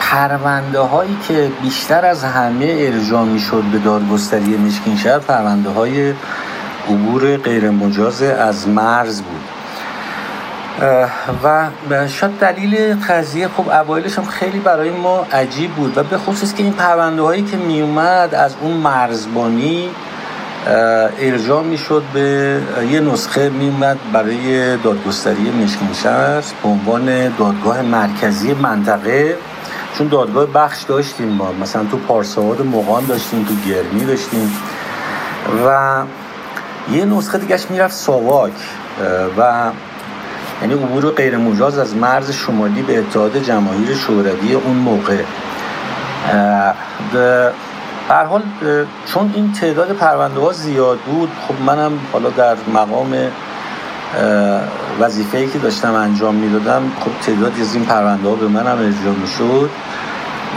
پرونده 0.00 0.80
هایی 0.80 1.16
که 1.28 1.50
بیشتر 1.62 2.04
از 2.04 2.24
همه 2.24 2.76
ارجاع 2.78 3.24
می‌شد 3.24 3.62
به 3.72 3.78
دادگستری 3.78 4.56
مشکین 4.56 4.96
شهر 4.96 5.18
پرونده 5.18 5.70
های 5.70 6.14
عبور 6.88 7.36
غیر 7.36 7.70
مجاز 7.70 8.22
از 8.22 8.68
مرز 8.68 9.22
بود. 9.22 9.44
و 11.44 11.68
شاید 12.08 12.32
دلیل 12.32 12.94
قضیه 13.08 13.48
خب 13.48 13.68
اوایلش 13.68 14.18
هم 14.18 14.24
خیلی 14.24 14.58
برای 14.58 14.90
ما 14.90 15.26
عجیب 15.32 15.70
بود 15.70 15.98
و 15.98 16.02
به 16.02 16.18
خصوص 16.18 16.54
که 16.54 16.62
این 16.62 16.72
پرونده 16.72 17.22
هایی 17.22 17.42
که 17.42 17.56
می 17.56 17.80
اومد 17.80 18.34
از 18.34 18.54
اون 18.60 18.72
مرزبانی 18.72 19.88
ارجاع 20.66 21.62
می‌شد 21.62 22.02
به 22.12 22.60
یه 22.90 23.00
نسخه 23.00 23.48
میومد 23.48 23.98
برای 24.12 24.76
دادگستری 24.76 25.50
مشکین 25.50 25.92
شهر 26.02 26.42
به 26.62 26.68
عنوان 26.68 27.28
دادگاه 27.28 27.82
مرکزی 27.82 28.54
منطقه. 28.54 29.36
چون 29.98 30.08
دادگاه 30.08 30.46
بخش 30.46 30.82
داشتیم 30.82 31.28
ما 31.28 31.52
مثلا 31.52 31.84
تو 31.84 31.96
پارسواد 31.96 32.66
مقام 32.66 33.06
داشتیم 33.06 33.44
تو 33.44 33.70
گرمی 33.70 34.04
داشتیم. 34.04 34.56
و 35.66 36.02
یه 36.92 37.04
نسخه 37.04 37.38
دیگهش 37.38 37.66
می‌رفت 37.70 37.94
ساواک. 37.94 38.52
و 39.38 39.70
یعنی 40.62 40.74
عبور 40.74 41.10
غیر 41.10 41.36
مجاز 41.36 41.78
از 41.78 41.96
مرز 41.96 42.30
شمالی 42.30 42.82
به 42.82 42.98
اتحاد 42.98 43.42
جماهیر 43.42 43.94
شوروی 43.94 44.54
اون 44.54 44.76
موقع. 44.76 45.22
هر 48.08 48.24
حال 48.24 48.42
چون 49.06 49.32
این 49.34 49.52
تعداد 49.52 49.92
پرونده 49.92 50.40
ها 50.40 50.52
زیاد 50.52 50.98
بود 50.98 51.30
خب 51.48 51.62
منم 51.66 51.92
حالا 52.12 52.30
در 52.30 52.56
مقام 52.74 53.14
وظیفه‌ای 55.00 55.48
که 55.48 55.58
داشتم 55.58 55.94
انجام 55.94 56.34
می‌دادم 56.34 56.82
خب 57.00 57.10
تعدادی 57.26 57.62
از 57.62 57.74
این 57.74 57.84
پرونده 57.84 58.28
ها 58.28 58.34
به 58.34 58.48
منم 58.48 58.78
اجرا 58.78 59.12
می‌شد 59.12 59.70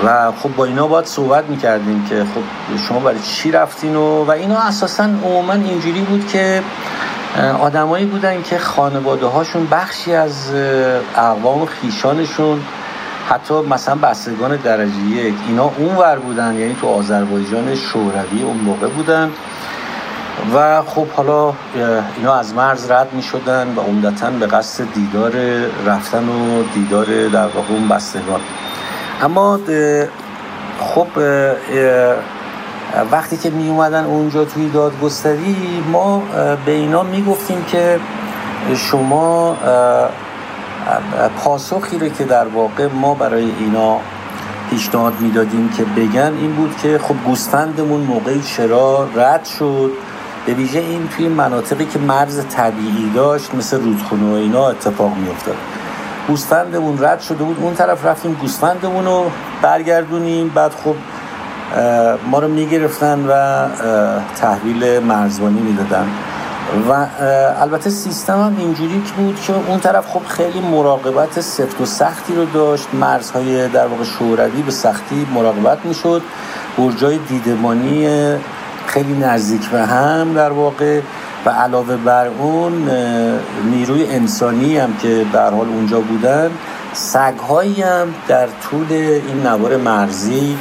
و 0.05 0.31
خب 0.31 0.49
با 0.55 0.65
اینا 0.65 0.87
باید 0.87 1.05
صحبت 1.05 1.45
می‌کردیم 1.45 2.05
که 2.09 2.15
خب 2.15 2.77
شما 2.87 2.99
برای 2.99 3.19
چی 3.19 3.51
رفتین 3.51 3.95
و 3.95 4.25
و 4.25 4.31
اینا 4.31 4.59
اساسا 4.59 5.03
عموما 5.03 5.53
اینجوری 5.53 6.01
بود 6.01 6.27
که 6.27 6.63
آدمایی 7.59 8.05
بودن 8.05 8.41
که 8.41 8.57
خانواده 8.57 9.25
هاشون 9.25 9.67
بخشی 9.71 10.13
از 10.13 10.51
اقوام 11.15 11.65
خیشانشون 11.65 12.61
حتی 13.29 13.53
مثلا 13.53 13.95
بستگان 13.95 14.55
درجه 14.55 14.99
یک 14.99 15.33
اینا 15.47 15.71
اونور 15.77 16.19
بودن 16.19 16.55
یعنی 16.55 16.75
تو 16.81 16.87
آذربایجان 16.87 17.75
شوروی 17.75 18.43
اون 18.43 18.57
موقع 18.57 18.87
بودن. 18.87 19.31
و 20.55 20.81
خب 20.81 21.07
حالا 21.07 21.53
اینا 22.17 22.35
از 22.35 22.53
مرز 22.53 22.91
رد 22.91 23.13
می 23.13 23.21
شدن 23.21 23.73
و 23.75 23.79
عمدتا 23.79 24.29
به 24.29 24.47
قصد 24.47 24.83
دیدار 24.93 25.31
رفتن 25.85 26.29
و 26.29 26.63
دیدار 26.73 27.05
در 27.05 27.47
واقع 27.47 27.73
اون 27.73 27.87
بستگان. 27.87 28.39
اما 29.21 29.59
خب 30.79 31.07
وقتی 33.11 33.37
که 33.37 33.49
می 33.49 33.69
اومدن 33.69 34.05
اونجا 34.05 34.45
توی 34.45 34.69
دادگستری 34.69 35.83
ما 35.91 36.23
به 36.65 36.71
اینا 36.71 37.03
می 37.03 37.23
گفتیم 37.23 37.65
که 37.71 37.99
شما 38.75 39.55
پاسخی 41.43 41.99
رو 41.99 42.09
که 42.09 42.23
در 42.23 42.47
واقع 42.47 42.87
ما 42.93 43.13
برای 43.13 43.51
اینا 43.59 43.97
پیشنهاد 44.69 45.13
می‌دادیم 45.19 45.69
که 45.77 45.83
بگن 45.83 46.33
این 46.41 46.51
بود 46.51 46.75
که 46.77 46.99
خب 47.03 47.15
گوسفندمون 47.25 48.01
موقعی 48.01 48.41
چرا 48.41 49.09
رد 49.15 49.45
شد. 49.45 49.91
به 50.45 50.53
ویژه 50.53 50.79
این 50.79 51.07
توی 51.07 51.27
مناطقی 51.27 51.85
که 51.85 51.99
مرز 51.99 52.45
طبیعی 52.45 53.11
داشت 53.15 53.55
مثل 53.55 53.81
رودخونه 53.81 54.31
و 54.31 54.33
اینا 54.33 54.67
اتفاق 54.67 55.17
میافتاد. 55.17 55.55
گوسفندمون 56.27 57.03
رد 57.03 57.19
شده 57.19 57.43
بود 57.43 57.57
اون 57.61 57.73
طرف 57.73 58.05
رفتیم 58.05 58.33
گوسفندمون 58.33 59.05
رو 59.05 59.31
برگردونیم. 59.61 60.49
بعد 60.49 60.71
خب 60.71 60.95
ما 62.31 62.39
رو 62.39 62.47
می‌گرفتن 62.47 63.25
و 63.29 63.65
تحویل 64.35 64.99
مرزبانی 64.99 65.59
می‌دادن. 65.61 66.07
و 66.89 67.07
البته 67.61 67.89
سیستم 67.89 68.33
هم 68.33 68.55
اینجوری 68.57 69.03
بود 69.17 69.41
که 69.47 69.53
اون 69.67 69.79
طرف 69.79 70.07
خب 70.07 70.21
خیلی 70.27 70.59
مراقبت 70.59 71.41
سفت 71.41 71.81
و 71.81 71.85
سختی 71.85 72.35
رو 72.35 72.45
داشت. 72.45 72.87
مرزهای 72.93 73.67
در 73.67 73.87
واقع 73.87 74.03
شوروی 74.03 74.61
به 74.61 74.71
سختی 74.71 75.27
مراقبت 75.33 75.85
می‌شد. 75.85 76.21
برجای 76.77 77.17
دیدمانی 77.17 78.07
خیلی 78.87 79.13
نزدیک 79.13 79.69
به 79.69 79.85
هم 79.85 80.33
در 80.33 80.51
واقع. 80.51 81.01
و 81.45 81.49
علاوه 81.49 81.95
بر 81.97 82.27
اون 82.27 82.89
نیروی 83.71 84.05
انسانی 84.05 84.77
هم 84.77 84.97
که 85.01 85.25
در 85.33 85.49
حال 85.49 85.67
اونجا 85.67 85.99
بودن. 85.99 86.51
سگهایی 86.93 87.81
هم 87.81 88.07
در 88.27 88.47
طول 88.47 88.91
این 88.91 89.47
نوار 89.47 89.77
مرزی 89.77 90.57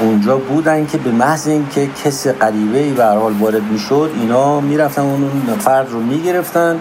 اونجا 0.00 0.36
بودن 0.36 0.86
که 0.86 0.98
به 0.98 1.10
محض 1.10 1.48
اینکه 1.48 1.88
کسی 2.04 2.32
غریبه 2.32 2.78
ای 2.78 2.90
به 2.90 3.04
حال 3.04 3.32
وارد 3.32 3.62
می‌شد 3.62 4.10
اینا 4.20 4.60
می‌رفتن 4.60 5.02
اون 5.02 5.58
فرد 5.58 5.90
رو 5.90 6.00
می‌گرفتن 6.00 6.80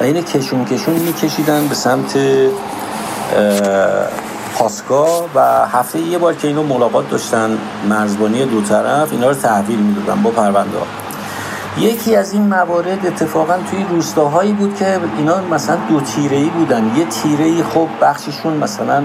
و 0.00 0.04
اینو 0.04 0.20
کشون 0.20 0.64
کشون 0.64 0.94
میکشیدن 0.94 1.68
به 1.68 1.74
سمت 1.74 2.18
پاسگاه 4.54 5.28
و 5.34 5.66
هفته 5.66 5.98
یه 6.00 6.18
بار 6.18 6.34
که 6.34 6.48
اینو 6.48 6.62
ملاقات 6.62 7.10
داشتن 7.10 7.58
مرزبانی 7.88 8.44
دو 8.44 8.60
طرف 8.60 9.12
اینا 9.12 9.28
رو 9.28 9.34
تحویل 9.34 9.78
می‌دادن 9.78 10.22
با 10.22 10.30
پرونده 10.30 10.78
یکی 11.78 12.16
از 12.16 12.32
این 12.32 12.42
موارد 12.42 13.06
اتفاقا 13.06 13.54
توی 13.70 13.84
روستاهایی 13.90 14.52
بود 14.52 14.76
که 14.76 15.00
اینا 15.18 15.40
مثلا 15.52 15.76
دو 15.88 16.00
تیره‌ای 16.00 16.48
بودن. 16.48 16.92
یه 16.96 17.04
تیره‌ای 17.04 17.62
خب 17.62 17.88
بخششون 18.02 18.56
مثلا 18.56 19.02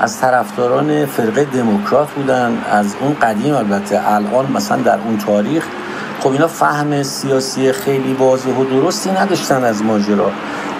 از 0.00 0.20
طرفداران 0.20 1.06
فرقه 1.06 1.44
دموکرات 1.44 2.10
بودن 2.10 2.58
از 2.70 2.94
اون 3.00 3.14
قدیم 3.14 3.54
البته 3.54 4.12
الان 4.12 4.52
مثلا 4.52 4.76
در 4.76 4.98
اون 4.98 5.18
تاریخ 5.18 5.66
خب 6.20 6.32
اینا 6.32 6.46
فهم 6.46 7.02
سیاسی 7.02 7.72
خیلی 7.72 8.12
واضح 8.12 8.50
و 8.50 8.64
درستی 8.64 9.10
نداشتن 9.10 9.64
از 9.64 9.82
ماجرا 9.82 10.30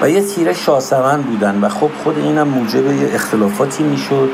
و 0.02 0.10
یه 0.10 0.22
تیره 0.22 0.52
شاسمن 0.52 1.22
بودن 1.22 1.58
و 1.60 1.68
خب 1.68 1.90
خود 2.04 2.18
اینم 2.18 2.48
موجب 2.48 3.14
اختلافاتی 3.14 3.82
می‌شد 3.82 4.28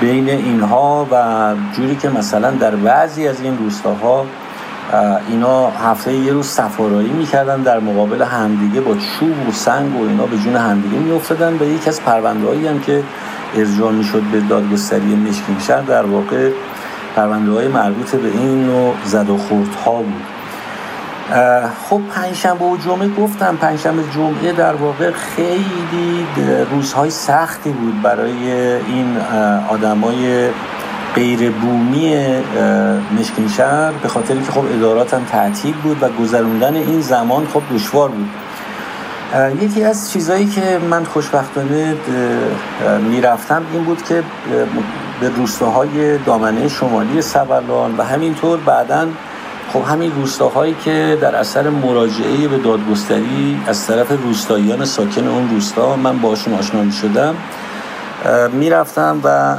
بین 0.00 0.28
اینها 0.28 1.06
و 1.10 1.54
جوری 1.76 1.96
که 1.96 2.08
مثلا 2.08 2.50
در 2.50 2.76
بعضی 2.76 3.28
از 3.28 3.40
این 3.40 3.58
روستاها 3.58 4.26
اینا 5.28 5.70
هفته 5.70 6.12
یه 6.12 6.32
روز 6.32 6.46
سفارایی 6.46 7.08
می‌کردن 7.08 7.62
در 7.62 7.80
مقابل 7.80 8.22
همدیگه 8.22 8.80
با 8.80 8.94
چوب 8.94 9.48
و 9.48 9.52
سنگ 9.52 9.96
و 9.96 10.02
اینا 10.08 10.26
به 10.26 10.36
جون 10.36 10.56
همدیگه 10.56 10.96
میافتادن 10.96 11.52
و 11.60 11.62
یکی 11.62 11.88
از 11.88 12.02
پروندهایی 12.02 12.66
هم 12.66 12.80
که 12.80 13.02
ارجاع 13.56 13.92
می‌شد 13.92 14.22
به 14.32 14.40
دادگستری 14.40 15.14
مشکین 15.14 15.58
شهر. 15.66 15.80
در 15.80 16.06
واقع 16.06 16.50
پرونده 17.16 17.52
های 17.52 17.68
مربوط 17.68 18.10
به 18.10 18.28
این 18.28 18.66
نوع 18.66 18.94
زد 19.04 19.30
و 19.30 19.36
خورد 19.36 19.74
ها 19.84 19.92
بود. 19.92 20.22
خب 21.88 22.00
پنجشنبه 22.14 22.64
و 22.64 22.76
جمعه 22.76 23.08
گفتم. 23.08 23.56
پنجشنبه 23.56 24.02
جمعه 24.14 24.52
در 24.52 24.74
واقع 24.74 25.10
خیلی 25.10 26.26
روزهای 26.70 27.10
سختی 27.10 27.70
بود 27.70 28.02
برای 28.02 28.52
این 28.86 29.16
آدمای 29.68 30.48
غیر 31.14 31.50
بومی 31.50 32.14
مشکین 33.18 33.48
شهر. 33.48 33.92
به 34.02 34.08
خاطر 34.08 34.34
که 34.34 34.52
خب 34.52 34.64
ادارات 34.76 35.14
هم 35.14 35.24
تعطیل 35.24 35.74
بود 35.82 36.02
و 36.02 36.08
گذروندن 36.08 36.74
این 36.74 37.00
زمان 37.00 37.46
خب 37.46 37.62
دشوار 37.74 38.08
بود. 38.08 38.28
یکی 39.60 39.84
از 39.84 40.12
چیزهایی 40.12 40.46
که 40.46 40.78
من 40.90 41.04
خوشبختانه 41.04 41.94
می‌رفتم 43.10 43.62
این 43.72 43.84
بود 43.84 44.02
که 44.02 44.22
به 45.20 45.28
روستاهای 45.28 46.18
دامنه 46.18 46.68
شمالی 46.68 47.22
سبلان 47.22 47.96
و 47.96 48.02
همینطور 48.02 48.58
بعدا 48.58 49.06
خب 49.72 49.82
همین 49.82 50.12
روستاهایی 50.12 50.76
که 50.84 51.18
در 51.20 51.36
اثر 51.36 51.70
مراجعه 51.70 52.48
به 52.48 52.58
دادگستری 52.58 53.60
از 53.66 53.86
طرف 53.86 54.12
روستاییان 54.22 54.84
ساکن 54.84 55.28
اون 55.28 55.50
روستا 55.50 55.96
من 55.96 56.18
باشون 56.18 56.54
آشنا 56.54 56.82
می 56.82 56.92
شدم 56.92 57.34
می‌رفتم 58.52 59.20
و 59.24 59.56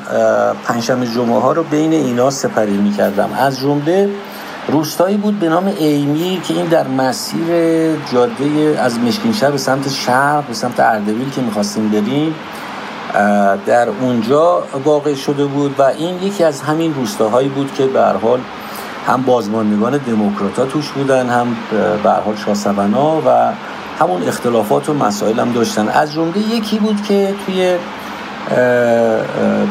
پنجشنبه 0.68 1.08
جمعه 1.08 1.40
ها 1.40 1.52
رو 1.52 1.64
بین 1.64 1.94
اینا 1.94 2.30
سپری 2.30 2.78
می 2.78 2.94
کردم 2.94 3.30
از 3.40 3.60
جمله 3.60 4.10
روستایی 4.72 5.18
بود 5.18 5.40
به 5.40 5.50
نام 5.50 5.68
ایمی 5.80 6.42
که 6.48 6.54
این 6.54 6.66
در 6.66 6.88
مسیر 6.88 7.46
جاده 8.14 8.80
از 8.80 9.00
مشکینشهر 9.00 9.52
به 9.52 9.58
سمت 9.58 9.90
شرق 9.90 10.48
به 10.48 10.54
سمت 10.54 10.80
اردبیل 10.80 11.30
که 11.30 11.42
می‌خواستیم 11.42 11.90
بریم 11.90 12.36
در 13.66 13.90
اونجا 13.90 14.64
واقع 14.86 15.16
شده 15.16 15.46
بود 15.46 15.76
و 15.80 15.84
این 15.84 16.24
یکی 16.24 16.44
از 16.44 16.62
همین 16.62 16.94
روستاهایی 16.94 17.50
بود 17.50 17.74
که 17.74 17.86
به 17.86 18.04
حال 18.04 18.40
هم 19.08 19.22
بازماندگان 19.22 19.98
دموکراتا 19.98 20.66
توش 20.66 20.90
بودن 20.90 21.30
هم 21.30 21.48
به 22.04 22.10
حال 22.10 22.36
شاسبنا 22.46 23.18
و 23.18 23.52
همون 24.00 24.24
اختلافات 24.24 24.90
و 24.90 24.94
مسائل 24.94 25.40
هم 25.40 25.52
داشتن. 25.52 25.88
از 25.88 26.14
جمله 26.14 26.38
یکی 26.38 26.80
بود 26.80 27.04
که 27.04 27.34
توی 27.46 27.76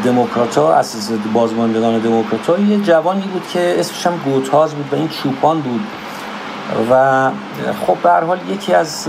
دموکراتا 0.05 0.72
اساس 0.74 1.11
بازماندگان 1.33 1.99
دموکراتا 1.99 2.59
یه 2.59 2.79
جوانی 2.79 3.22
بود 3.22 3.49
که 3.53 3.81
اسمش 3.81 4.07
هم 4.07 4.20
گوتاز 4.24 4.74
بود 4.74 4.93
و 4.93 4.95
این 4.95 5.09
چوپان 5.09 5.61
بود. 5.61 5.81
و 6.91 7.31
خب 7.87 7.97
به 8.03 8.11
حال 8.11 8.39
یکی 8.51 8.74
از 8.74 9.09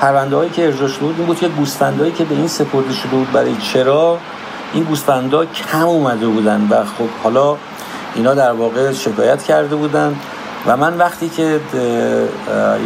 پرونده 0.00 0.36
هایی 0.36 0.50
که 0.50 0.66
ارجاع 0.66 0.88
شده 0.88 1.06
بود 1.06 1.14
این 1.18 1.26
بود 1.26 1.38
که 1.38 1.48
گوسفندهایی 1.48 2.12
که 2.12 2.24
به 2.24 2.34
این 2.34 2.48
سپرده 2.48 2.92
شده 2.92 3.10
بود 3.10 3.32
برای 3.32 3.56
چرا 3.56 4.18
این 4.72 4.84
گوسفندا 4.84 5.44
کم 5.44 5.86
اومده 5.86 6.26
بودن 6.26 6.68
و 6.70 6.84
خب 6.84 7.08
حالا 7.22 7.56
اینا 8.14 8.34
در 8.34 8.52
واقع 8.52 8.92
شکایت 8.92 9.42
کرده 9.42 9.76
بودن. 9.76 10.16
و 10.66 10.76
من 10.76 10.96
وقتی 10.96 11.28
که 11.28 11.60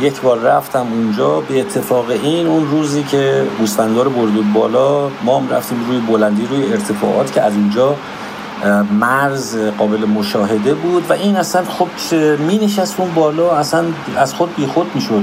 یک 0.00 0.20
بار 0.20 0.38
رفتم 0.38 0.86
اونجا 0.92 1.40
به 1.40 1.60
اتفاق 1.60 2.10
این 2.10 2.46
اون 2.46 2.70
روزی 2.70 3.02
که 3.02 3.46
گوسفندا 3.58 4.02
رو 4.02 4.10
بالا 4.54 5.08
ما 5.24 5.38
هم 5.38 5.48
رفتیم 5.48 5.84
روی 5.88 5.98
بلندی 5.98 6.46
روی 6.46 6.72
ارتفاعات 6.72 7.32
که 7.32 7.42
از 7.42 7.52
اونجا 7.52 7.96
مرز 9.00 9.56
قابل 9.78 10.04
مشاهده 10.04 10.74
بود 10.74 11.10
و 11.10 11.12
این 11.12 11.36
اصلا 11.36 11.64
خب 11.64 11.88
می 12.38 12.58
نشست 12.58 13.00
اون 13.00 13.14
بالا 13.14 13.50
اصلا 13.50 13.84
از 14.16 14.34
خود 14.34 14.56
بی 14.56 14.66
خود 14.66 14.86
می 14.94 15.00
شد. 15.00 15.22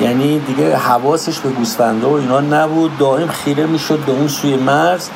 یعنی 0.00 0.38
دیگه 0.38 0.76
حواسش 0.76 1.38
به 1.38 1.48
گوسفندا 1.48 2.10
و 2.10 2.12
اینا 2.12 2.40
نبود. 2.40 2.98
دائم 2.98 3.28
خیره 3.28 3.66
می 3.66 3.78
شد 3.78 3.98
به 3.98 4.12
اون 4.12 4.28
سوی 4.28 4.56
مرز. 4.56 5.08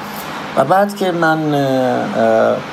و 0.59 0.65
بعد 0.65 0.97
که 0.97 1.13
من 1.13 1.51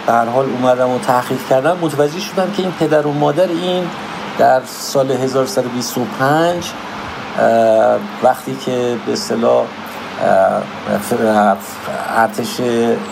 در 0.07 0.25
حال 0.25 0.45
اومدم 0.45 0.89
و 0.89 0.99
تحقیق 0.99 1.47
کردم 1.49 1.77
متوجه 1.81 2.19
شدم 2.19 2.51
که 2.57 2.63
این 2.63 2.71
پدر 2.71 3.07
و 3.07 3.11
مادر 3.11 3.47
این 3.47 3.83
در 4.38 4.61
سال 4.65 5.11
1125 5.11 6.71
وقتی 8.23 8.55
که 8.65 8.95
به 9.05 9.13
اصطلاح 9.13 9.65
ارتش 12.17 12.61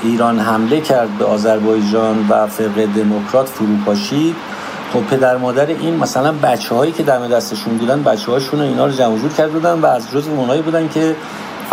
ایران 0.03 0.39
حمله 0.39 0.82
کرد 0.82 1.17
به 1.17 1.26
آذربایجان 1.26 2.28
و 2.30 2.47
فرقه 2.47 2.86
دموکرات 2.86 3.49
فروپاشید 3.49 4.36
خب 4.93 5.03
پدر 5.03 5.38
مادر 5.38 5.65
این 5.65 5.95
مثلا 5.95 6.32
بچه 6.32 6.76
هایی 6.76 6.91
که 6.91 7.03
دم 7.03 7.28
دستشون 7.28 7.78
بودن 7.78 8.03
بچه 8.03 8.32
هاشون 8.32 8.61
اینا 8.61 8.86
رو 8.86 8.91
جمع 8.91 9.17
جور 9.17 9.34
کرده 9.34 9.51
بودن 9.51 9.80
و 9.80 9.86
از 9.86 10.11
جز 10.11 10.28
اونایی 10.28 10.61
بودن 10.61 10.89
که 10.89 11.15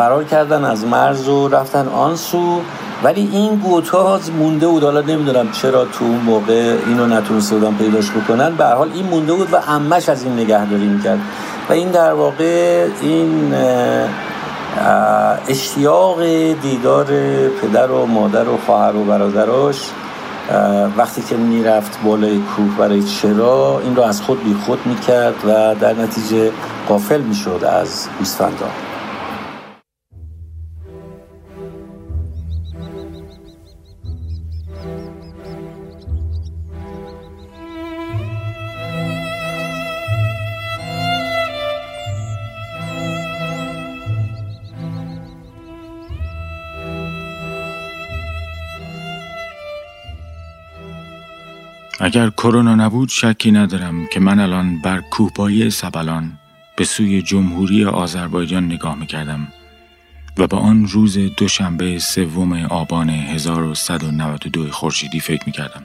فرار 0.00 0.24
کردن 0.24 0.64
از 0.64 0.84
مرز 0.84 1.28
و 1.28 1.48
رفتن 1.48 1.88
آن 1.88 2.16
سو. 2.16 2.60
ولی 3.04 3.28
این 3.32 3.56
گوتاز 3.56 4.30
مونده 4.30 4.66
بود. 4.66 4.84
حالا 4.84 5.00
نمی‌دونم 5.00 5.50
چرا 5.52 5.84
تو 5.84 6.04
اون 6.04 6.20
موقع 6.20 6.76
اینو 6.86 7.06
نتونسته 7.06 7.56
بودن 7.56 7.74
پیداش 7.74 8.10
بکنن. 8.10 8.54
به 8.54 8.64
حال 8.64 8.90
این 8.94 9.06
مونده 9.06 9.32
بود 9.32 9.52
و 9.52 9.56
امش 9.68 10.08
از 10.08 10.24
این 10.24 10.32
نگهداری 10.32 10.86
می‌کرد. 10.86 11.18
و 11.68 11.72
این 11.72 11.90
در 11.90 12.12
واقع 12.12 12.86
این 13.02 13.54
اشتیاق 15.48 16.22
دیدار 16.62 17.06
پدر 17.62 17.90
و 17.90 18.06
مادر 18.06 18.48
و 18.48 18.58
خواهر 18.66 18.96
و 18.96 19.04
برادراش 19.04 19.90
وقتی 20.96 21.22
که 21.22 21.36
می‌رفت 21.36 21.98
بالای 22.04 22.38
کوه 22.38 22.76
برای 22.78 23.02
چرا 23.02 23.80
این 23.84 23.96
رو 23.96 24.02
از 24.02 24.22
خود 24.22 24.44
بی 24.44 24.56
خود 24.66 24.78
می‌کرد 24.84 25.34
و 25.46 25.74
در 25.80 25.92
نتیجه 25.92 26.50
قافل 26.88 27.20
می‌شد 27.20 27.64
از 27.64 28.08
گوسفندان 28.18 28.70
اگر 52.02 52.30
کرونا 52.30 52.74
نبود 52.74 53.08
شکی 53.08 53.52
ندارم 53.52 54.06
که 54.06 54.20
من 54.20 54.40
الان 54.40 54.80
بر 54.80 55.00
کوهپایه 55.00 55.70
سبلان 55.70 56.38
به 56.76 56.84
سوی 56.84 57.22
جمهوری 57.22 57.84
آذربایجان 57.84 58.64
نگاه 58.64 58.94
می‌کردم 58.94 59.48
و 60.38 60.46
به 60.46 60.56
آن 60.56 60.86
روز 60.86 61.18
دوشنبه 61.18 61.98
سوم 61.98 62.52
آبان 62.52 63.10
1192 63.10 64.70
خورشیدی 64.70 65.20
فکر 65.20 65.42
می‌کردم. 65.46 65.82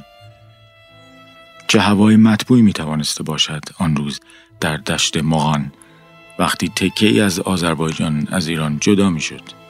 چه 1.67 1.79
هوای 1.79 2.15
مطبوعی 2.15 2.61
می 2.61 2.73
توانسته 2.73 3.23
باشد 3.23 3.63
آن 3.79 3.95
روز 3.95 4.19
در 4.59 4.77
دشت 4.77 5.17
مغان 5.17 5.71
وقتی 6.39 6.69
تکه 6.69 7.07
ای 7.07 7.21
از 7.21 7.39
آذربایجان 7.39 8.27
از 8.31 8.47
ایران 8.47 8.77
جدا 8.81 9.09
می 9.09 9.21
شد. 9.21 9.64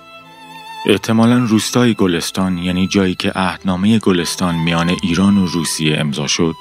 احتمالا 0.88 1.38
روستای 1.38 1.93
گلستان 1.93 2.57
یعنی 2.57 2.88
جایی 2.88 3.15
که 3.15 3.31
عهدنامه 3.31 3.99
گلستان 3.99 4.55
میان 4.55 4.89
ایران 5.03 5.38
و 5.38 5.45
روسیه 5.45 5.97
امضا 5.99 6.27
شد 6.27 6.55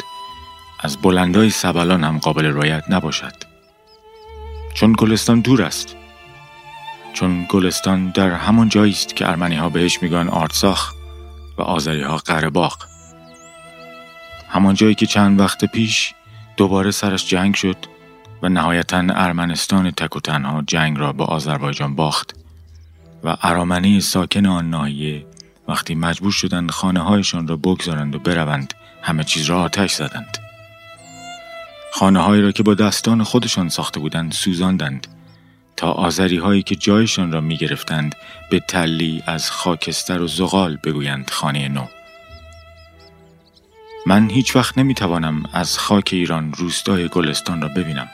از 0.80 0.96
بلندای 0.96 1.50
سبلان 1.50 2.04
هم 2.04 2.18
قابل 2.18 2.46
رایت 2.46 2.84
نباشد. 2.88 3.34
چون 4.74 4.94
گلستان 4.98 5.40
دور 5.40 5.62
است 5.62 5.96
چون 7.12 7.46
گلستان 7.48 8.10
در 8.10 8.30
همان 8.30 8.68
جایی 8.68 8.92
است 8.92 9.16
که 9.16 9.28
ارمنی 9.28 9.56
ها 9.56 9.68
بهش 9.68 10.02
میگن 10.02 10.28
آرتساخ 10.28 10.92
و 11.58 11.62
آذری 11.62 12.02
ها 12.02 12.16
قرباق 12.16 12.78
همان 14.48 14.74
جایی 14.74 14.94
که 14.94 15.06
چند 15.06 15.40
وقت 15.40 15.64
پیش 15.64 16.14
دوباره 16.56 16.90
سرش 16.90 17.28
جنگ 17.28 17.54
شد 17.54 17.76
و 18.42 18.48
نهایتا 18.48 18.98
ارمنستان 19.10 19.90
تک 19.90 20.16
و 20.16 20.20
تنها 20.20 20.62
جنگ 20.62 20.98
را 20.98 21.12
با 21.12 21.24
آذربایجان 21.24 21.94
باخت. 21.94 22.43
و 23.24 23.36
ارامنه 23.42 24.00
ساکن 24.00 24.46
آن 24.46 24.70
ناحیه 24.70 25.26
وقتی 25.68 25.94
مجبور 25.94 26.32
شدند 26.32 26.70
خانه 26.70 27.00
هایشان 27.00 27.48
را 27.48 27.56
بگذارند 27.56 28.14
و 28.14 28.18
بروند 28.18 28.74
همه 29.02 29.24
چیز 29.24 29.46
را 29.46 29.62
آتش 29.62 29.92
زدند. 29.92 30.38
خانه 31.92 32.20
هایی 32.20 32.42
را 32.42 32.52
که 32.52 32.62
با 32.62 32.74
دستان 32.74 33.22
خودشان 33.22 33.68
ساخته 33.68 34.00
بودند 34.00 34.32
سوزاندند 34.32 35.06
تا 35.76 35.92
آذری 35.92 36.36
هایی 36.36 36.62
که 36.62 36.76
جایشان 36.76 37.32
را 37.32 37.40
می 37.40 37.56
گرفتند 37.56 38.14
به 38.50 38.60
تلی 38.60 39.22
از 39.26 39.50
خاکستر 39.50 40.20
و 40.20 40.26
زغال 40.26 40.78
بگویند 40.84 41.30
خانه 41.30 41.68
نو. 41.68 41.86
من 44.06 44.30
هیچ 44.30 44.56
وقت 44.56 44.78
نمی 44.78 44.94
توانم 44.94 45.42
از 45.52 45.78
خاک 45.78 46.10
ایران 46.12 46.52
روستای 46.52 47.08
گلستان 47.08 47.62
را 47.62 47.68
ببینم. 47.68 48.08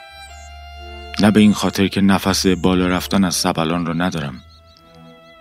نه 1.21 1.31
به 1.31 1.39
این 1.39 1.53
خاطر 1.53 1.87
که 1.87 2.01
نفس 2.01 2.47
بالا 2.47 2.87
رفتن 2.87 3.23
از 3.23 3.35
سبلان 3.35 3.85
را 3.85 3.93
ندارم. 3.93 4.41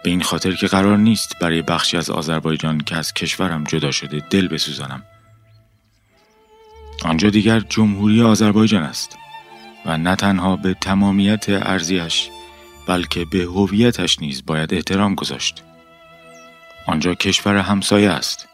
به 0.05 0.11
این 0.11 0.23
خاطر 0.23 0.53
که 0.53 0.67
قرار 0.67 0.99
نیست 0.99 1.39
برای 1.41 1.63
بخشی 1.63 1.97
از 1.97 2.11
آذربایجان 2.11 2.81
که 2.81 2.97
از 2.97 3.15
کشورم 3.15 3.65
جدا 3.65 3.91
شده 3.91 4.23
دل 4.31 4.49
بسوزانم. 4.49 5.03
آنجا 7.05 7.31
دیگر 7.31 7.61
جمهوری 7.61 8.23
آذربایجان 8.23 8.83
است 8.83 9.17
و 9.87 9.99
نه 9.99 10.17
تنها 10.17 10.57
به 10.57 10.75
تمامیت 10.75 11.45
ارزیش 11.49 12.29
بلکه 12.87 13.25
به 13.25 13.39
هویتش 13.39 14.19
نیز 14.19 14.47
باید 14.47 14.75
احترام 14.75 15.15
گذاشت. 15.15 15.63
آنجا 16.87 17.15
کشور 17.15 17.57
همسایه 17.57 18.11
است 18.11 18.49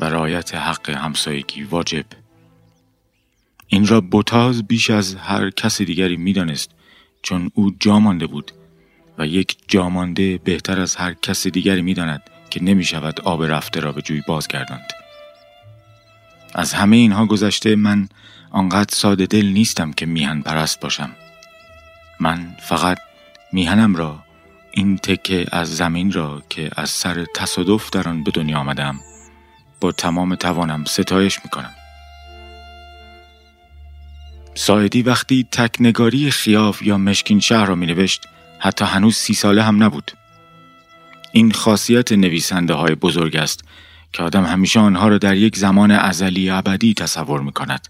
و 0.00 0.04
رعایت 0.04 0.54
حق 0.54 0.90
همسایگی 0.90 1.62
واجب. 1.62 2.04
این 3.66 3.86
را 3.86 4.00
بوتاز 4.00 4.62
بیش 4.62 4.90
از 4.90 5.14
هر 5.14 5.50
کس 5.50 5.82
دیگری 5.82 6.16
می‌دانست 6.16 6.70
چون 7.22 7.50
او 7.54 7.72
جا 7.80 8.00
مانده 8.00 8.26
بود 8.26 8.52
و 9.18 9.26
یک 9.26 9.56
جامانده 9.68 10.38
بهتر 10.38 10.80
از 10.80 10.96
هر 10.96 11.14
کس 11.14 11.46
دیگری 11.46 11.82
می 11.82 11.94
داند 11.94 12.22
که 12.50 12.62
نمی 12.62 12.84
شود 12.84 13.20
آب 13.20 13.44
رفته 13.44 13.80
را 13.80 13.92
به 13.92 14.02
جوی 14.02 14.22
بازگرداند. 14.28 14.92
از 16.54 16.72
همه 16.72 16.96
اینها 16.96 17.26
گذشته 17.26 17.76
من 17.76 18.08
آنقدر 18.50 18.94
ساده 18.94 19.26
دل 19.26 19.46
نیستم 19.46 19.92
که 19.92 20.06
میهن 20.06 20.42
پرست 20.42 20.80
باشم. 20.80 21.10
من 22.20 22.56
فقط 22.60 22.98
میهنم 23.52 23.96
را 23.96 24.22
این 24.70 24.96
تکه 24.96 25.46
از 25.52 25.76
زمین 25.76 26.12
را 26.12 26.42
که 26.48 26.70
از 26.76 26.90
سر 26.90 27.26
تصادف 27.34 27.90
در 27.90 28.08
آن 28.08 28.24
به 28.24 28.30
دنیا 28.30 28.58
آمدم 28.58 29.00
با 29.80 29.92
تمام 29.92 30.34
توانم 30.34 30.84
ستایش 30.84 31.38
می‌کنم. 31.44 31.74
ساعدی 34.54 35.02
وقتی 35.02 35.46
تکنگاری 35.52 36.30
خیاف 36.30 36.82
یا 36.82 36.98
مشکین 36.98 37.40
شهر 37.40 37.66
را 37.66 37.74
می 37.74 37.86
نوشت 37.86 38.22
حتی 38.58 38.84
هنوز 38.84 39.16
سی 39.16 39.34
ساله 39.34 39.62
هم 39.62 39.82
نبود. 39.82 40.12
این 41.32 41.52
خاصیت 41.52 42.12
نویسنده 42.12 42.74
های 42.74 42.94
بزرگ 42.94 43.36
است 43.36 43.64
که 44.12 44.22
آدم 44.22 44.44
همیشه 44.44 44.80
آنها 44.80 45.08
را 45.08 45.18
در 45.18 45.36
یک 45.36 45.56
زمان 45.56 45.90
ازلی 45.90 46.50
ابدی 46.50 46.94
تصور 46.94 47.40
می 47.40 47.52
کند. 47.52 47.88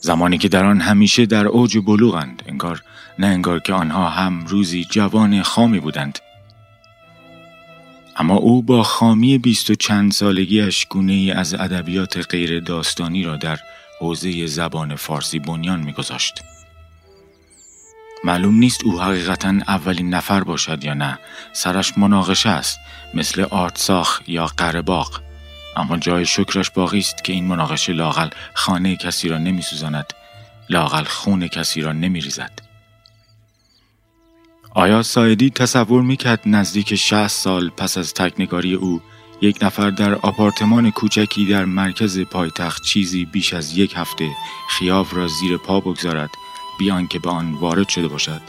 زمانی 0.00 0.38
که 0.38 0.48
در 0.48 0.64
آن 0.64 0.80
همیشه 0.80 1.26
در 1.26 1.46
اوج 1.46 1.78
بلوغند 1.78 2.42
انگار 2.46 2.82
نه 3.18 3.26
انگار 3.26 3.60
که 3.60 3.72
آنها 3.72 4.08
هم 4.08 4.46
روزی 4.46 4.86
جوان 4.90 5.42
خامی 5.42 5.80
بودند. 5.80 6.18
اما 8.16 8.34
او 8.34 8.62
با 8.62 8.82
خامی 8.82 9.38
بیست 9.38 9.70
و 9.70 9.74
چند 9.74 10.12
سالگیش 10.12 10.86
گونه 10.86 11.12
ای 11.12 11.30
از 11.30 11.54
ادبیات 11.54 12.26
غیر 12.30 12.60
داستانی 12.60 13.24
را 13.24 13.36
در 13.36 13.58
حوزه 14.00 14.46
زبان 14.46 14.96
فارسی 14.96 15.38
بنیان 15.38 15.80
میگذاشت. 15.80 16.42
معلوم 18.24 18.54
نیست 18.54 18.84
او 18.84 19.02
حقیقتا 19.02 19.48
اولین 19.68 20.14
نفر 20.14 20.44
باشد 20.44 20.84
یا 20.84 20.94
نه. 20.94 21.18
سرش 21.52 21.98
مناقشه 21.98 22.48
است 22.48 22.78
مثل 23.14 23.42
آرتساخ 23.50 24.20
یا 24.26 24.46
قرباق 24.46 25.20
اما 25.76 25.96
جای 25.96 26.26
شکرش 26.26 26.70
باقی 26.70 26.98
است 26.98 27.24
که 27.24 27.32
این 27.32 27.44
مناقشه 27.46 27.92
لاقل 27.92 28.28
خانه 28.54 28.96
کسی 28.96 29.28
را 29.28 29.38
نمی 29.38 29.62
سوزاند 29.62 30.06
لاقل 30.70 31.04
خون 31.04 31.48
کسی 31.48 31.80
را 31.80 31.92
نمی 31.92 32.20
ریزد. 32.20 32.58
آیا 34.74 35.02
سایدی 35.02 35.50
تصور 35.50 36.02
می‌کرد 36.02 36.40
نزدیک 36.46 36.94
60 36.94 37.26
سال 37.26 37.70
پس 37.70 37.98
از 37.98 38.14
تکنگاری 38.14 38.74
او 38.74 39.00
یک 39.40 39.58
نفر 39.62 39.90
در 39.90 40.14
آپارتمان 40.14 40.90
کوچکی 40.90 41.46
در 41.46 41.64
مرکز 41.64 42.20
پایتخت 42.20 42.82
چیزی 42.82 43.24
بیش 43.24 43.54
از 43.54 43.78
یک 43.78 43.92
هفته 43.96 44.30
خیاف 44.70 45.14
را 45.14 45.26
زیر 45.26 45.56
پا 45.56 45.80
بگذارد 45.80 46.30
بیان 46.78 47.06
که 47.06 47.18
به 47.18 47.30
آن 47.30 47.52
وارد 47.52 47.88
شده 47.88 48.08
باشد. 48.08 48.40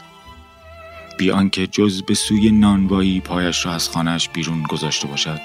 بیان 1.18 1.50
که 1.50 1.66
جز 1.66 2.02
به 2.02 2.14
سوی 2.14 2.50
نانوایی 2.50 3.20
پایش 3.20 3.66
را 3.66 3.72
از 3.72 3.88
خانهش 3.88 4.28
بیرون 4.28 4.62
گذاشته 4.62 5.06
باشد. 5.08 5.40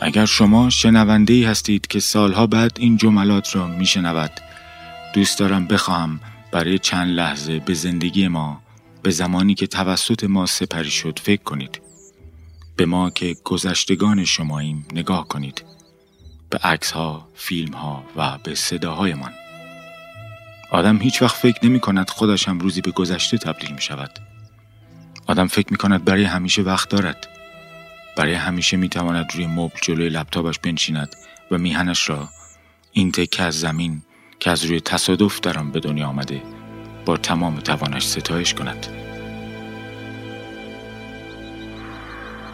اگر 0.00 0.26
شما 0.26 0.70
شنونده 0.70 1.32
ای 1.32 1.44
هستید 1.44 1.86
که 1.86 2.00
سالها 2.00 2.46
بعد 2.46 2.72
این 2.78 2.96
جملات 2.96 3.56
را 3.56 3.66
می 3.66 3.86
شنود 3.86 4.30
دوست 5.14 5.38
دارم 5.38 5.66
بخواهم 5.66 6.20
برای 6.52 6.78
چند 6.78 7.10
لحظه 7.10 7.58
به 7.58 7.74
زندگی 7.74 8.28
ما 8.28 8.62
به 9.02 9.10
زمانی 9.10 9.54
که 9.54 9.66
توسط 9.66 10.24
ما 10.24 10.46
سپری 10.46 10.90
شد 10.90 11.18
فکر 11.18 11.42
کنید. 11.42 11.80
به 12.76 12.86
ما 12.86 13.10
که 13.10 13.36
گذشتگان 13.44 14.24
شماییم 14.24 14.86
نگاه 14.92 15.28
کنید. 15.28 15.64
به 16.50 16.58
عکس 16.58 16.90
ها، 16.90 17.28
فیلم 17.34 17.74
ها 17.74 18.04
و 18.16 18.38
به 18.38 18.54
صداهایمان. 18.54 19.32
آدم 20.72 20.98
هیچ 20.98 21.22
وقت 21.22 21.36
فکر 21.36 21.66
نمی 21.66 21.80
کند 21.80 22.10
خودش 22.10 22.48
هم 22.48 22.58
روزی 22.58 22.80
به 22.80 22.90
گذشته 22.90 23.38
تبدیل 23.38 23.72
می 23.72 23.80
شود. 23.80 24.18
آدم 25.26 25.46
فکر 25.46 25.66
می 25.70 25.76
کند 25.76 26.04
برای 26.04 26.24
همیشه 26.24 26.62
وقت 26.62 26.88
دارد. 26.88 27.28
برای 28.16 28.34
همیشه 28.34 28.76
می 28.76 28.88
تواند 28.88 29.30
روی 29.34 29.46
مبل 29.46 29.78
جلوی 29.82 30.08
لپتاپش 30.08 30.58
بنشیند 30.58 31.16
و 31.50 31.58
میهنش 31.58 32.08
را 32.08 32.28
این 32.92 33.12
تکه 33.12 33.42
از 33.42 33.60
زمین 33.60 34.02
که 34.40 34.50
از 34.50 34.64
روی 34.64 34.80
تصادف 34.80 35.40
در 35.40 35.58
آن 35.58 35.70
به 35.70 35.80
دنیا 35.80 36.06
آمده 36.06 36.42
با 37.06 37.16
تمام 37.16 37.56
توانش 37.56 38.06
ستایش 38.06 38.54
kınadı. 38.54 38.86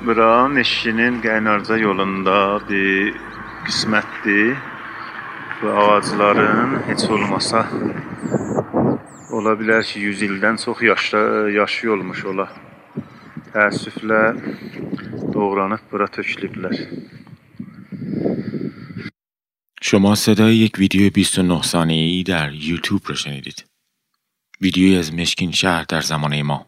Bura 0.07 0.49
meşkinin 0.49 1.15
qaynarca 1.27 1.77
yolunda 1.77 2.61
bir 2.69 3.15
qismətdir 3.67 4.57
və 5.63 5.75
ağacların 5.83 6.75
heç 6.89 7.05
olmasa 7.15 7.65
ola 9.39 9.55
bilər 9.61 9.83
ki 9.89 10.01
100 10.07 10.23
ildən 10.29 10.61
çox 10.65 10.83
yaşlı, 10.83 11.23
yaşlı 11.55 11.93
olmuş 11.95 12.25
ola. 12.33 12.47
Təəssüflə 13.53 14.23
doğranıb 15.35 15.83
bura 15.93 16.07
tökülüblər. 16.17 16.77
شما 19.89 20.15
صدای 20.15 20.57
یک 20.57 20.75
ویدیو 20.79 21.11
29 21.11 21.67
ثانیه‌ای 21.67 22.23
در 22.23 22.53
یوتیوب 22.53 23.03
را 23.09 23.15
شنیدید. 23.15 23.65
ویدیویی 24.61 24.99
از 24.99 25.15
مشکین 25.15 25.53
شهر 25.53 25.85
در 25.85 26.01
زمانه 26.01 26.43
ما 26.43 26.67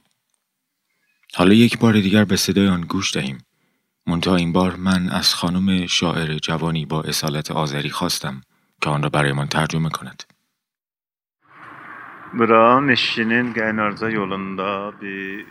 حالا 1.34 1.55
یک 1.55 1.78
بار 1.78 2.01
دیگر 2.01 2.24
به 2.24 2.36
صدای 2.36 2.68
آن 2.68 2.80
گوش 2.80 3.14
دهیم 3.14 3.38
منتها 4.07 4.36
این 4.36 4.53
بار 4.53 4.76
من 4.76 5.09
از 5.09 5.34
خانم 5.34 5.86
شاعر 5.86 6.38
جوانی 6.38 6.86
با 6.86 7.03
اصالت 7.03 7.51
آذری 7.51 7.91
خواستم 7.91 8.41
که 8.80 8.90
آن 8.90 9.02
را 9.02 9.08
برایمان 9.08 9.46
ترجمه 9.46 9.90
کند 9.90 10.22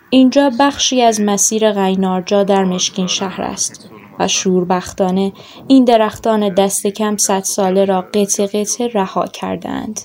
اینجا 0.09 0.51
بخشی 0.59 1.01
از 1.01 1.21
مسیر 1.21 1.71
غینارجا 1.71 2.43
در 2.43 2.63
مشکین 2.63 3.07
شهر 3.07 3.41
است 3.41 3.91
و 4.19 4.27
شوربختانه 4.27 5.33
این 5.67 5.85
درختان 5.85 6.53
دست 6.53 6.87
کم 6.87 7.17
صد 7.17 7.43
ساله 7.43 7.85
را 7.85 8.01
قطع 8.01 8.45
قطع 8.45 8.87
رها 8.93 9.27
کردند. 9.27 9.99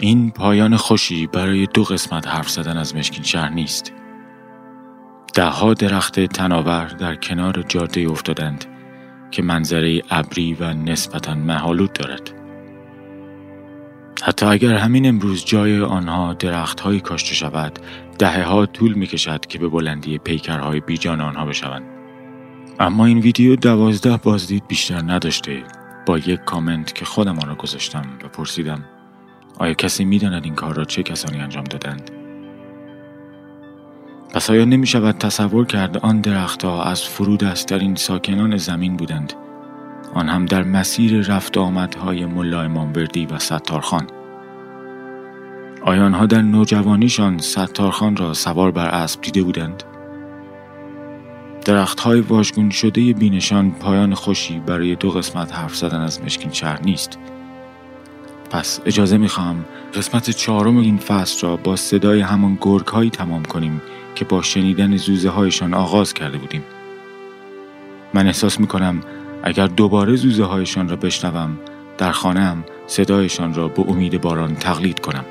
این 0.00 0.30
پایان 0.30 0.76
خوشی 0.76 1.26
برای 1.26 1.66
دو 1.66 1.84
قسمت 1.84 2.28
حرف 2.28 2.50
زدن 2.50 2.76
از 2.76 2.96
مشکین 2.96 3.24
شهر 3.24 3.48
نیست. 3.48 3.92
دهها 5.34 5.74
درخت 5.74 6.20
تناور 6.20 6.86
در 6.86 7.14
کنار 7.14 7.64
جاده 7.68 8.10
افتادند 8.10 8.64
که 9.30 9.42
منظره 9.42 10.02
ابری 10.10 10.54
و 10.60 10.74
نسبتا 10.74 11.34
محالود 11.34 11.92
دارد. 11.92 12.30
حتی 14.22 14.46
اگر 14.46 14.74
همین 14.74 15.06
امروز 15.06 15.44
جای 15.44 15.80
آنها 15.80 16.34
درختهایی 16.34 17.00
کاشته 17.00 17.34
شود 17.34 17.78
دهه 18.18 18.42
ها 18.42 18.66
طول 18.66 18.92
می 18.92 19.06
کشد 19.06 19.46
که 19.46 19.58
به 19.58 19.68
بلندی 19.68 20.18
پیکرهای 20.18 20.80
بیجان 20.80 21.20
آنها 21.20 21.44
بشوند. 21.44 21.84
اما 22.80 23.06
این 23.06 23.18
ویدیو 23.18 23.56
دوازده 23.56 24.16
بازدید 24.16 24.66
بیشتر 24.68 25.02
نداشته 25.02 25.62
با 26.06 26.18
یک 26.18 26.40
کامنت 26.40 26.94
که 26.94 27.04
خودم 27.04 27.38
آن 27.38 27.48
را 27.48 27.54
گذاشتم 27.54 28.04
و 28.24 28.28
پرسیدم 28.28 28.84
آیا 29.58 29.74
کسی 29.74 30.04
می‌داند 30.04 30.44
این 30.44 30.54
کار 30.54 30.74
را 30.74 30.84
چه 30.84 31.02
کسانی 31.02 31.40
انجام 31.40 31.64
دادند؟ 31.64 32.10
پس 34.34 34.50
آیا 34.50 34.64
نمی 34.64 34.86
شود 34.86 35.18
تصور 35.18 35.66
کرد 35.66 35.98
آن 35.98 36.20
درختها 36.20 36.84
از 36.84 37.02
فرود 37.02 37.44
این 37.72 37.94
ساکنان 37.94 38.56
زمین 38.56 38.96
بودند؟ 38.96 39.32
آن 40.14 40.28
هم 40.28 40.46
در 40.46 40.62
مسیر 40.62 41.20
رفت 41.20 41.58
آمدهای 41.58 42.26
ملا 42.26 42.62
اماموردی 42.62 43.26
و 43.26 43.38
ستارخان 43.38 44.06
آیا 45.82 46.04
آنها 46.04 46.26
در 46.26 46.42
نوجوانیشان 46.42 47.38
ستارخان 47.38 48.16
را 48.16 48.34
سوار 48.34 48.70
بر 48.70 48.88
اسب 48.88 49.20
دیده 49.20 49.42
بودند؟ 49.42 49.82
درختهای 51.64 52.20
واژگون 52.20 52.70
شده 52.70 53.12
بینشان 53.12 53.70
پایان 53.70 54.14
خوشی 54.14 54.58
برای 54.58 54.94
دو 54.94 55.10
قسمت 55.10 55.54
حرف 55.54 55.76
زدن 55.76 56.00
از 56.00 56.22
مشکین 56.22 56.52
شهر 56.52 56.82
نیست. 56.82 57.18
پس 58.50 58.80
اجازه 58.86 59.18
می‌خواهم 59.18 59.64
قسمت 59.94 60.30
چهارم 60.30 60.76
این 60.76 60.98
فصل 60.98 61.46
را 61.46 61.56
با 61.56 61.76
صدای 61.76 62.20
همان 62.20 62.58
گرگ 62.60 62.86
هایی 62.86 63.10
تمام 63.10 63.42
کنیم 63.42 63.82
که 64.14 64.24
با 64.24 64.42
شنیدن 64.42 64.96
زوزه 64.96 65.28
هایشان 65.28 65.74
آغاز 65.74 66.14
کرده 66.14 66.38
بودیم. 66.38 66.62
من 68.14 68.26
احساس 68.26 68.60
می‌کنم 68.60 69.00
اگر 69.42 69.66
دوباره 69.66 70.16
زوزه 70.16 70.44
هایشان 70.44 70.88
را 70.88 70.96
بشنوم 70.96 71.58
در 71.98 72.12
خانه 72.12 72.56
صدایشان 72.86 73.54
را 73.54 73.68
به 73.68 73.84
امید 73.88 74.20
باران 74.20 74.54
تقلید 74.54 75.00
کنم. 75.00 75.24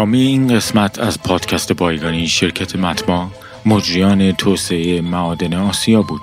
حامی 0.00 0.20
این 0.20 0.56
قسمت 0.56 0.98
از 0.98 1.22
پادکست 1.22 1.72
بایگانی 1.72 2.26
شرکت 2.26 2.76
مطبع 2.76 3.24
مجریان 3.66 4.32
توسعه 4.32 5.00
معادن 5.00 5.54
آسیا 5.54 6.02
بود. 6.02 6.20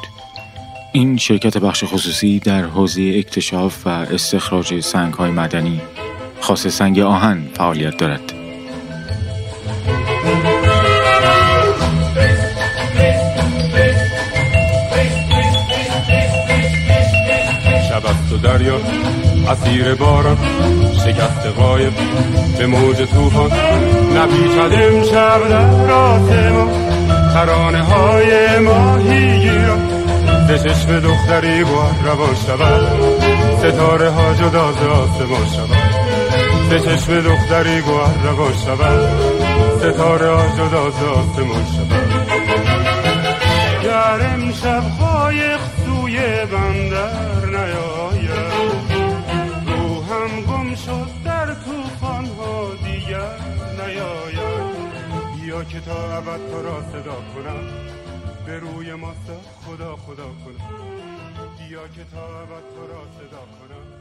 این 0.93 1.17
شرکت 1.17 1.57
بخش 1.57 1.83
خصوصی 1.83 2.39
در 2.39 2.63
حوزه 2.63 3.13
اکتشاف 3.17 3.87
و 3.87 3.89
استخراج 3.89 4.79
سنگ 4.79 5.13
های 5.13 5.31
مدنی 5.31 5.81
خاص 6.39 6.67
سنگ 6.67 6.99
آهن 6.99 7.49
فعالیت 7.53 7.97
دارد. 7.97 8.33
شب 17.89 18.41
دریا 18.43 18.79
اسیر 19.49 19.95
باران. 19.95 20.37
شکست 21.07 21.47
قایب 21.47 21.93
به 22.57 22.67
موج 22.67 22.97
توفان 22.97 23.51
نپیچد 24.15 24.73
امشب 24.73 25.49
در 25.49 25.91
آسمان 25.91 26.69
ترانه 27.33 27.83
های 27.83 28.59
ماهی 28.59 29.49
را 29.49 29.77
ز 30.47 30.63
چشم 30.63 30.99
دختری 30.99 31.63
گوهر 31.63 32.05
روان 32.05 32.35
شود. 32.35 32.87
ستاره 33.57 34.09
ها 34.09 34.33
جدا 34.33 34.71
ز 34.71 34.75
آسمان 34.75 35.47
شود. 35.55 35.77
ز 36.69 36.85
چشم 36.85 37.21
دختری 37.21 37.81
گوهر 37.81 38.23
روان 38.23 38.53
شود. 38.65 39.09
ستاره 39.77 40.29
ها 40.29 40.47
جدا 40.57 40.89
ز 40.89 41.03
آسمان 41.03 41.65
شود. 41.65 42.27
گر 43.83 44.25
امشب 44.33 44.83
قایق 44.99 45.59
سوی 45.85 46.17
بندر 46.51 47.45
نیاید 47.45 48.06
که 55.63 55.79
تا 55.79 56.17
ابد 56.17 56.51
تو 56.51 56.61
را 56.61 56.81
صدا 56.81 57.15
کنم. 57.15 57.63
به 58.45 58.59
روی 58.59 58.93
ما 58.93 59.13
خدا 59.65 59.95
خدا 59.95 60.29
کنم. 60.45 60.79
بیا 61.57 61.87
که 61.87 62.03
تا 62.03 62.41
ابد 62.41 62.63
تو 62.75 62.87
را 62.87 63.01
صدا 63.17 63.37
کنم. 63.37 63.96